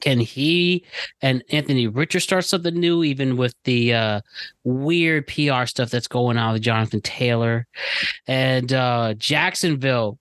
[0.00, 0.84] Can he
[1.20, 4.20] and Anthony Richard start something new, even with the uh,
[4.62, 7.66] weird PR stuff that's going on with Jonathan Taylor
[8.26, 10.18] and uh, Jacksonville?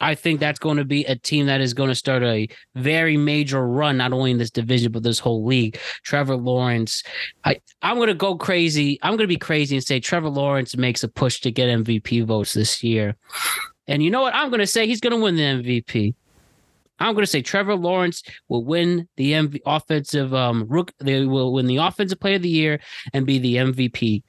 [0.00, 3.16] I think that's going to be a team that is going to start a very
[3.16, 5.78] major run, not only in this division, but this whole league.
[6.04, 7.02] Trevor Lawrence,
[7.44, 8.98] I, I'm going to go crazy.
[9.02, 12.24] I'm going to be crazy and say Trevor Lawrence makes a push to get MVP
[12.24, 13.16] votes this year.
[13.86, 14.34] And you know what?
[14.34, 16.14] I'm going to say he's going to win the MVP.
[17.00, 20.92] I'm going to say Trevor Lawrence will win the MV, offensive um rook.
[20.98, 22.80] They will win the offensive player of the year
[23.12, 24.24] and be the MVP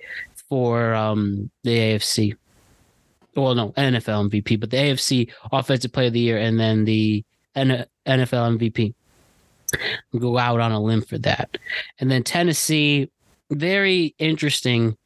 [0.49, 2.35] for um the AFC
[3.39, 7.23] well, no, NFL MVP, but the AFC Offensive Player of the Year, and then the
[7.55, 8.93] NFL MVP.
[10.17, 11.57] Go out on a limb for that,
[11.99, 13.11] and then Tennessee,
[13.51, 14.97] very interesting,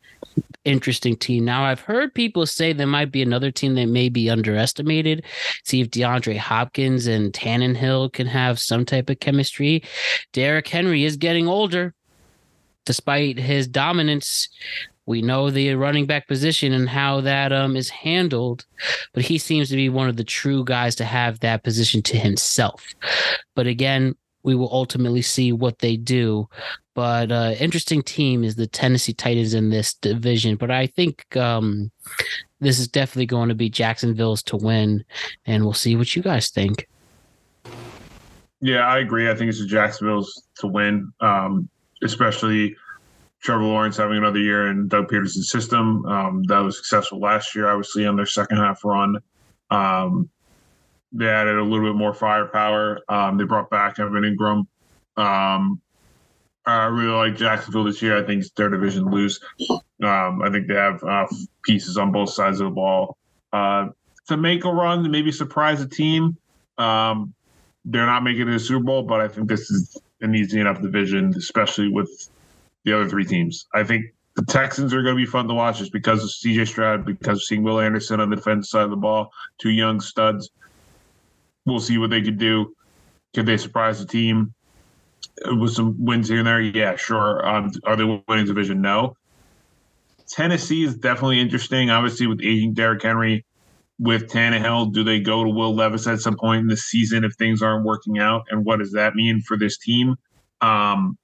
[0.64, 1.43] interesting team.
[1.43, 5.26] Now I've heard people say there might be another team that may be underestimated.
[5.65, 9.84] See if DeAndre Hopkins and Tannehill can have some type of chemistry.
[10.31, 11.93] Derrick Henry is getting older
[12.85, 14.47] despite his dominance
[15.06, 18.66] We know the running back position and how that um is handled,
[19.14, 22.18] but he seems to be one of the true guys to have that position to
[22.18, 22.86] himself.
[23.56, 26.48] But again, we will ultimately see what they do.
[26.96, 30.58] But uh, interesting team is the Tennessee Titans in this division.
[30.58, 31.92] But I think um,
[32.60, 35.04] this is definitely going to be Jacksonville's to win,
[35.46, 36.88] and we'll see what you guys think.
[38.62, 39.30] Yeah, I agree.
[39.30, 41.68] I think it's Jacksonville's to win, um,
[42.04, 42.76] especially
[43.44, 46.06] Trevor Lawrence having another year in Doug Pederson's system.
[46.06, 49.18] Um, that was successful last year, obviously, on their second half run.
[49.70, 50.30] Um,
[51.11, 52.99] they added a little bit more firepower.
[53.10, 54.65] Um, they brought back Evan Engram.
[55.22, 55.82] Um,
[56.65, 58.18] I really like Jacksonville this year.
[58.18, 59.41] I think it's their division lose.
[60.02, 61.28] Um, I think they have uh,
[61.64, 63.18] pieces on both sides of the ball
[63.52, 63.90] uh,
[64.30, 66.38] to make a run, maybe surprise a team.
[66.78, 67.34] Um,
[67.84, 71.34] they're not making it Super Bowl, but I think this is an easy enough division,
[71.36, 72.10] especially with
[72.84, 73.65] the other three teams.
[73.73, 74.05] I think
[74.35, 77.38] the Texans are going to be fun to watch just because of CJ Stroud, because
[77.38, 80.49] of seeing Will Anderson on the defensive side of the ball, two young studs.
[81.65, 82.76] We'll see what they could do.
[83.34, 84.53] Could they surprise the team
[85.45, 86.61] with some wins here and there?
[86.61, 87.47] Yeah, sure.
[87.47, 88.81] Um, are they winning division?
[88.81, 89.15] No.
[90.30, 91.89] Tennessee is definitely interesting.
[91.89, 93.45] Obviously, with aging Derrick Henry,
[93.99, 97.34] with Tannehill, do they go to Will Levis at some point in the season if
[97.35, 98.43] things aren't working out?
[98.49, 100.15] And what does that mean for this team?
[100.61, 101.18] Um,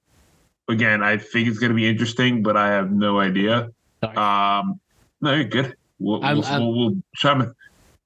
[0.70, 3.70] again, I think it's going to be interesting, but I have no idea.
[4.02, 4.80] Um,
[5.20, 5.76] no, you're good.
[5.98, 6.92] We'll, I'm- we'll, I'm- we'll,
[7.24, 7.52] we'll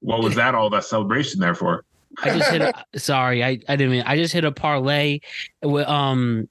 [0.01, 1.83] what was that all that celebration there for?
[2.21, 2.61] I just hit.
[2.61, 4.03] A, sorry, I, I didn't mean.
[4.05, 5.19] I just hit a parlay
[5.63, 6.47] with um,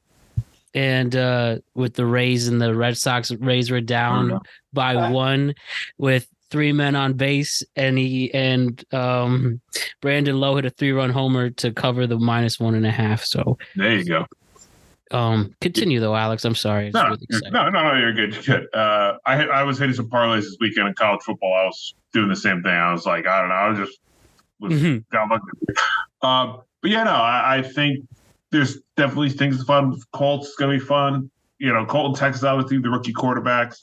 [0.74, 3.30] and uh with the Rays and the Red Sox.
[3.30, 4.42] Rays were down no.
[4.72, 5.54] by one
[5.98, 9.60] with three men on base, and he and um
[10.00, 13.24] Brandon Lowe hit a three run homer to cover the minus one and a half.
[13.24, 14.26] So There you go.
[15.10, 16.44] Um, continue though, Alex.
[16.44, 16.90] I'm sorry.
[16.92, 18.34] No, really no, no, no, you're good.
[18.34, 18.74] You're good.
[18.74, 21.52] Uh, I had- I was hitting some parlays this weekend in college football.
[21.54, 22.72] I was doing the same thing.
[22.72, 23.54] I was like, I don't know.
[23.54, 24.00] I was just
[24.60, 25.04] was Mhm.
[25.12, 25.44] down lucky.
[26.22, 28.06] Um, but yeah, no, I, I think
[28.50, 30.00] there's definitely things fun.
[30.12, 31.30] Colts is gonna be fun.
[31.58, 33.82] You know, Colton Texas obviously the rookie quarterbacks.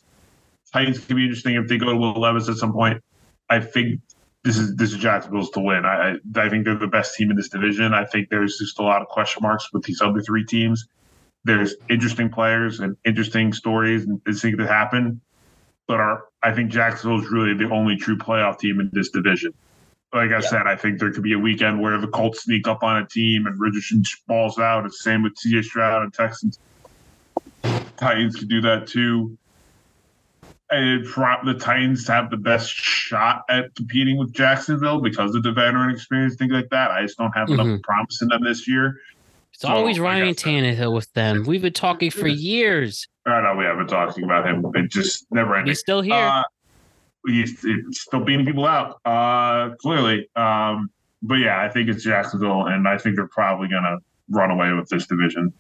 [0.74, 3.04] Titans can be interesting if they go to Will Levis at some point.
[3.50, 4.00] I think
[4.44, 5.86] this is this is Jacksonville's to win.
[5.86, 7.94] I I I think they're the best team in this division.
[7.94, 10.88] I think there's just a lot of question marks with these other three teams
[11.44, 15.22] there's interesting players and interesting stories and things that happen.
[15.88, 19.54] But our, I think Jacksonville is really the only true playoff team in this division.
[20.14, 22.84] Like I said, I think there could be a weekend where the Colts sneak up
[22.84, 24.86] on a team and Richardson balls out.
[24.86, 26.60] It's the same with CJ Stroud and Texans.
[27.98, 29.38] Titans could do that too.
[30.70, 35.52] And pro- the Titans have the best shot at competing with Jacksonville because of the
[35.52, 36.92] veteran experience, things like that.
[36.92, 37.84] I just don't have enough Mhm.
[37.84, 38.98] promise in them this year.
[39.62, 40.34] It's always Oh, I Ryan.
[40.34, 41.44] Tannehill with them.
[41.46, 43.08] We've been talking for years.
[43.28, 44.66] I know we haven't talking about him.
[44.74, 45.70] It just never ending.
[45.70, 46.16] He's still here.
[46.16, 46.42] Uh,
[47.28, 50.28] he's, he's still beating people out, uh, clearly.
[50.36, 50.90] Um,
[51.22, 54.74] but yeah, I think it's Jacksonville, and I think they're probably going to run away
[54.74, 55.54] with this division.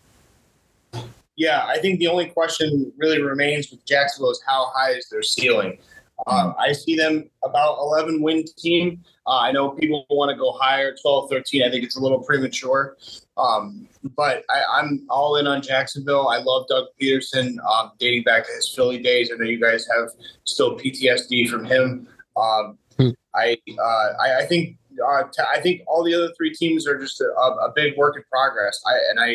[1.35, 5.21] Yeah, I think the only question really remains with Jacksonville is how high is their
[5.21, 5.77] ceiling.
[6.25, 9.03] Um, I see them about 11 win team.
[9.27, 11.63] Uh, I know people want to go higher, 12, 13.
[11.63, 12.97] I think it's a little premature.
[13.41, 16.27] Um, but I, I'm all in on Jacksonville.
[16.29, 19.31] I love Doug Pederson, um, dating back to his Philly days.
[19.33, 20.09] I know you guys have
[20.43, 22.07] still PTSD from him.
[22.37, 23.09] Um, Hmm.
[23.33, 26.99] I, uh, I I think uh, t- I think all the other three teams are
[26.99, 28.79] just a, a big work in progress.
[28.85, 29.29] I and I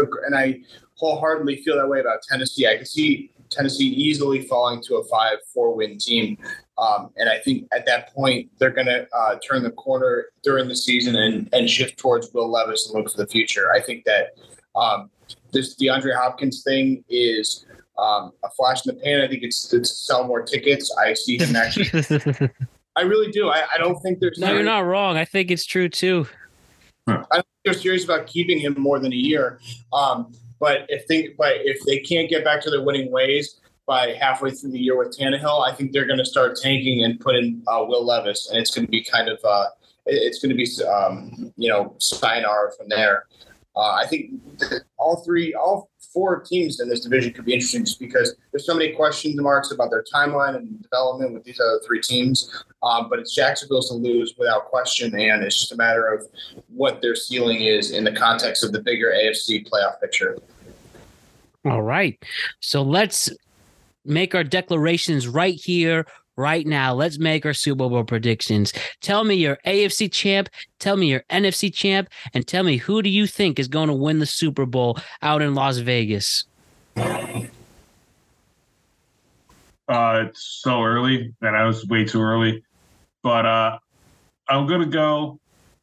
[0.00, 0.60] ag- and I
[0.96, 2.66] wholeheartedly feel that way about Tennessee.
[2.66, 6.36] I can see Tennessee easily falling to a five four win team,
[6.78, 10.68] um, and I think at that point they're going to uh, turn the corner during
[10.68, 13.72] the season and and shift towards Will Levis and look for the future.
[13.72, 14.34] I think that
[14.74, 15.10] um,
[15.52, 17.64] this DeAndre Hopkins thing is.
[17.98, 19.22] Um, a flash in the pan.
[19.22, 20.94] I think it's to sell more tickets.
[21.02, 21.88] I see him actually.
[22.96, 23.48] I really do.
[23.48, 25.16] I, I don't think there's no, you're not wrong.
[25.16, 26.26] I think it's true too.
[27.06, 29.60] I don't think they're serious about keeping him more than a year.
[29.92, 34.14] Um, but if they but if they can't get back to their winning ways by
[34.20, 37.36] halfway through the year with Tannehill, I think they're going to start tanking and put
[37.36, 39.66] in uh, Will Levis, and it's going to be kind of uh,
[40.06, 43.26] it's going to be um, you know sayonara from there.
[43.76, 44.32] Uh, I think
[44.96, 48.74] all three, all four teams in this division could be interesting just because there's so
[48.74, 52.64] many question marks about their timeline and development with these other three teams.
[52.82, 56.26] Um, but it's Jacksonville's to lose without question, and it's just a matter of
[56.68, 60.38] what their ceiling is in the context of the bigger AFC playoff picture.
[61.66, 62.18] All right.
[62.60, 63.30] So let's
[64.06, 66.06] make our declarations right here,
[66.36, 66.94] right now.
[66.94, 68.72] Let's make our Super Bowl predictions.
[69.00, 73.08] Tell me your AFC champ, tell me your NFC champ, and tell me who do
[73.08, 76.44] you think is going to win the Super Bowl out in Las Vegas?
[79.88, 82.64] Uh, it's so early that I was way too early,
[83.22, 83.78] but uh,
[84.48, 85.38] I'm gonna go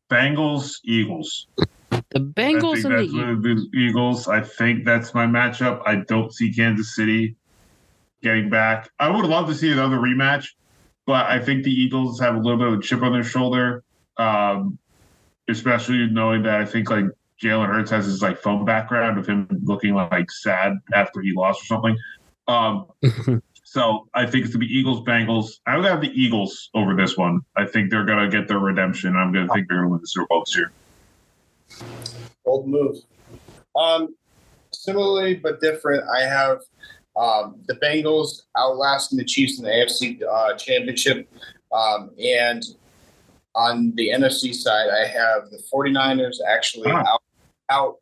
[0.10, 1.48] Bengals Eagles.
[1.90, 3.08] The Bengals and the
[3.42, 4.28] the, the Eagles.
[4.28, 5.82] I think that's my matchup.
[5.86, 7.38] I don't see Kansas City
[8.24, 8.90] getting back.
[9.00, 10.48] I would love to see another rematch,
[11.06, 13.84] but I think the Eagles have a little bit of a chip on their shoulder,
[14.18, 14.80] um,
[15.50, 17.06] especially knowing that I think like
[17.42, 21.62] Jalen Hurts has his like phone background of him looking like sad after he lost
[21.64, 21.98] or something.
[22.48, 22.88] Um,
[23.64, 25.60] so I think it's to be Eagles Bengals.
[25.68, 27.42] I would have the Eagles over this one.
[27.58, 29.16] I think they're gonna get their redemption.
[29.16, 30.72] I'm gonna think they're gonna win the Super Bowl this year.
[32.46, 32.98] Old move.
[33.76, 34.16] Um,
[34.72, 36.62] similarly but different, I have
[37.16, 41.30] um, the Bengals outlasting the Chiefs in the AFC uh, Championship.
[41.72, 42.64] Um, and
[43.56, 47.14] on the NFC side, I have the 49ers actually Ah.
[47.14, 47.24] out,
[47.70, 47.98] out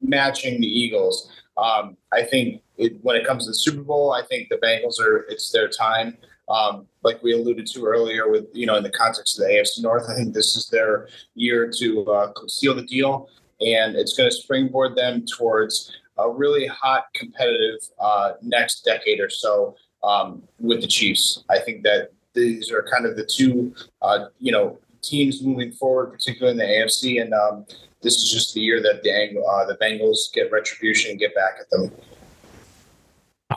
[0.00, 1.30] matching the Eagles.
[1.56, 5.00] Um, I think it, when it comes to the Super Bowl, I think the Bengals
[5.00, 6.16] are it's their time.
[6.48, 9.82] Um, like we alluded to earlier, with you know, in the context of the AFC
[9.82, 13.30] North, I think this is their year to uh, seal the deal,
[13.60, 19.30] and it's going to springboard them towards a really hot, competitive uh, next decade or
[19.30, 21.44] so um, with the Chiefs.
[21.50, 26.12] I think that these are kind of the two, uh, you know, teams moving forward,
[26.12, 27.66] particularly in the AFC, and um,
[28.02, 31.54] this is just the year that the uh, the Bengals get retribution and get back
[31.60, 31.90] at them.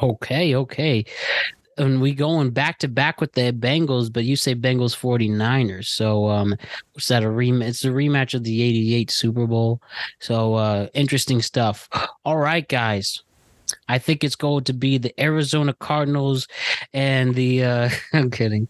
[0.02, 1.06] Okay, okay.
[1.78, 5.86] And we going back to back with the Bengals, but you say Bengals 49ers.
[5.86, 6.56] So um
[6.94, 7.68] what's that a rematch?
[7.68, 9.82] It's a rematch of the 88 Super Bowl.
[10.20, 11.88] So uh interesting stuff.
[12.26, 13.22] All right, guys.
[13.90, 16.48] I think it's going to be the Arizona Cardinals
[16.94, 18.68] and the uh I'm kidding.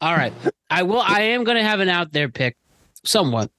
[0.00, 0.32] All right.
[0.70, 2.56] I will I am gonna have an out there pick
[3.04, 3.50] somewhat.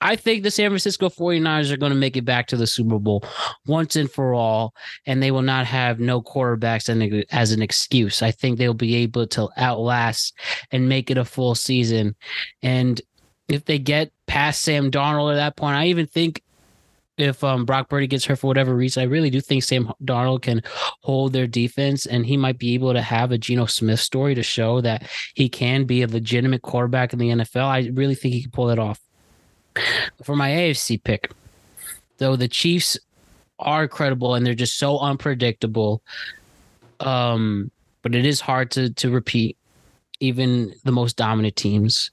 [0.00, 2.98] I think the San Francisco 49ers are going to make it back to the Super
[2.98, 3.24] Bowl
[3.66, 4.74] once and for all,
[5.06, 8.22] and they will not have no quarterbacks as an excuse.
[8.22, 10.34] I think they'll be able to outlast
[10.70, 12.16] and make it a full season.
[12.62, 13.00] And
[13.48, 16.42] if they get past Sam Darnold at that point, I even think
[17.18, 20.42] if um, Brock Purdy gets hurt for whatever reason, I really do think Sam Darnold
[20.42, 20.62] can
[21.02, 24.42] hold their defense, and he might be able to have a Geno Smith story to
[24.42, 27.66] show that he can be a legitimate quarterback in the NFL.
[27.66, 28.98] I really think he can pull that off.
[30.22, 31.30] For my AFC pick,
[32.18, 32.98] though, the Chiefs
[33.58, 36.02] are credible and they're just so unpredictable.
[37.00, 37.70] Um,
[38.02, 39.56] but it is hard to to repeat
[40.20, 42.10] even the most dominant teams.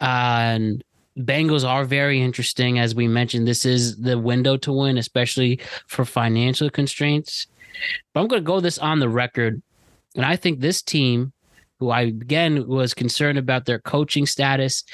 [0.00, 0.82] and
[1.18, 3.48] Bengals are very interesting, as we mentioned.
[3.48, 7.46] This is the window to win, especially for financial constraints.
[8.12, 9.62] But I'm going to go this on the record,
[10.14, 11.32] and I think this team,
[11.78, 14.84] who I again was concerned about their coaching status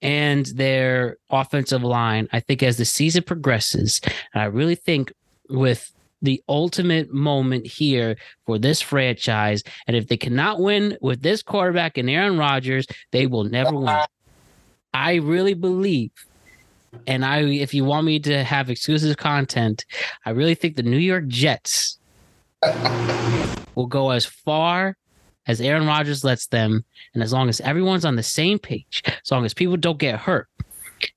[0.00, 4.00] and their offensive line, I think as the season progresses,
[4.34, 5.12] I really think
[5.48, 5.92] with
[6.22, 9.62] the ultimate moment here for this franchise.
[9.86, 13.98] And if they cannot win with this quarterback and Aaron Rodgers, they will never win.
[14.92, 16.10] I really believe,
[17.06, 19.84] and I if you want me to have exclusive content,
[20.26, 21.98] I really think the New York Jets
[23.74, 24.96] will go as far
[25.50, 29.30] as Aaron Rodgers lets them, and as long as everyone's on the same page, as
[29.30, 30.48] long as people don't get hurt,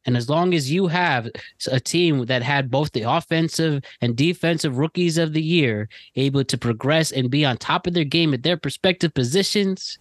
[0.06, 1.30] and as long as you have
[1.72, 6.58] a team that had both the offensive and defensive rookies of the year able to
[6.58, 10.00] progress and be on top of their game at their respective positions,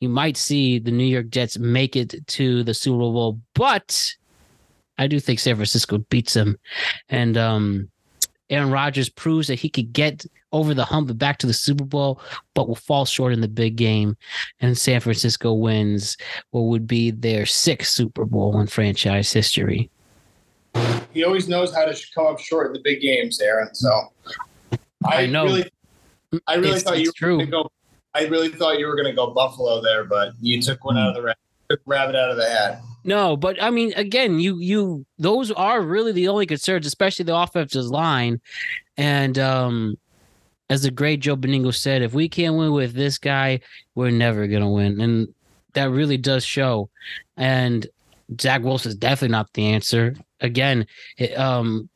[0.00, 3.40] you might see the New York Jets make it to the Super Bowl.
[3.54, 4.14] But
[4.98, 6.56] I do think San Francisco beats them.
[7.08, 7.90] And um,
[8.50, 11.84] Aaron Rodgers proves that he could get over the hump and back to the Super
[11.84, 12.20] Bowl,
[12.54, 14.16] but will fall short in the big game.
[14.60, 16.16] And San Francisco wins
[16.50, 19.90] what would be their sixth Super Bowl in franchise history.
[21.12, 23.74] He always knows how to come up short in the big games, Aaron.
[23.74, 23.90] So
[25.04, 25.44] I know.
[25.44, 25.70] Really,
[26.46, 27.36] I really It's- thought you were true.
[27.36, 27.70] going to go.
[28.16, 31.16] I really thought you were going to go Buffalo there, but you took one out
[31.16, 31.34] of the
[31.68, 32.80] took rabbit out of the hat.
[33.04, 37.36] No, but I mean, again, you you those are really the only concerns, especially the
[37.36, 38.40] offensive line.
[38.96, 39.98] And um
[40.70, 43.60] as the great Joe Benigno said, if we can't win with this guy,
[43.94, 45.00] we're never gonna win.
[45.00, 45.28] And
[45.74, 46.88] that really does show.
[47.36, 47.86] And
[48.40, 50.16] Zach Wilson is definitely not the answer.
[50.40, 50.86] Again,
[51.18, 51.90] it, um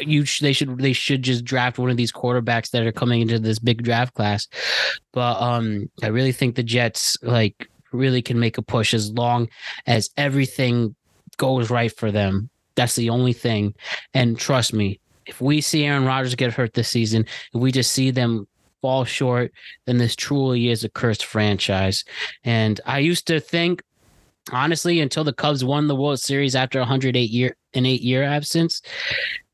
[0.00, 3.20] you sh- they should they should just draft one of these quarterbacks that are coming
[3.20, 4.46] into this big draft class.
[5.12, 9.48] But um I really think the Jets like really can make a push as long
[9.86, 10.94] as everything
[11.36, 12.50] goes right for them.
[12.74, 13.74] That's the only thing.
[14.14, 17.92] And trust me, if we see Aaron Rodgers get hurt this season, if we just
[17.92, 18.46] see them
[18.80, 19.52] fall short,
[19.86, 22.04] then this truly is a cursed franchise.
[22.44, 23.82] And I used to think,
[24.52, 28.82] honestly, until the Cubs won the World Series after 108 year an eight year absence,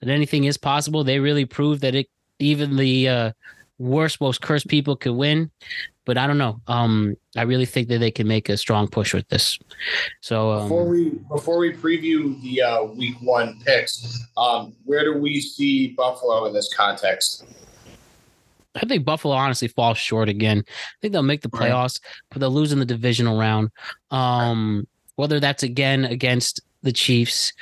[0.00, 1.04] that anything is possible.
[1.04, 2.08] They really proved that it
[2.40, 3.32] even the uh
[3.78, 5.50] worst, most cursed people could win.
[6.04, 6.60] But I don't know.
[6.66, 9.58] Um, I really think that they can make a strong push with this.
[10.22, 15.18] So Before um, we before we preview the uh, week one picks, um, where do
[15.18, 17.44] we see Buffalo in this context?
[18.74, 20.64] I think Buffalo honestly falls short again.
[20.66, 21.70] I think they'll make the Right.
[21.72, 22.00] playoffs,
[22.30, 23.70] but they'll lose in the divisional round.
[24.10, 24.86] Um,
[25.16, 27.52] whether that's again against the Chiefs,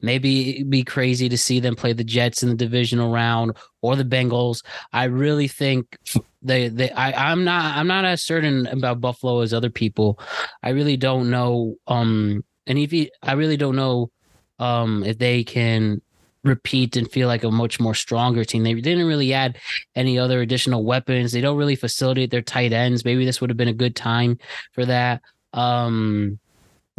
[0.00, 3.96] maybe it'd be crazy to see them play the Jets in the divisional round or
[3.96, 4.64] the Bengals.
[4.92, 5.98] I really think
[6.40, 10.18] they they I, I'm not I'm not as certain about Buffalo as other people.
[10.62, 11.76] I really don't know.
[11.86, 14.10] Um, and if you, I really don't know
[14.58, 16.00] um if they can
[16.44, 18.64] repeat and feel like a much more stronger team.
[18.64, 19.58] They didn't really add
[19.94, 21.32] any other additional weapons.
[21.32, 23.04] They don't really facilitate their tight ends.
[23.04, 24.38] Maybe this would have been a good time
[24.72, 25.22] for that.
[25.52, 26.38] Um,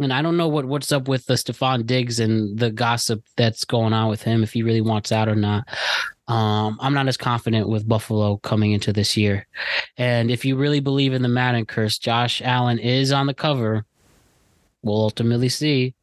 [0.00, 3.64] and I don't know what what's up with the Stefon Diggs and the gossip that's
[3.64, 5.66] going on with him, if he really wants out or not.
[6.26, 9.46] Um, I'm not as confident with Buffalo coming into this year.
[9.98, 13.84] And if you really believe in the Madden curse, Josh Allen is on the cover.
[14.82, 15.94] We'll ultimately see.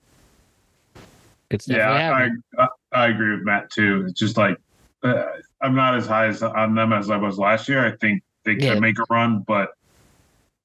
[1.50, 2.30] It's Yeah, I.
[2.62, 4.06] I I agree with Matt too.
[4.08, 4.58] It's just like
[5.04, 5.24] uh,
[5.62, 7.86] I'm not as high as on them as I was last year.
[7.86, 8.80] I think they can Yeah.
[8.80, 9.70] make a run, but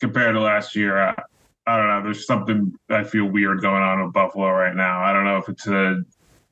[0.00, 1.14] compared to last year, I,
[1.66, 2.04] I don't know.
[2.04, 5.02] There's something I feel weird going on with Buffalo right now.
[5.02, 6.02] I don't know if it's a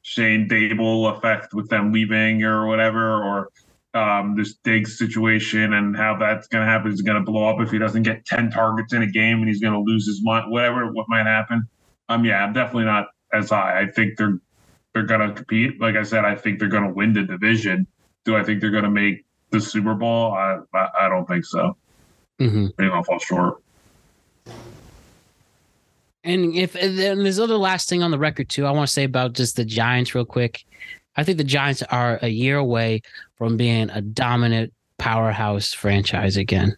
[0.02, 3.50] Shane Daboll effect with them leaving or whatever, or
[3.94, 6.92] um, this Diggs situation and how that's going to happen.
[6.92, 9.48] Is going to blow up if he doesn't get ten targets in a game and
[9.48, 10.50] he's going to lose his mind.
[10.50, 11.68] Whatever, what might happen.
[12.08, 13.82] Um, yeah, I'm definitely not as high.
[13.82, 14.38] I think they're
[14.94, 15.80] they're going to compete.
[15.80, 17.86] Like I said, I think they're going to win the division.
[18.24, 20.32] Do I think they're going to make the Super Bowl?
[20.32, 21.76] I I, I don't think so.
[22.40, 22.72] Mhm.
[22.78, 23.56] They're going to fall short.
[26.24, 28.92] And if and then there's other last thing on the record too, I want to
[28.92, 30.64] say about just the Giants real quick.
[31.16, 33.02] I think the Giants are a year away
[33.36, 36.76] from being a dominant powerhouse franchise again.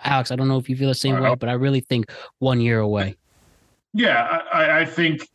[0.00, 2.60] Alex, I don't know if you feel the same way, but I really think one
[2.60, 3.14] year away.
[3.92, 5.28] Yeah, I, I- I think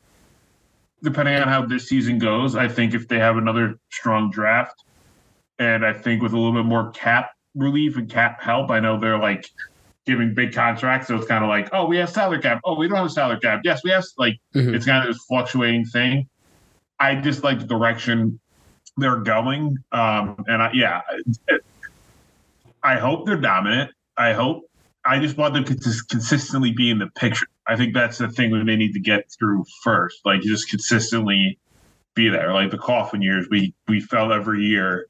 [1.04, 4.84] depending on how this season goes, I think if they have another strong draft,
[5.60, 9.00] and I think with a little bit more cap relief and cap help, I know
[9.00, 9.50] they're like
[10.06, 12.60] giving big contracts, so it's kind of like, oh, we have salary cap.
[12.66, 13.62] Oh, we don't have a salary cap.
[13.64, 14.76] Yes, we have like Mhm.
[14.76, 16.28] it's kind of this fluctuating thing.
[17.00, 18.40] I just like the direction
[18.98, 21.02] they're going, um, and I, yeah,
[22.84, 23.92] I hope they're dominant.
[24.18, 24.64] I hope.
[25.04, 27.48] I just want them to just consistently be in the picture.
[27.68, 30.20] I think that's the thing that they need to get through first.
[30.26, 31.58] Like just consistently
[32.14, 32.54] be there.
[32.54, 35.08] Like the Coughlin years, we we felt every year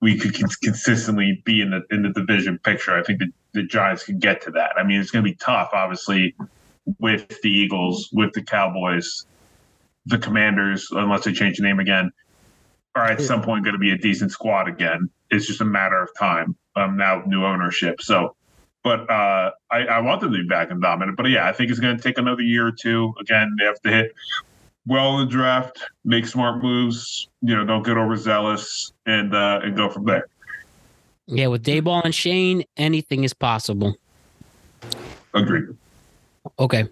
[0.00, 2.96] we could cons- consistently be in the in the division picture.
[2.96, 4.72] I think the, the Giants can get to that.
[4.76, 6.34] I mean, it's going to be tough, obviously,
[6.98, 9.26] with the Eagles, with the Cowboys,
[10.06, 12.10] the Commanders, unless they change the name again,
[12.94, 15.08] are at some point going to be a decent squad again.
[15.30, 16.56] It's just a matter of time.
[16.76, 18.34] Um, now new ownership, so.
[18.82, 21.18] But uh, I, I want them to be back and dominant.
[21.18, 23.12] But yeah, I think it's going to take another year or two.
[23.20, 24.14] Again, they have to hit
[24.86, 27.28] well in the draft, make smart moves.
[27.42, 30.28] You know, don't get overzealous, and uh, and go from there.
[31.30, 33.96] Yeah, with Daboll and Shane, anything is possible.
[35.32, 35.68] Agreed.
[36.58, 36.88] Okay.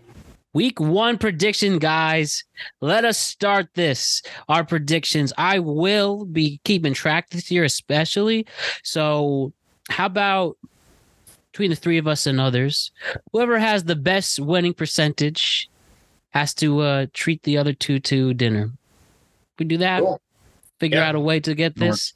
[0.54, 2.44] Week one prediction, guys.
[2.80, 4.22] Let us start this.
[4.48, 5.32] Our predictions.
[5.36, 8.46] I will be keeping track this year, especially.
[8.82, 9.52] So,
[9.90, 10.56] how about
[11.52, 12.92] between the three of us and others,
[13.32, 15.68] whoever has the best winning percentage
[16.30, 18.70] has to uh, treat the other two to dinner.
[19.58, 20.00] We do that.
[20.00, 20.20] Cool.
[20.80, 21.08] Figure Yeah.
[21.08, 21.88] out a way to get Sure.
[21.88, 22.12] this.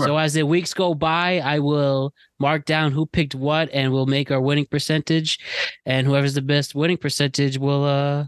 [0.00, 4.06] So as the weeks go by, I will mark down who picked what, and we'll
[4.06, 5.38] make our winning percentage.
[5.86, 8.26] And whoever's the best winning percentage will uh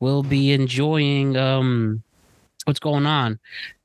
[0.00, 2.02] will be enjoying um
[2.64, 3.38] what's going on.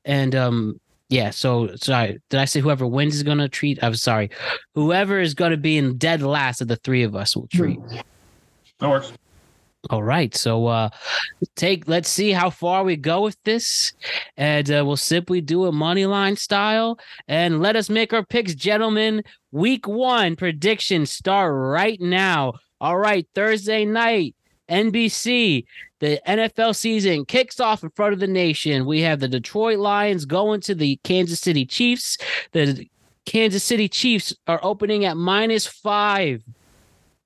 [0.04, 3.82] And um yeah, so sorry, did I say whoever wins is gonna treat?
[3.82, 4.30] I'm sorry,
[4.74, 7.78] whoever is gonna be in dead last of the three of us will treat.
[8.78, 9.12] That works.
[9.88, 10.34] All right.
[10.34, 10.90] So uh
[11.56, 13.94] take let's see how far we go with this.
[14.36, 16.98] And uh, we'll simply do a money line style.
[17.28, 19.22] And let us make our picks, gentlemen.
[19.52, 22.54] Week one predictions start right now.
[22.80, 24.34] All right, Thursday night,
[24.68, 25.64] NBC.
[25.98, 28.86] The NFL season kicks off in front of the nation.
[28.86, 32.16] We have the Detroit Lions going to the Kansas City Chiefs.
[32.52, 32.86] The
[33.26, 36.42] Kansas City Chiefs are opening at minus five.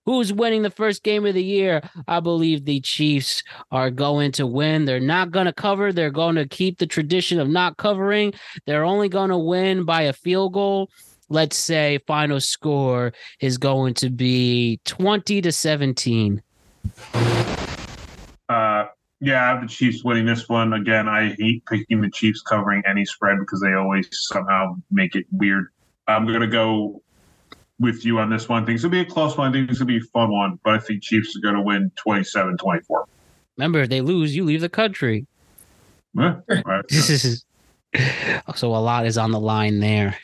[0.07, 1.83] Who's winning the first game of the year?
[2.07, 4.85] I believe the Chiefs are going to win.
[4.85, 5.93] They're not going to cover.
[5.93, 8.35] They're going to keep the tradition of not covering.
[8.67, 10.91] They're only going to win by a field goal.
[11.31, 16.43] Let's say final score is going to be 20 to 17.
[18.49, 18.85] Uh,
[19.21, 20.75] yeah, I have the Chiefs winning this one.
[20.75, 25.25] Again, I hate picking the Chiefs covering any spread because they always somehow make it
[25.33, 25.69] weird.
[26.07, 27.03] I'm gonna go
[27.81, 28.63] with you on this one.
[28.63, 29.49] I think it's be a close one.
[29.49, 31.91] I think it's gonna be a fun one, but I think Chiefs are gonna win
[31.97, 33.05] 27-24.
[33.57, 35.27] Remember, if they lose, you leave the country.
[36.15, 36.85] Yeah, right.
[38.55, 40.17] so a lot is on the line there.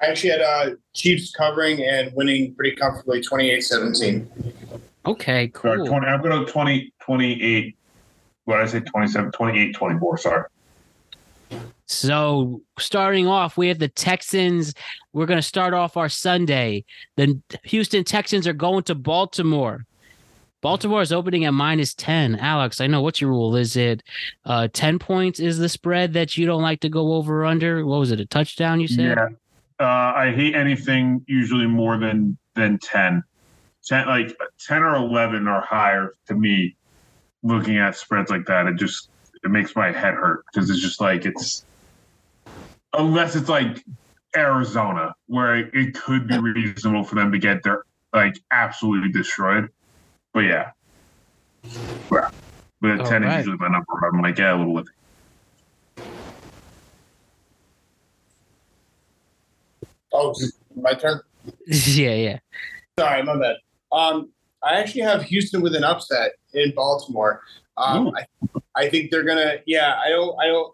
[0.00, 4.26] I actually had uh, Chiefs covering and winning pretty comfortably 28-17.
[5.06, 5.86] Okay, Sorry, cool.
[5.86, 7.76] 20, I'm going to 20, 28.
[8.44, 8.80] What did I say?
[8.80, 10.18] 27, 28, 24.
[10.18, 10.44] Sorry.
[11.86, 14.74] So starting off, we have the Texans.
[15.12, 16.84] We're going to start off our Sunday.
[17.16, 19.86] The Houston Texans are going to Baltimore.
[20.62, 22.36] Baltimore is opening at minus 10.
[22.36, 23.54] Alex, I know what's your rule?
[23.54, 24.02] Is it
[24.46, 27.84] uh, 10 points is the spread that you don't like to go over or under?
[27.84, 28.20] What was it?
[28.20, 29.18] A touchdown you said?
[29.18, 29.28] Yeah.
[29.78, 33.22] Uh, I hate anything usually more than than 10.
[33.84, 34.34] 10 like
[34.66, 36.76] 10 or 11 or higher to me
[37.42, 39.10] looking at spreads like that it just
[39.42, 41.66] it makes my head hurt because it's just like it's
[42.96, 43.84] unless it's like
[44.36, 49.68] Arizona where it, it could be reasonable for them to get their like absolutely destroyed
[50.32, 50.70] but yeah
[52.12, 52.30] yeah
[52.80, 53.40] but All 10 right.
[53.40, 54.88] is usually my number I'm like yeah a little with
[60.14, 60.32] Oh,
[60.76, 61.20] my turn.
[61.66, 62.38] yeah, yeah.
[62.98, 63.56] Sorry, my bad.
[63.90, 64.30] Um,
[64.62, 67.42] I actually have Houston with an upset in Baltimore.
[67.76, 68.24] Um, I,
[68.76, 69.56] I think they're gonna.
[69.66, 70.36] Yeah, I don't.
[70.40, 70.73] I don't.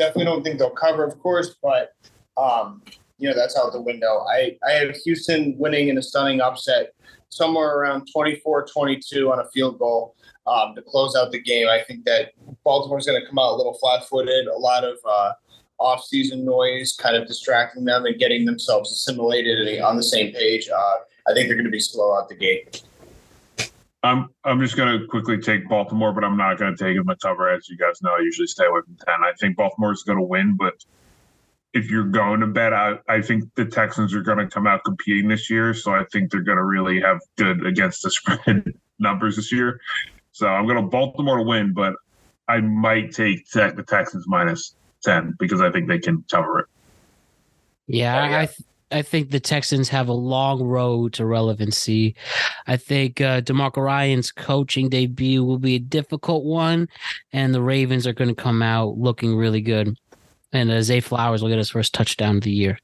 [0.00, 1.94] Definitely don't think they'll cover, of course, but
[2.38, 2.80] um,
[3.18, 4.24] you know that's out the window.
[4.26, 6.94] I I have Houston winning in a stunning upset,
[7.28, 10.16] somewhere around 24-22 on a field goal
[10.46, 11.68] um, to close out the game.
[11.68, 12.30] I think that
[12.64, 14.46] Baltimore's going to come out a little flat-footed.
[14.46, 15.32] A lot of uh,
[15.78, 20.70] off-season noise, kind of distracting them and getting themselves assimilated and on the same page.
[20.70, 20.94] Uh,
[21.28, 22.84] I think they're going to be slow out the gate.
[24.02, 27.50] I'm I'm just gonna quickly take Baltimore, but I'm not gonna take them a cover.
[27.50, 29.22] As you guys know, I usually stay away from ten.
[29.22, 30.74] I think Baltimore's gonna win, but
[31.72, 35.28] if you're going to bet, I, I think the Texans are gonna come out competing
[35.28, 35.74] this year.
[35.74, 39.80] So I think they're gonna really have good against the spread numbers this year.
[40.32, 41.94] So I'm gonna Baltimore to win, but
[42.48, 46.66] I might take Tech, the Texans minus ten because I think they can cover it.
[47.86, 48.38] Yeah, yeah.
[48.38, 48.60] I th-
[48.92, 52.16] I think the Texans have a long road to relevancy.
[52.66, 56.88] I think uh, DeMeco Ryans' coaching debut will be a difficult one,
[57.32, 59.96] and the Ravens are going to come out looking really good.
[60.52, 62.78] And uh, Zay Flowers will get his first touchdown of the year.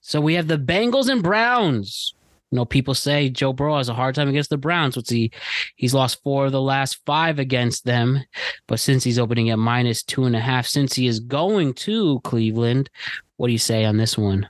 [0.00, 2.14] So we have the Bengals and Browns.
[2.50, 4.96] You know, people say Joe Burrow has a hard time against the Browns.
[4.96, 5.30] What's he?
[5.76, 8.24] He's lost four of the last five against them,
[8.66, 12.20] but since he's opening at minus two and a half, since he is going to
[12.20, 12.88] Cleveland,
[13.36, 14.48] what do you say on this one?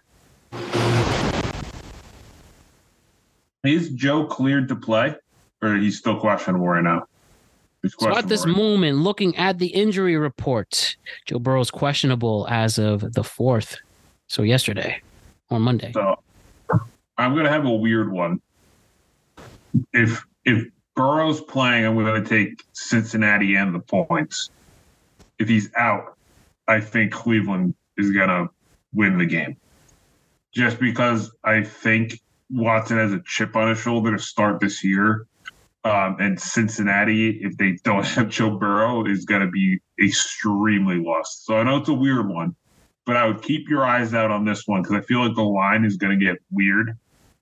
[3.68, 5.14] Is Joe cleared to play,
[5.60, 7.04] or he's still questionable right now?
[7.98, 10.96] So at this moment, looking at the injury report,
[11.26, 13.76] Joe Burrow's questionable as of the fourth.
[14.26, 15.02] So yesterday
[15.50, 15.92] or Monday.
[15.92, 16.18] So
[17.18, 18.40] I'm gonna have a weird one.
[19.92, 20.66] If if
[20.96, 24.48] Burrow's playing, I'm gonna take Cincinnati and the points.
[25.38, 26.16] If he's out,
[26.66, 28.48] I think Cleveland is gonna
[28.94, 29.58] win the game.
[30.52, 32.18] Just because I think
[32.50, 35.26] Watson has a chip on his shoulder to start this year.
[35.84, 41.44] Um, and Cincinnati, if they don't have Joe Burrow, is going to be extremely lost.
[41.44, 42.54] So I know it's a weird one,
[43.06, 45.42] but I would keep your eyes out on this one because I feel like the
[45.42, 46.96] line is going to get weird,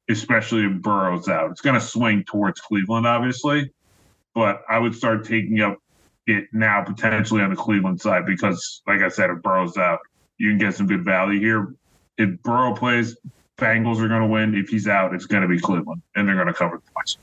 [0.09, 1.51] especially if Burrow's out.
[1.51, 3.73] It's going to swing towards Cleveland, obviously,
[4.35, 5.79] but I would start taking up
[6.27, 10.01] it now potentially on the Cleveland side because, like I said, if Burrow's out,
[10.39, 11.75] you can get some good value here.
[12.19, 13.17] If Burrow plays,
[13.59, 14.55] Bengals are going to win.
[14.55, 17.19] If he's out, it's going to be Cleveland, and they're going to cover the points.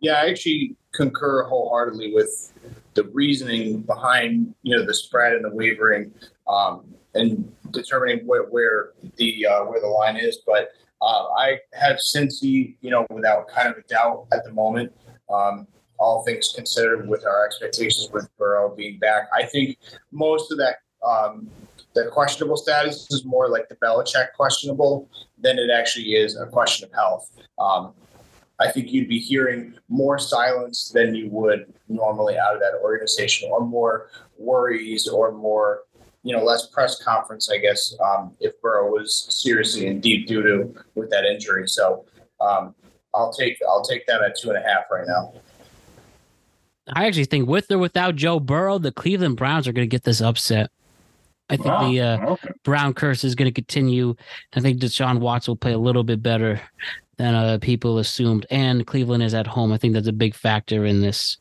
[0.00, 2.52] Yeah, I actually concur wholeheartedly with
[2.94, 6.12] the reasoning behind you know the spread and the wavering
[6.48, 10.38] um, and determining where, where the uh, where the line is.
[10.46, 10.70] But
[11.02, 14.92] uh, I have Cincy, you know, without kind of a doubt at the moment.
[15.32, 15.66] Um,
[15.98, 19.76] all things considered, with our expectations with Burrow being back, I think
[20.12, 21.48] most of that um,
[21.94, 25.08] the questionable status is more like the Belichick questionable
[25.38, 27.30] than it actually is a question of health.
[27.58, 27.92] Um,
[28.60, 33.48] I think you'd be hearing more silence than you would normally out of that organization,
[33.50, 35.84] or more worries, or more,
[36.22, 40.42] you know, less press conference, I guess, um, if Burrow was seriously in deep due
[40.42, 41.66] to with that injury.
[41.68, 42.04] So
[42.40, 42.74] um,
[43.14, 45.32] I'll take I'll take them at two and a half right now.
[46.92, 50.02] I actually think with or without Joe Burrow, the Cleveland Browns are going to get
[50.02, 50.70] this upset.
[51.50, 51.90] I think Wow.
[51.90, 52.48] the uh, okay.
[52.64, 54.14] Brown curse is going to continue.
[54.54, 56.60] I think Deshaun Watson will play a little bit better
[57.16, 59.72] than uh, people assumed, and Cleveland is at home.
[59.72, 61.36] I think that's a big factor in this.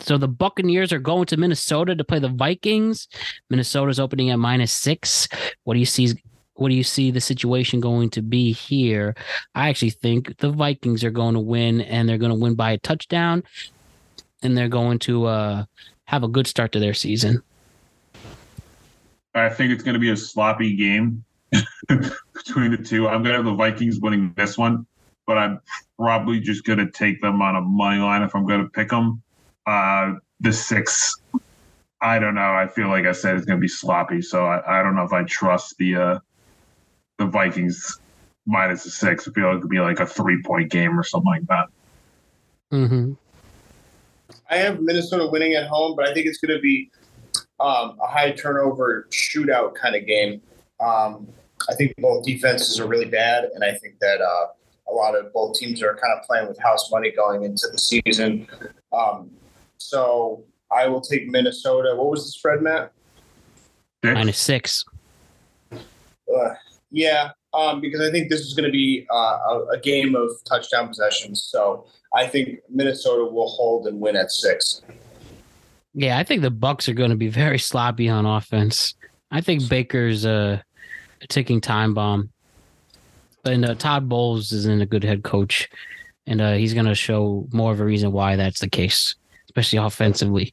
[0.00, 3.08] So the Buccaneers are going to Minnesota to play the Vikings.
[3.50, 5.28] Minnesota's opening at minus six.
[5.64, 6.12] What do you see
[6.56, 9.16] what do you see the situation going to be here?
[9.54, 12.72] I actually think the Vikings are going to win, and they're going to win by
[12.72, 13.42] a touchdown,
[14.42, 15.64] and they're going to uh,
[16.04, 17.42] have a good start to their season.
[19.34, 21.24] I think it's going to be a sloppy game
[21.88, 23.08] between the two.
[23.08, 24.86] I'm going to have the Vikings winning this one,
[25.26, 25.60] but I'm
[25.98, 28.90] probably just going to take them on a money line if I'm going to pick
[28.90, 29.22] them.
[29.66, 31.16] Uh, the six,
[32.00, 32.54] I don't know.
[32.54, 35.04] I feel like I said it's going to be sloppy, so I, I don't know
[35.04, 36.18] if I trust the uh,
[37.18, 37.98] the Vikings
[38.46, 39.26] minus the six.
[39.26, 41.66] I feel like it could be like a three point game or something like that.
[42.72, 43.12] Mm-hmm.
[44.50, 46.90] I have Minnesota winning at home, but I think it's going to be
[47.60, 50.40] um, a high turnover shootout kind of game.
[50.80, 51.28] Um,
[51.68, 54.46] I think both defenses are really bad, and I think that uh,
[54.88, 57.78] a lot of both teams are kind of playing with house money going into the
[57.78, 58.46] season.
[58.92, 59.30] Um,
[59.78, 61.94] so I will take Minnesota.
[61.96, 62.92] What was the spread, Matt?
[64.04, 64.14] Six?
[64.14, 64.44] Minus.
[65.72, 66.54] Uh,
[66.90, 70.30] yeah, um, because I think this is going to be uh, a, a game of
[70.44, 71.42] touchdown possessions.
[71.42, 74.82] So I think Minnesota will hold and win at six.
[75.94, 78.94] Yeah, I think the Bucs are going to be very sloppy on offense.
[79.30, 80.62] I think Baker's a
[81.28, 82.30] ticking time bomb,
[83.44, 85.68] and uh, Todd Bowles isn't a good head coach,
[86.26, 89.14] and uh, he's going to show more of a reason why that's the case,
[89.46, 90.52] especially offensively.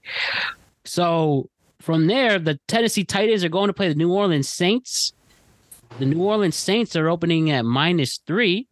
[0.85, 1.49] So
[1.81, 5.13] from there, the Tennessee Titans are going to play the New Orleans Saints.
[5.99, 8.67] The New Orleans Saints are opening at minus three.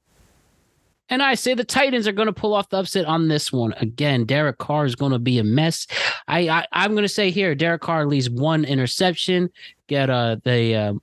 [1.10, 3.74] And I say the Titans are going to pull off the upset on this one.
[3.74, 5.88] Again, Derek Carr is going to be a mess.
[6.28, 9.50] I, I I'm going to say here, Derek Carr leaves one interception,
[9.88, 10.94] get uh the uh,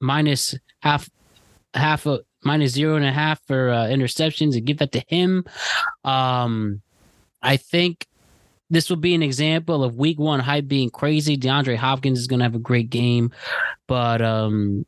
[0.00, 1.08] minus half
[1.74, 5.44] half a minus zero and a half for uh, interceptions and give that to him.
[6.04, 6.82] Um,
[7.42, 8.06] I think
[8.70, 11.36] this will be an example of week one hype being crazy.
[11.36, 13.32] DeAndre Hopkins is going to have a great game,
[13.86, 14.84] but um,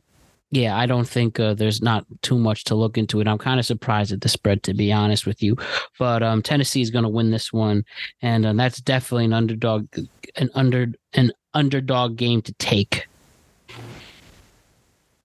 [0.50, 3.28] yeah, I don't think uh, there's not too much to look into it.
[3.28, 5.56] I'm kind of surprised at the spread, to be honest with you.
[5.98, 7.84] But um, Tennessee is going to win this one,
[8.20, 9.86] and uh, that's definitely an underdog,
[10.36, 13.06] an under an underdog game to take.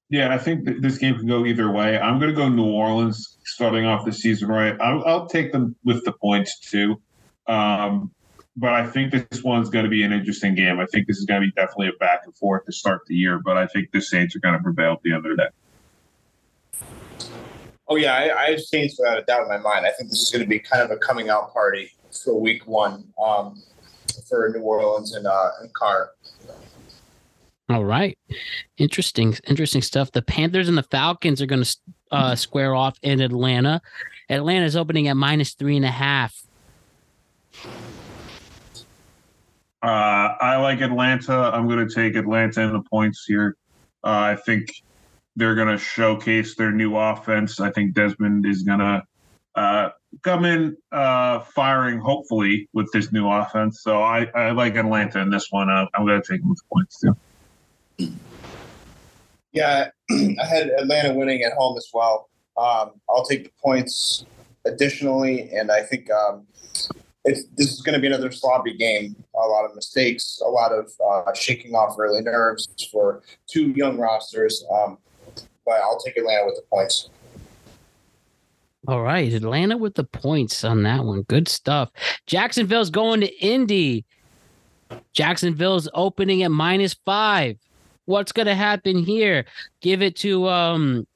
[0.10, 1.98] Yeah, I think th- this game can go either way.
[1.98, 4.80] I'm going to go New Orleans starting off the season right.
[4.80, 7.02] I'll, I'll take them with the points too.
[7.48, 8.12] Um,
[8.58, 10.80] but I think this one's going to be an interesting game.
[10.80, 13.16] I think this is going to be definitely a back and forth to start the
[13.16, 15.44] year, but I think the Saints are going to prevail at the end of the
[15.44, 15.50] day.
[17.88, 19.86] Oh yeah, I, I have Saints without a doubt in my mind.
[19.86, 21.92] I think this is going to be kind of a coming out party
[22.24, 23.62] for Week One um,
[24.28, 26.12] for New Orleans and uh, and Carr.
[27.70, 28.18] All right,
[28.78, 30.12] interesting, interesting stuff.
[30.12, 31.78] The Panthers and the Falcons are going to
[32.12, 33.82] uh, square off in Atlanta.
[34.30, 36.44] Atlanta's opening at minus three and a half.
[39.86, 41.52] Uh, I like Atlanta.
[41.54, 43.56] I'm going to take Atlanta in the points here.
[44.04, 44.72] Uh, I think
[45.36, 47.60] they're going to showcase their new offense.
[47.60, 49.04] I think Desmond is going to
[49.54, 49.90] uh,
[50.24, 53.84] come in uh, firing, hopefully, with this new offense.
[53.84, 55.70] So I, I like Atlanta in this one.
[55.70, 58.16] Uh, I'm going to take them with points too.
[59.52, 62.28] Yeah, I had Atlanta winning at home as well.
[62.58, 64.26] Um, I'll take the points
[64.66, 66.48] additionally, and I think um,
[67.26, 69.16] it's, this is going to be another sloppy game.
[69.36, 73.98] A lot of mistakes, a lot of uh, shaking off early nerves for two young
[73.98, 74.64] rosters.
[74.72, 74.98] Um,
[75.66, 77.10] but I'll take Atlanta with the points.
[78.88, 81.24] All right, Atlanta with the points on that one.
[81.24, 81.90] Good stuff.
[82.28, 84.06] Jacksonville's going to Indy.
[85.14, 87.58] Jacksonville's opening at minus five.
[88.06, 89.46] What's going to happen here?
[89.82, 91.08] Give it to um.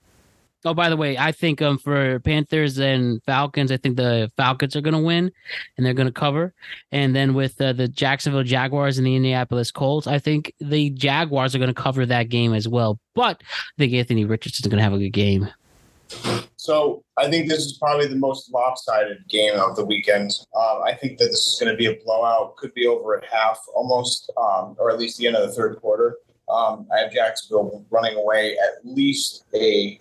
[0.66, 4.76] Oh, by the way, I think um for Panthers and Falcons, I think the Falcons
[4.76, 5.32] are going to win,
[5.78, 6.54] and they're going to cover.
[6.92, 11.56] And then with uh, the Jacksonville Jaguars and the Indianapolis Colts, I think the Jaguars
[11.56, 13.00] are going to cover that game as well.
[13.16, 15.50] But I think Anthony Richardson is going to have a good game.
[16.58, 20.32] So I think this is probably the most lopsided game of the weekend.
[20.56, 22.58] Um, I think that this is going to be a blowout.
[22.58, 25.80] Could be over at half, almost, um, or at least the end of the third
[25.80, 26.18] quarter.
[26.50, 30.00] Um, I have Jacksonville running away at least a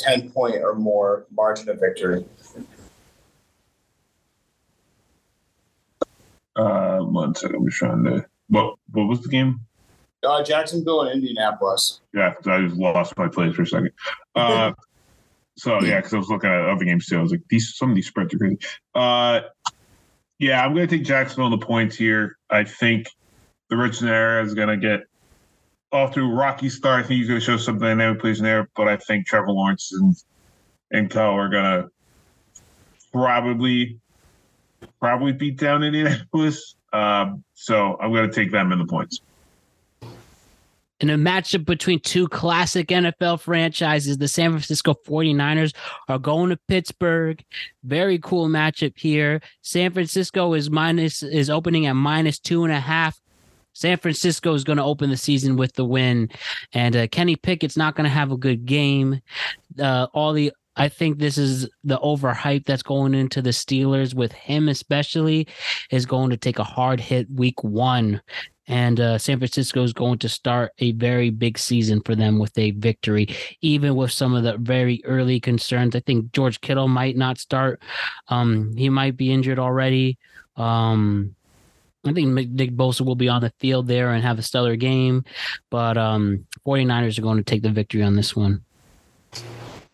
[0.00, 2.24] ten point or more margin of victory.
[6.56, 7.56] Uh, one second.
[7.56, 8.26] I'm just trying to.
[8.48, 9.60] What What was the game?
[10.22, 12.00] Uh, Jacksonville and Indianapolis.
[12.12, 13.92] Yeah, I just lost my place for a second.
[14.34, 14.72] Uh,
[15.56, 17.18] so yeah, because I was looking at other games too.
[17.18, 18.58] I was like, these some of these spreads are crazy.
[18.94, 19.40] Uh,
[20.38, 22.36] yeah, I'm going to take Jacksonville on the points here.
[22.48, 23.08] I think
[23.68, 25.02] the Rich era is going to get
[25.92, 27.04] off to a rocky start.
[27.04, 29.52] I think he's going to show some dynamic plays in there, but I think Trevor
[29.52, 30.14] Lawrence and
[30.92, 31.90] and Co are going to
[33.12, 33.98] probably
[35.00, 36.76] probably beat down Indianapolis.
[36.92, 39.20] Um, so I'm going to take them in the points.
[40.98, 45.72] in a matchup between two classic NFL franchises, the San Francisco 49ers
[46.08, 47.44] are going to Pittsburgh.
[47.84, 49.40] Very cool matchup here.
[49.62, 53.20] San Francisco is minus is opening at minus two and a half.
[53.72, 56.28] San Francisco is going to open the season with the win,
[56.72, 59.20] and uh, Kenny Pickett's not going to have a good game.
[59.78, 64.32] Uh, all the I think this is the overhype that's going into the Steelers with
[64.32, 65.46] him, especially,
[65.90, 68.22] is going to take a hard hit week one.
[68.66, 72.56] And uh, San Francisco is going to start a very big season for them with
[72.56, 75.96] a victory, even with some of the very early concerns.
[75.96, 77.82] I think George Kittle might not start.
[78.28, 80.18] Um, he might be injured already.
[80.56, 81.34] Um,
[82.04, 85.24] I think Nick Bosa will be on the field there and have a stellar game,
[85.68, 88.64] but um, 49ers are going to take the victory on this one.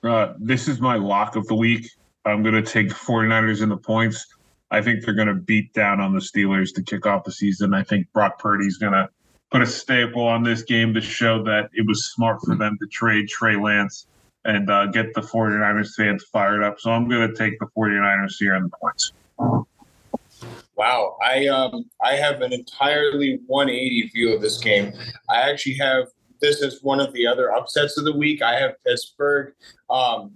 [0.04, 1.90] Uh, this is my lock of the week.
[2.24, 4.24] I'm going to take the 49ers in the points.
[4.70, 7.74] I think they're going to beat down on the Steelers to kick off the season.
[7.74, 9.08] I think Brock Purdy's going to
[9.50, 12.86] put a staple on this game to show that it was smart for them to
[12.88, 14.06] trade Trey Lance
[14.44, 16.78] and uh, get the 49ers fans fired up.
[16.78, 19.12] So I'm going to take the 49ers here in the points.
[20.76, 24.92] Wow, I um I have an entirely 180 view of this game.
[25.28, 26.08] I actually have
[26.40, 28.42] this as one of the other upsets of the week.
[28.42, 29.54] I have Pittsburgh
[29.88, 30.32] um,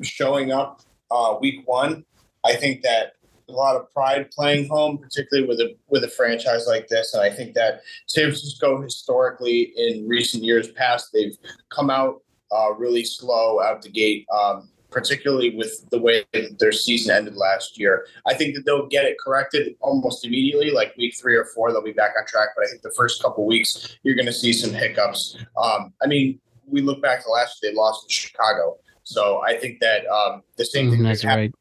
[0.00, 0.80] showing up
[1.10, 2.04] uh, week one.
[2.44, 3.12] I think that
[3.48, 7.22] a lot of pride playing home, particularly with a with a franchise like this, and
[7.22, 11.36] I think that San Francisco historically in recent years past they've
[11.68, 14.26] come out uh, really slow out the gate.
[14.34, 16.24] Um, particularly with the way
[16.60, 18.06] their season ended last year.
[18.26, 21.82] I think that they'll get it corrected almost immediately, like week three or four, they'll
[21.82, 22.50] be back on track.
[22.56, 25.36] But I think the first couple weeks, you're going to see some hiccups.
[25.60, 28.78] Um, I mean, we look back to last year, they lost in Chicago.
[29.02, 31.00] So I think that um, the same thing.
[31.00, 31.52] Mm, that's right.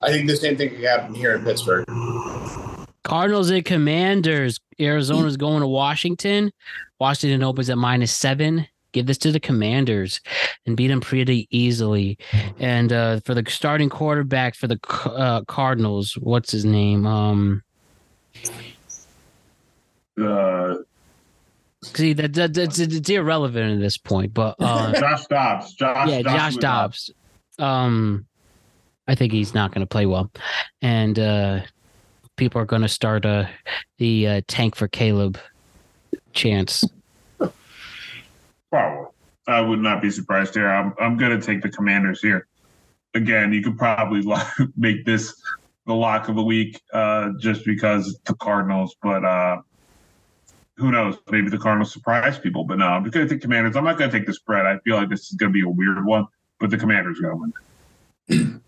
[0.00, 1.84] I think the same thing could happen here in Pittsburgh.
[3.02, 4.60] Cardinals and Commanders.
[4.80, 6.52] Arizona's going to Washington.
[7.00, 10.20] Washington opens at minus seven give this to the commanders
[10.64, 12.16] and beat them pretty easily.
[12.58, 17.06] And uh, for the starting quarterback for the uh, Cardinals, what's his name?
[17.06, 17.62] Um,
[20.20, 20.76] uh,
[21.82, 24.32] see that, that that's it's irrelevant at this point.
[24.32, 27.10] But uh, Josh Dobbs, Josh, yeah, Josh, Josh Dobbs.
[27.58, 28.26] Um,
[29.06, 30.30] I think he's not going to play well,
[30.80, 31.60] and uh,
[32.36, 33.46] people are going to start uh,
[33.98, 35.38] the uh, tank for Caleb
[36.32, 36.84] chance
[38.74, 39.06] Probably.
[39.46, 40.68] I would not be surprised here.
[40.68, 42.48] I'm, I'm going to take the commanders here.
[43.14, 44.24] Again, you could probably
[44.76, 45.40] make this
[45.86, 49.58] the lock of the week uh, just because the Cardinals, but uh,
[50.76, 51.18] who knows?
[51.30, 53.76] Maybe the Cardinals surprise people, but no, I'm going to take Commanders.
[53.76, 54.66] I'm not going to take the spread.
[54.66, 56.26] I feel like this is going to be a weird one,
[56.58, 57.52] but the Commanders going
[58.28, 58.60] to win.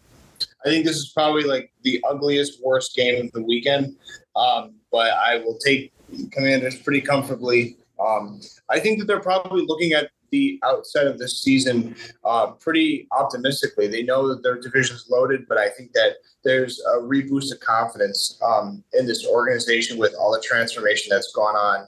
[0.65, 3.97] I think this is probably like the ugliest, worst game of the weekend,
[4.37, 5.93] um, but I will take
[6.31, 7.77] Commanders pretty comfortably.
[7.99, 8.41] Um,
[8.71, 11.95] I think that they're probably looking at the outset of this season
[12.25, 13.87] uh, pretty optimistically.
[13.87, 18.39] They know that their division's loaded, but I think that there's a reboost of confidence
[18.45, 21.87] um, in this organization with all the transformation that's gone on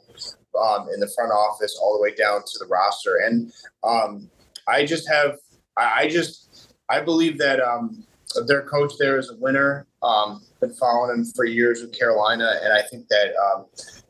[0.61, 3.17] um, in the front office, all the way down to the roster.
[3.25, 3.53] And
[3.83, 4.31] um,
[4.67, 5.39] I just have,
[5.77, 8.05] I, I, just, I believe that um,
[8.47, 9.87] their coach there is a winner.
[10.03, 13.33] Um, been following him for years with Carolina, and I think that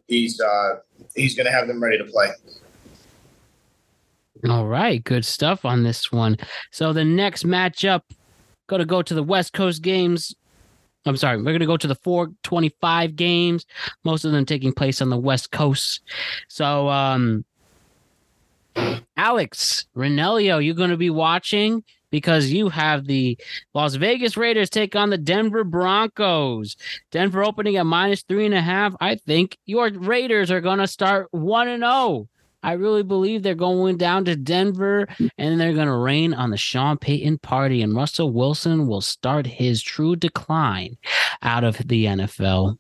[0.09, 0.81] he's uh,
[1.15, 2.31] he's going to have them ready to play.
[4.49, 6.37] All right, good stuff on this one.
[6.71, 8.03] So the next matchup,
[8.69, 10.35] going to go to the West Coast games.
[11.07, 13.65] I'm sorry, we're going to go to the 425 games,
[14.05, 16.03] most of them taking place on the West Coast.
[16.49, 17.45] So, um,
[19.17, 23.39] Alex Ranelio, you're going to be watching because you have the
[23.75, 26.77] Las Vegas Raiders take on the Denver Broncos.
[27.11, 28.95] Denver opening at minus three and a half.
[29.01, 32.29] I think your Raiders are going to start 1 and 0.
[32.63, 35.07] I really believe they're going down to Denver
[35.39, 39.47] and they're going to rain on the Sean Payton party, and Russell Wilson will start
[39.47, 40.97] his true decline
[41.43, 42.79] out of the NFL.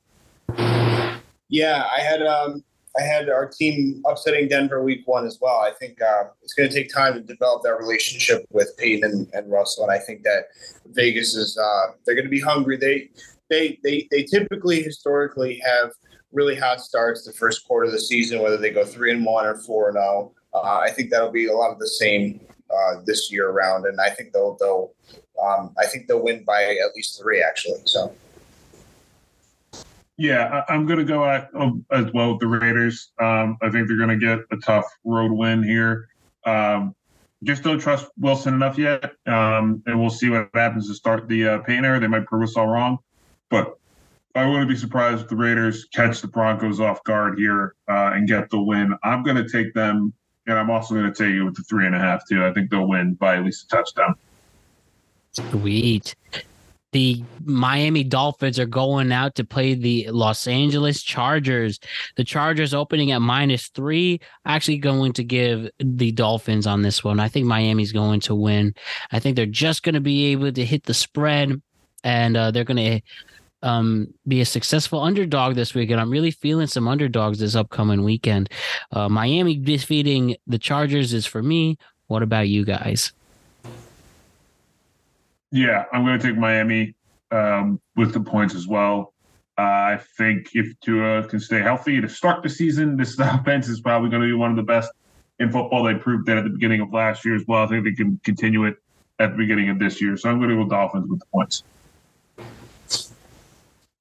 [1.49, 2.65] Yeah, I had um,
[2.99, 5.59] I had our team upsetting Denver week one as well.
[5.59, 9.29] I think uh, it's going to take time to develop that relationship with Payton and,
[9.33, 10.45] and Russell, and I think that
[10.87, 12.77] Vegas is uh, they're going to be hungry.
[12.77, 13.11] They
[13.51, 15.93] they they they typically historically have
[16.33, 19.47] really hot starts the first quarter of the season, whether they go three and one
[19.47, 20.33] or four and zero.
[20.53, 20.61] Oh.
[20.61, 24.01] Uh, I think that'll be a lot of the same uh, this year around, and
[24.01, 24.93] I think they'll they'll
[25.43, 27.81] um, I think they'll win by at least three actually.
[27.85, 28.13] So.
[30.19, 33.13] Yeah, I, am going to go at, um, as well with the Raiders.
[33.21, 36.09] Um, I think they're going to get a tough road win here.
[36.45, 36.97] Um,
[37.45, 41.47] just don't trust Wilson enough yet, um, and we'll see what happens to start the
[41.47, 42.01] uh, era.
[42.01, 42.99] They might prove us all wrong,
[43.49, 43.79] but
[44.35, 48.27] I wouldn't be surprised if the Raiders catch the Broncos off guard here uh, and
[48.27, 48.97] get the win.
[49.05, 50.13] I'm going to take them,
[50.49, 52.45] and I'm also going to take it with the three and a half too.
[52.45, 54.17] I think they'll win by at least a touchdown.
[55.33, 56.17] Sweet.
[56.93, 61.79] The Miami Dolphins are going out to play the Los Angeles Chargers.
[62.17, 64.21] The Chargers opening at minus three.
[64.47, 67.21] Actually, going to give the Dolphins on this one.
[67.21, 68.75] I think Miami's going to win.
[69.13, 71.61] I think they're just going to be able to hit the spread,
[72.05, 73.01] and uh, they're going to
[73.63, 76.01] um, be a successful underdog this weekend.
[76.01, 78.51] I'm really feeling some underdogs this upcoming weekend.
[78.93, 81.77] Uh, Miami defeating the Chargers is for me.
[82.07, 83.13] What about you guys?
[85.51, 86.95] Yeah, I'm going to take Miami
[87.31, 89.15] um, with the points as well.
[89.57, 93.81] Uh, I think if Tua can stay healthy to start the season, this offense is
[93.81, 94.91] probably going to be one of the best
[95.39, 95.83] in football.
[95.83, 97.65] They proved that at the beginning of last year as well.
[97.65, 98.77] I think they can continue it
[99.19, 100.17] at the beginning of this year.
[100.17, 101.65] So I'm going to go Dolphins with the points.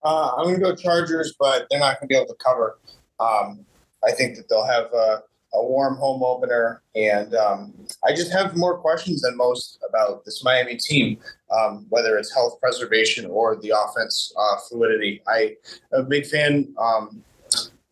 [0.04, 2.78] Uh, I'm going to go Chargers, but they're not going to be able to cover.
[3.20, 3.66] Um,
[4.04, 7.74] I think that they'll have a, a warm home opener, and um,
[8.06, 11.20] I just have more questions than most about this Miami team,
[11.52, 15.22] um, whether it's health preservation or the offense uh, fluidity.
[15.28, 15.56] I,
[15.94, 17.24] am a big fan um,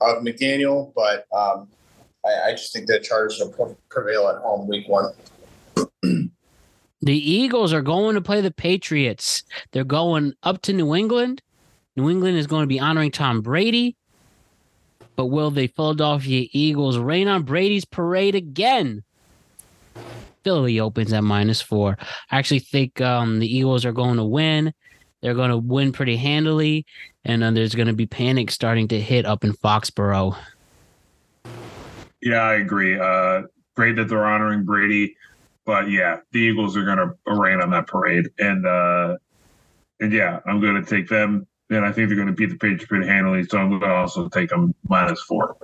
[0.02, 1.70] of McDaniel, but um,
[2.26, 5.14] I, I, just think that Chargers will prevail at home week one.
[7.02, 9.44] The Eagles are going to play the Patriots.
[9.72, 11.42] They're going up to New England.
[11.96, 13.96] New England is going to be honoring Tom Brady.
[15.16, 19.04] But will the Philadelphia Eagles rain on Brady's parade again?
[20.44, 21.98] Philly opens at minus four.
[22.30, 24.74] I actually think um, the Eagles are going to win.
[25.22, 26.86] They're going to win pretty handily.
[27.24, 30.38] And then there's going to be panic starting to hit up in Foxborough.
[32.22, 33.00] Yeah, I agree.
[33.00, 33.44] Uh,
[33.76, 35.16] great that they're honoring Brady.
[35.66, 38.28] But yeah, the Eagles are going to rain on that parade.
[38.38, 39.18] And, uh,
[40.00, 42.56] and yeah, I'm going to take them then I think they're going to beat the
[42.56, 43.44] Patriots pretty handily.
[43.44, 45.56] So I'm going to also take them minus four.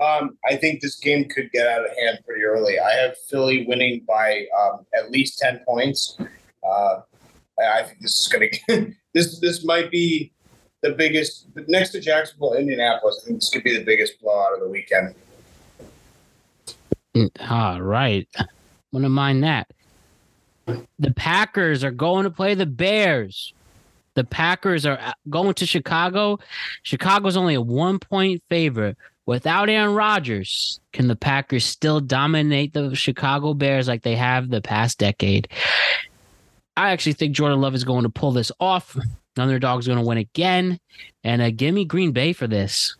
[0.00, 2.78] Um, I think this game could get out of hand pretty early.
[2.78, 6.16] I have Philly winning by um, at least ten points.
[6.66, 7.00] Uh,
[7.62, 10.32] I think this is going to this this might be
[10.82, 13.20] the biggest next to Jacksonville, Indianapolis.
[13.22, 15.14] I think this could be the biggest blowout of the weekend.
[17.50, 18.28] All right,
[18.92, 19.70] wouldn't mind that.
[20.66, 23.52] The Packers are going to play the Bears.
[24.14, 26.38] The Packers are uh, going to Chicago.
[26.82, 28.96] Chicago's only a one point favorite.
[29.26, 34.60] Without Aaron Rodgers, can the Packers still dominate the Chicago Bears like they have the
[34.60, 35.46] past decade?
[36.76, 38.96] I actually think Jordan Love is going to pull this off.
[39.36, 40.80] Another Underdog's going to win again.
[41.22, 42.96] And uh, give me Green Bay for this.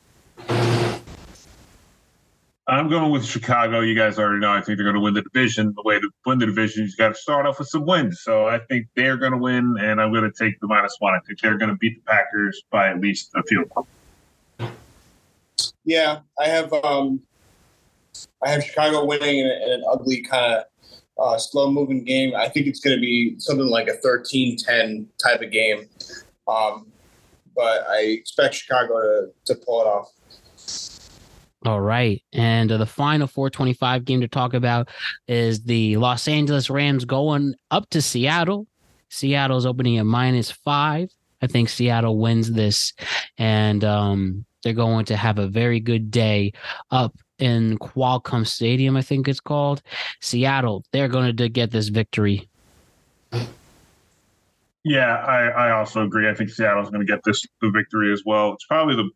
[2.70, 3.80] I'm going with Chicago.
[3.80, 4.52] You guys already know.
[4.52, 5.74] I think they're going to win the division.
[5.74, 8.20] The way to win the division, you got to start off with some wins.
[8.22, 11.12] So I think they're going to win, and I'm going to take the minus one.
[11.12, 13.88] I think they're going to beat the Packers by at least a field goal.
[15.84, 16.72] Yeah, I have.
[16.72, 17.20] Um,
[18.40, 20.64] I have Chicago winning in, in an ugly kind of
[21.18, 22.36] uh, slow moving game.
[22.36, 25.88] I think it's going to be something like a 13-10 type of game.
[26.46, 26.86] Um,
[27.56, 30.12] but I expect Chicago to, to pull it off.
[31.66, 32.22] All right.
[32.32, 34.88] And uh, the final 425 game to talk about
[35.28, 38.66] is the Los Angeles Rams going up to Seattle.
[39.10, 41.10] Seattle's opening at minus five.
[41.42, 42.92] I think Seattle wins this,
[43.38, 46.52] and um, they're going to have a very good day
[46.90, 49.82] up in Qualcomm Stadium, I think it's called.
[50.20, 52.48] Seattle, they're going to get this victory.
[54.84, 56.28] Yeah, I, I also agree.
[56.28, 58.52] I think Seattle's going to get this the victory as well.
[58.52, 59.10] It's probably the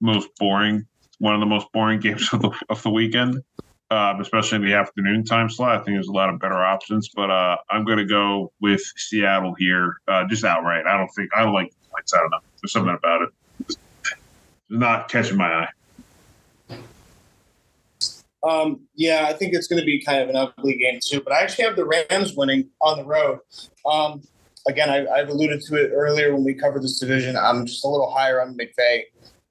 [0.00, 0.86] most boring
[1.18, 3.42] one of the most boring games of the of the weekend,
[3.90, 5.80] uh, especially in the afternoon time slot.
[5.80, 8.82] I think there's a lot of better options, but uh, I'm going to go with
[8.96, 10.86] Seattle here, uh, just outright.
[10.86, 12.14] I don't think I don't like the points.
[12.14, 12.38] I don't know.
[12.62, 13.28] There's something about it.
[13.60, 13.76] It's
[14.68, 15.68] not catching my eye.
[18.44, 21.20] Um, yeah, I think it's going to be kind of an ugly game too.
[21.20, 23.40] But I actually have the Rams winning on the road.
[23.84, 24.22] Um,
[24.68, 27.36] again, I, have alluded to it earlier when we covered this division.
[27.36, 29.02] I'm just a little higher on McVay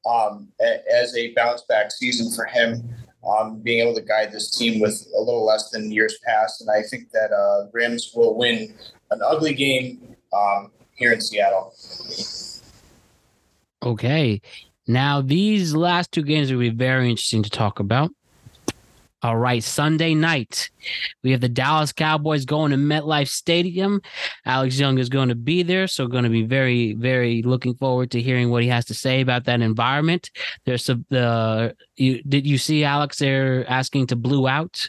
[0.07, 0.47] um,
[0.91, 2.89] as a bounce back season for him,
[3.27, 6.61] um, being able to guide this team with a little less than years past.
[6.61, 8.73] And I think that uh, Rams will win
[9.11, 11.73] an ugly game um, here in Seattle.
[13.83, 14.41] Okay.
[14.87, 18.11] Now, these last two games will be very interesting to talk about.
[19.23, 20.69] All right, Sunday night,
[21.23, 23.99] we have the Dallas Cowboys going to MetLife Stadium.
[24.45, 28.11] Alex Young is going to be there, so going to be very, very looking forward
[28.11, 30.29] to hearing what he has to say about that environment.
[30.65, 31.03] There's some.
[31.11, 34.87] Uh, you did you see Alex there asking to blue out?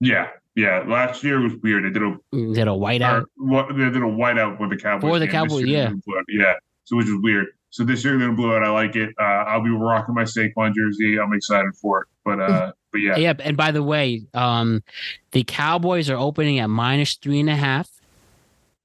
[0.00, 0.82] Yeah, yeah.
[0.84, 1.84] Last year was weird.
[1.84, 2.16] They did a
[2.54, 3.26] did a whiteout.
[3.36, 5.66] What they did a whiteout with the Cowboys for the Cowboys.
[5.66, 5.92] Yeah,
[6.28, 6.54] yeah.
[6.82, 7.46] so which is weird.
[7.70, 8.64] So this year they're gonna blow out.
[8.64, 9.10] I like it.
[9.16, 11.20] Uh, I'll be rocking my Saquon jersey.
[11.20, 12.08] I'm excited for it.
[12.24, 12.72] But uh,
[13.16, 14.82] yeah, and by the way, um,
[15.32, 17.90] the Cowboys are opening at minus three and a half.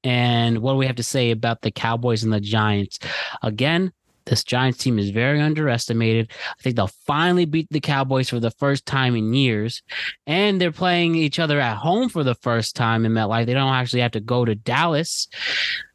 [0.03, 2.99] And what do we have to say about the Cowboys and the Giants?
[3.43, 3.91] Again,
[4.29, 6.31] this Giants team is very underestimated.
[6.57, 9.81] I think they'll finally beat the Cowboys for the first time in years.
[10.27, 13.47] And they're playing each other at home for the first time in MetLife.
[13.47, 15.27] They don't actually have to go to Dallas.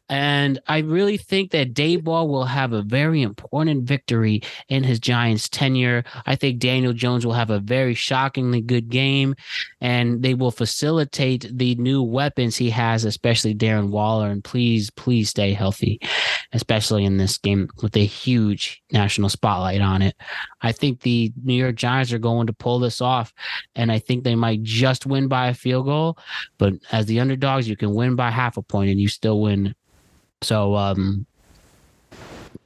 [0.07, 5.49] And I really think that Daboll will have a very important victory in his Giants
[5.49, 6.03] tenure.
[6.27, 9.35] I think Daniel Jones will have a very shockingly good game,
[9.81, 14.29] and they will facilitate the new weapons he has, especially Darren Waller.
[14.29, 15.99] And please, please stay healthy,
[16.53, 20.15] especially in this game with a huge national spotlight on it.
[20.61, 23.33] I think the New York Giants are going to pull this off,
[23.73, 26.19] and I think they might just win by a field goal.
[26.59, 29.73] But as the underdogs, you can win by half a point and you still win
[30.45, 31.25] so um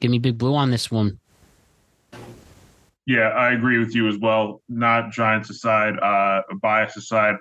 [0.00, 1.18] give me big blue on this one.
[3.06, 4.62] yeah, I agree with you as well.
[4.68, 7.36] Not Giants aside, uh, bias aside,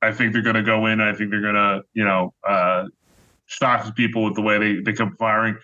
[0.00, 1.00] I think they're gonna go in.
[1.00, 2.84] I think they're gonna, you know, uh,
[3.46, 5.56] shock the people with the way they they come firing,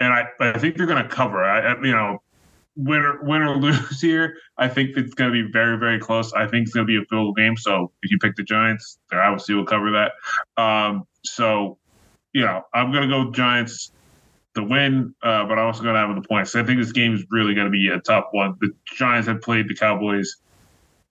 [0.00, 1.42] and I I think they're gonna cover.
[1.44, 2.22] I, I you know.
[2.80, 6.32] Win or, win or lose here, I think it's going to be very, very close.
[6.32, 7.56] I think it's going to be a field game.
[7.56, 10.12] So if you pick the Giants, they obviously will cover that.
[10.62, 11.76] Um, so
[12.38, 13.90] you know, I'm going to go Giants
[14.54, 16.52] to win, uh, but I'm also going to have the points.
[16.52, 18.54] So I think this game is really going to be a tough one.
[18.60, 20.36] The Giants have played the Cowboys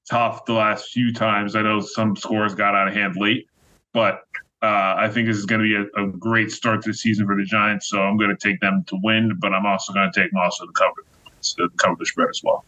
[0.09, 1.57] tough the last few times.
[1.57, 3.45] I know some scores got out of hand late,
[3.91, 4.21] but
[4.61, 7.27] uh, I think this is going to be a, a, great start to the season
[7.27, 7.89] for the Giants.
[7.89, 10.39] So I'm going to take them to win, but I'm also going to take them
[10.39, 11.05] also to cover,
[11.41, 12.63] to cover the spread as well.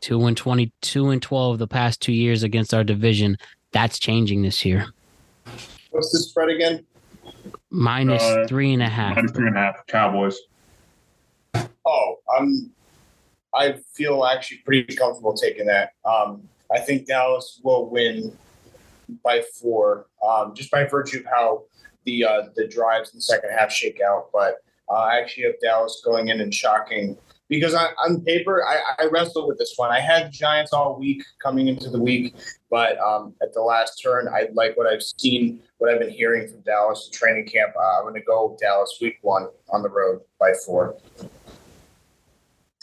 [0.00, 3.38] Two and twenty, two and twelve the past two years against our division.
[3.72, 4.86] That's changing this year.
[5.90, 6.86] What's the spread again?
[7.70, 9.16] Minus Uh, three and a half.
[9.16, 10.38] Minus three and a half Cowboys.
[11.86, 12.70] Oh, I'm.
[13.54, 15.90] I feel actually pretty comfortable taking that.
[16.04, 18.36] Um, I think Dallas will win
[19.22, 21.64] by four, um, just by virtue of how
[22.04, 24.30] the uh, the drives in the second half shake out.
[24.32, 24.56] But
[24.90, 27.16] uh, I actually have Dallas going in and shocking
[27.48, 29.90] because I, on paper I, I wrestled with this one.
[29.90, 32.34] I had Giants all week coming into the week,
[32.70, 36.48] but um, at the last turn, I like what I've seen, what I've been hearing
[36.48, 37.74] from Dallas training camp.
[37.76, 40.96] Uh, I'm going to go Dallas week one on the road by four.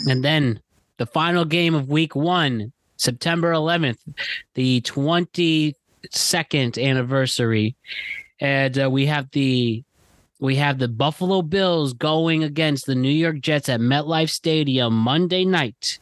[0.08, 0.62] And then
[0.98, 4.00] the final game of week one, September 11th,
[4.56, 7.76] the 22nd anniversary.
[8.40, 9.84] And uh, we have the
[10.42, 15.46] we have the Buffalo Bills going against the New York Jets at MetLife Stadium Monday
[15.46, 16.00] night.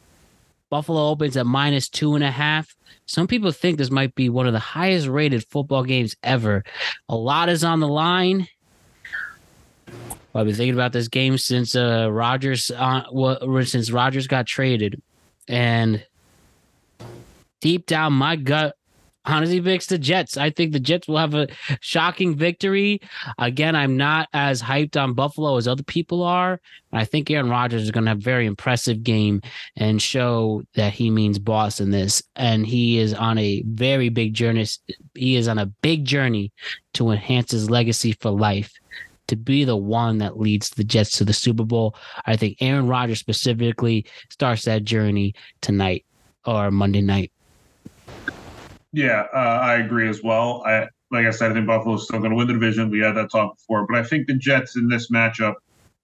[0.70, 2.74] Buffalo opens at minus two and a half.
[3.04, 6.64] Some people think this might be one of the highest rated football games ever.
[7.10, 8.48] A lot is on the line.
[10.34, 15.02] I've been thinking about this game since uh Rodgers uh, well, since Rodgers got traded,
[15.48, 16.02] and
[17.60, 18.74] deep down my gut
[19.30, 20.36] honestly picks the Jets.
[20.36, 21.48] I think the Jets will have a
[21.80, 23.00] shocking victory.
[23.38, 26.60] Again, I'm not as hyped on Buffalo as other people are.
[26.92, 29.42] I think Aaron Rodgers is going to have a very impressive game
[29.76, 32.22] and show that he means boss in this.
[32.36, 34.66] And he is on a very big journey.
[35.14, 36.52] He is on a big journey
[36.94, 38.72] to enhance his legacy for life
[39.28, 41.94] to be the one that leads the Jets to the Super Bowl.
[42.26, 46.04] I think Aaron Rodgers specifically starts that journey tonight
[46.44, 47.30] or Monday night.
[48.92, 50.62] Yeah, uh, I agree as well.
[50.66, 52.90] I like I said, I think Buffalo's still going to win the division.
[52.90, 55.54] We had that talk before, but I think the Jets in this matchup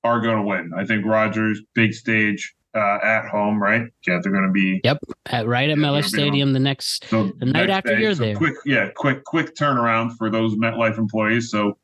[0.03, 0.73] are going to win.
[0.77, 3.87] I think Rodgers big stage uh, at home, right?
[4.07, 4.81] Yeah, they're going to be.
[4.85, 7.71] Yep, at, right at MetLife they're gonna be Stadium the next So the night next
[7.71, 8.37] after day, you're so there.
[8.37, 11.51] Quick, yeah, quick, quick turnaround for those MetLife employees.
[11.51, 11.79] So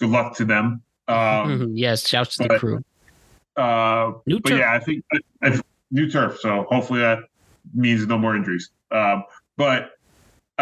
[0.00, 0.82] good luck to them.
[1.08, 2.82] Um, yes, shouts to the crew.
[3.56, 4.58] uh, New but turf.
[4.58, 5.04] yeah, I think
[5.42, 6.38] if, new turf.
[6.40, 7.20] So hopefully that
[7.74, 8.70] means no more injuries.
[8.90, 9.24] Um,
[9.56, 9.92] but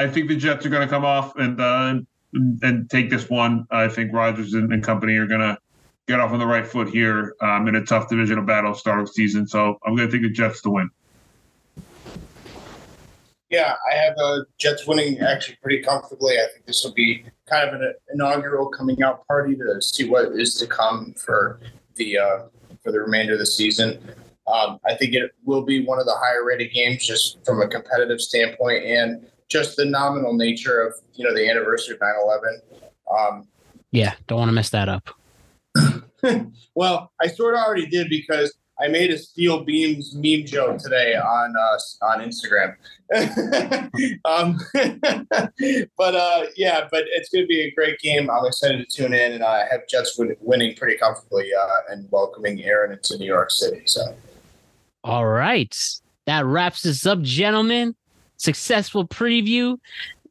[0.01, 2.01] I think the Jets are going to come off and uh,
[2.33, 3.67] and take this one.
[3.71, 5.59] I think Rodgers and, and company are going to
[6.09, 9.11] get off on the right foot here um, in a tough divisional battle start of
[9.11, 9.47] season.
[9.47, 10.89] So I'm going to take the Jets to win.
[13.51, 16.39] Yeah, I have the Jets winning actually pretty comfortably.
[16.39, 20.33] I think this will be kind of an inaugural coming out party to see what
[20.33, 21.61] is to come for
[21.97, 22.39] the uh,
[22.83, 24.01] for the remainder of the season.
[24.47, 27.69] Um, I think it will be one of the higher rated games just from a
[27.69, 32.61] competitive standpoint and just the nominal nature of you know the anniversary of 9/11.
[33.19, 33.49] Um,
[33.91, 35.11] Yeah, don't want to mess that up.
[36.75, 41.15] well, I sort of already did because I made a steel beams meme joke today
[41.17, 42.77] on uh, on Instagram.
[44.25, 44.59] um,
[45.99, 48.31] but uh, yeah, but it's going to be a great game.
[48.31, 52.09] I'm excited to tune in, and I have Jets win- winning pretty comfortably uh, and
[52.11, 53.83] welcoming Aaron into New York City.
[53.85, 54.15] So,
[55.05, 55.77] All right.
[56.27, 57.97] That wraps us up, gentlemen.
[58.41, 59.79] Successful preview.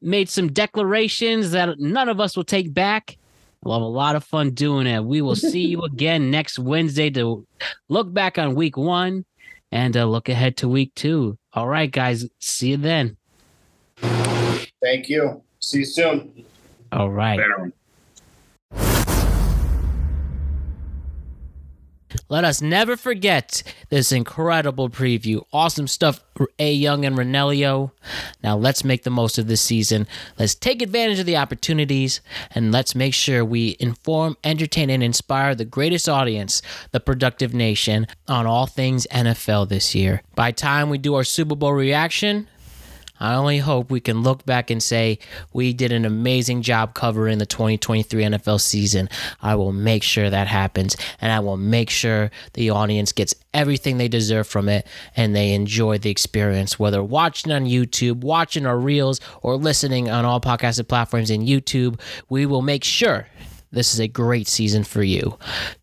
[0.02, 3.18] Made some declarations that none of us will take back.
[3.64, 5.04] We'll have a lot of fun doing it.
[5.04, 7.46] We will see you again next Wednesday to
[7.88, 9.26] look back on week one
[9.72, 11.38] and uh, look ahead to week two.
[11.54, 12.26] All right, guys.
[12.40, 13.16] See you then.
[14.82, 15.44] thank you.
[15.60, 16.46] See you soon.
[16.92, 17.38] All right.
[17.38, 17.72] Later.
[22.32, 25.44] Let us never forget this incredible preview.
[25.52, 26.24] Awesome stuff,
[26.60, 26.72] A.
[26.72, 27.90] Young and Renelio.
[28.44, 30.06] Now let's make the most of this season.
[30.38, 35.56] Let's take advantage of the opportunities and let's make sure we inform, entertain, and inspire
[35.56, 36.62] the greatest audience,
[36.92, 40.22] the productive nation, on all things NFL this year.
[40.36, 42.48] By time we do our Super Bowl reaction,
[43.20, 45.20] I only hope we can look back and say
[45.54, 49.10] we did an amazing job covering the 2023 NFL season.
[49.42, 53.98] I will make sure that happens, and I will make sure the audience gets everything
[53.98, 54.86] they deserve from it
[55.16, 60.26] and they enjoy the experience, whether watching on YouTube, watching our reels, or listening on
[60.26, 62.00] all podcasted platforms in YouTube.
[62.30, 63.28] We will make sure
[63.72, 65.38] this is a great season for you.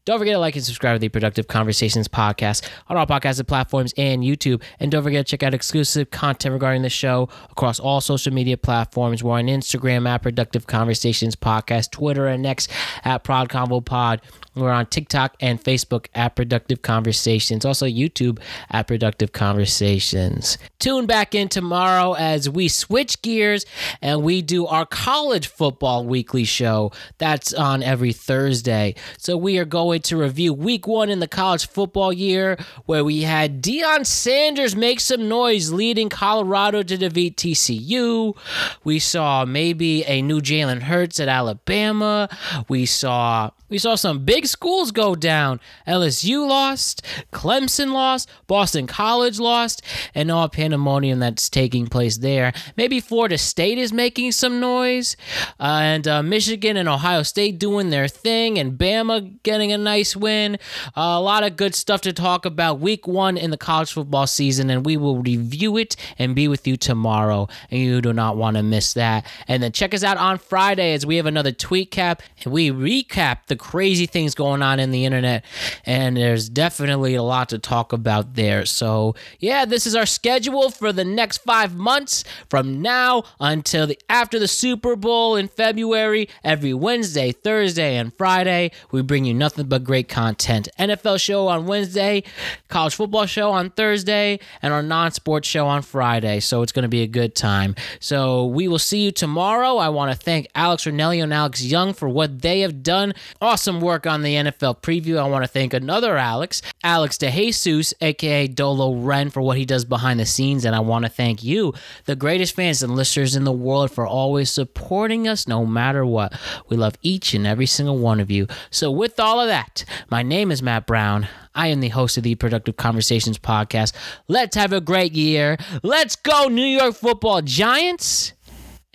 [0.04, 3.92] Don't forget to like and subscribe to the Productive Conversations podcast on all podcasted platforms
[3.96, 4.62] and YouTube.
[4.78, 8.56] And don't forget to check out exclusive content regarding the show across all social media
[8.56, 9.22] platforms.
[9.22, 12.70] We're on Instagram at Productive Conversations Podcast, Twitter and next
[13.04, 14.20] at ProdConvoPod.
[14.54, 17.64] We're on TikTok and Facebook at Productive Conversations.
[17.64, 18.38] Also YouTube
[18.70, 20.56] at Productive Conversations.
[20.78, 23.66] Tune back in tomorrow as we switch gears
[24.00, 26.92] and we do our college football weekly show.
[27.18, 28.94] That's on every Thursday.
[29.18, 33.22] So we are going to review week one in the college football year where we
[33.22, 38.36] had Deion Sanders make some noise leading Colorado to defeat TCU.
[38.84, 42.28] We saw maybe a new Jalen Hurts at Alabama.
[42.68, 45.60] We saw we saw some big schools go down.
[45.86, 47.02] LSU lost,
[47.32, 49.82] Clemson lost, Boston College lost,
[50.14, 52.52] and all pandemonium that's taking place there.
[52.76, 55.16] Maybe Florida State is making some noise,
[55.60, 60.16] uh, and uh, Michigan and Ohio State doing their thing, and Bama getting a nice
[60.16, 60.54] win.
[60.96, 64.26] Uh, a lot of good stuff to talk about week one in the college football
[64.26, 67.48] season, and we will review it and be with you tomorrow.
[67.70, 69.26] And you do not want to miss that.
[69.48, 72.70] And then check us out on Friday as we have another tweet cap and we
[72.70, 75.44] recap the crazy things going on in the internet.
[75.84, 78.64] And there's definitely a lot to talk about there.
[78.66, 83.98] So, yeah, this is our schedule for the next five months from now until the
[84.08, 86.28] after the Super Bowl in February.
[86.44, 90.68] Every Wednesday, Thursday, and Friday, we bring you nothing but great content.
[90.78, 92.22] NFL show on Wednesday,
[92.68, 96.40] college football show on Thursday, and our non-sports show on Friday.
[96.40, 97.74] So it's going to be a good time.
[98.00, 99.76] So we will see you tomorrow.
[99.76, 103.14] I want to thank Alex Renelli and Alex Young for what they have done.
[103.46, 105.18] Awesome work on the NFL preview.
[105.18, 109.84] I want to thank another Alex, Alex DeJesus, aka Dolo Ren, for what he does
[109.84, 110.64] behind the scenes.
[110.64, 111.72] And I want to thank you,
[112.06, 116.36] the greatest fans and listeners in the world, for always supporting us no matter what.
[116.68, 118.48] We love each and every single one of you.
[118.70, 121.28] So, with all of that, my name is Matt Brown.
[121.54, 123.92] I am the host of the Productive Conversations podcast.
[124.26, 125.56] Let's have a great year.
[125.84, 128.32] Let's go, New York football giants.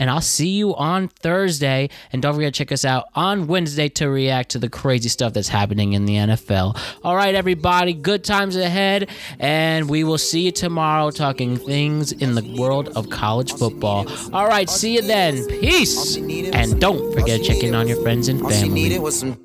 [0.02, 1.92] And I'll see you on Thursday.
[2.12, 5.34] And don't forget to check us out on Wednesday to react to the crazy stuff
[5.34, 6.76] that's happening in the NFL.
[7.04, 9.12] All right, everybody, good times ahead.
[9.40, 14.08] And we will see you tomorrow talking things in the world of college football.
[14.34, 15.46] All right, see you then.
[15.48, 16.16] Peace.
[16.18, 18.70] And don't forget to check in on your friends and family.
[18.70, 19.38] needed was some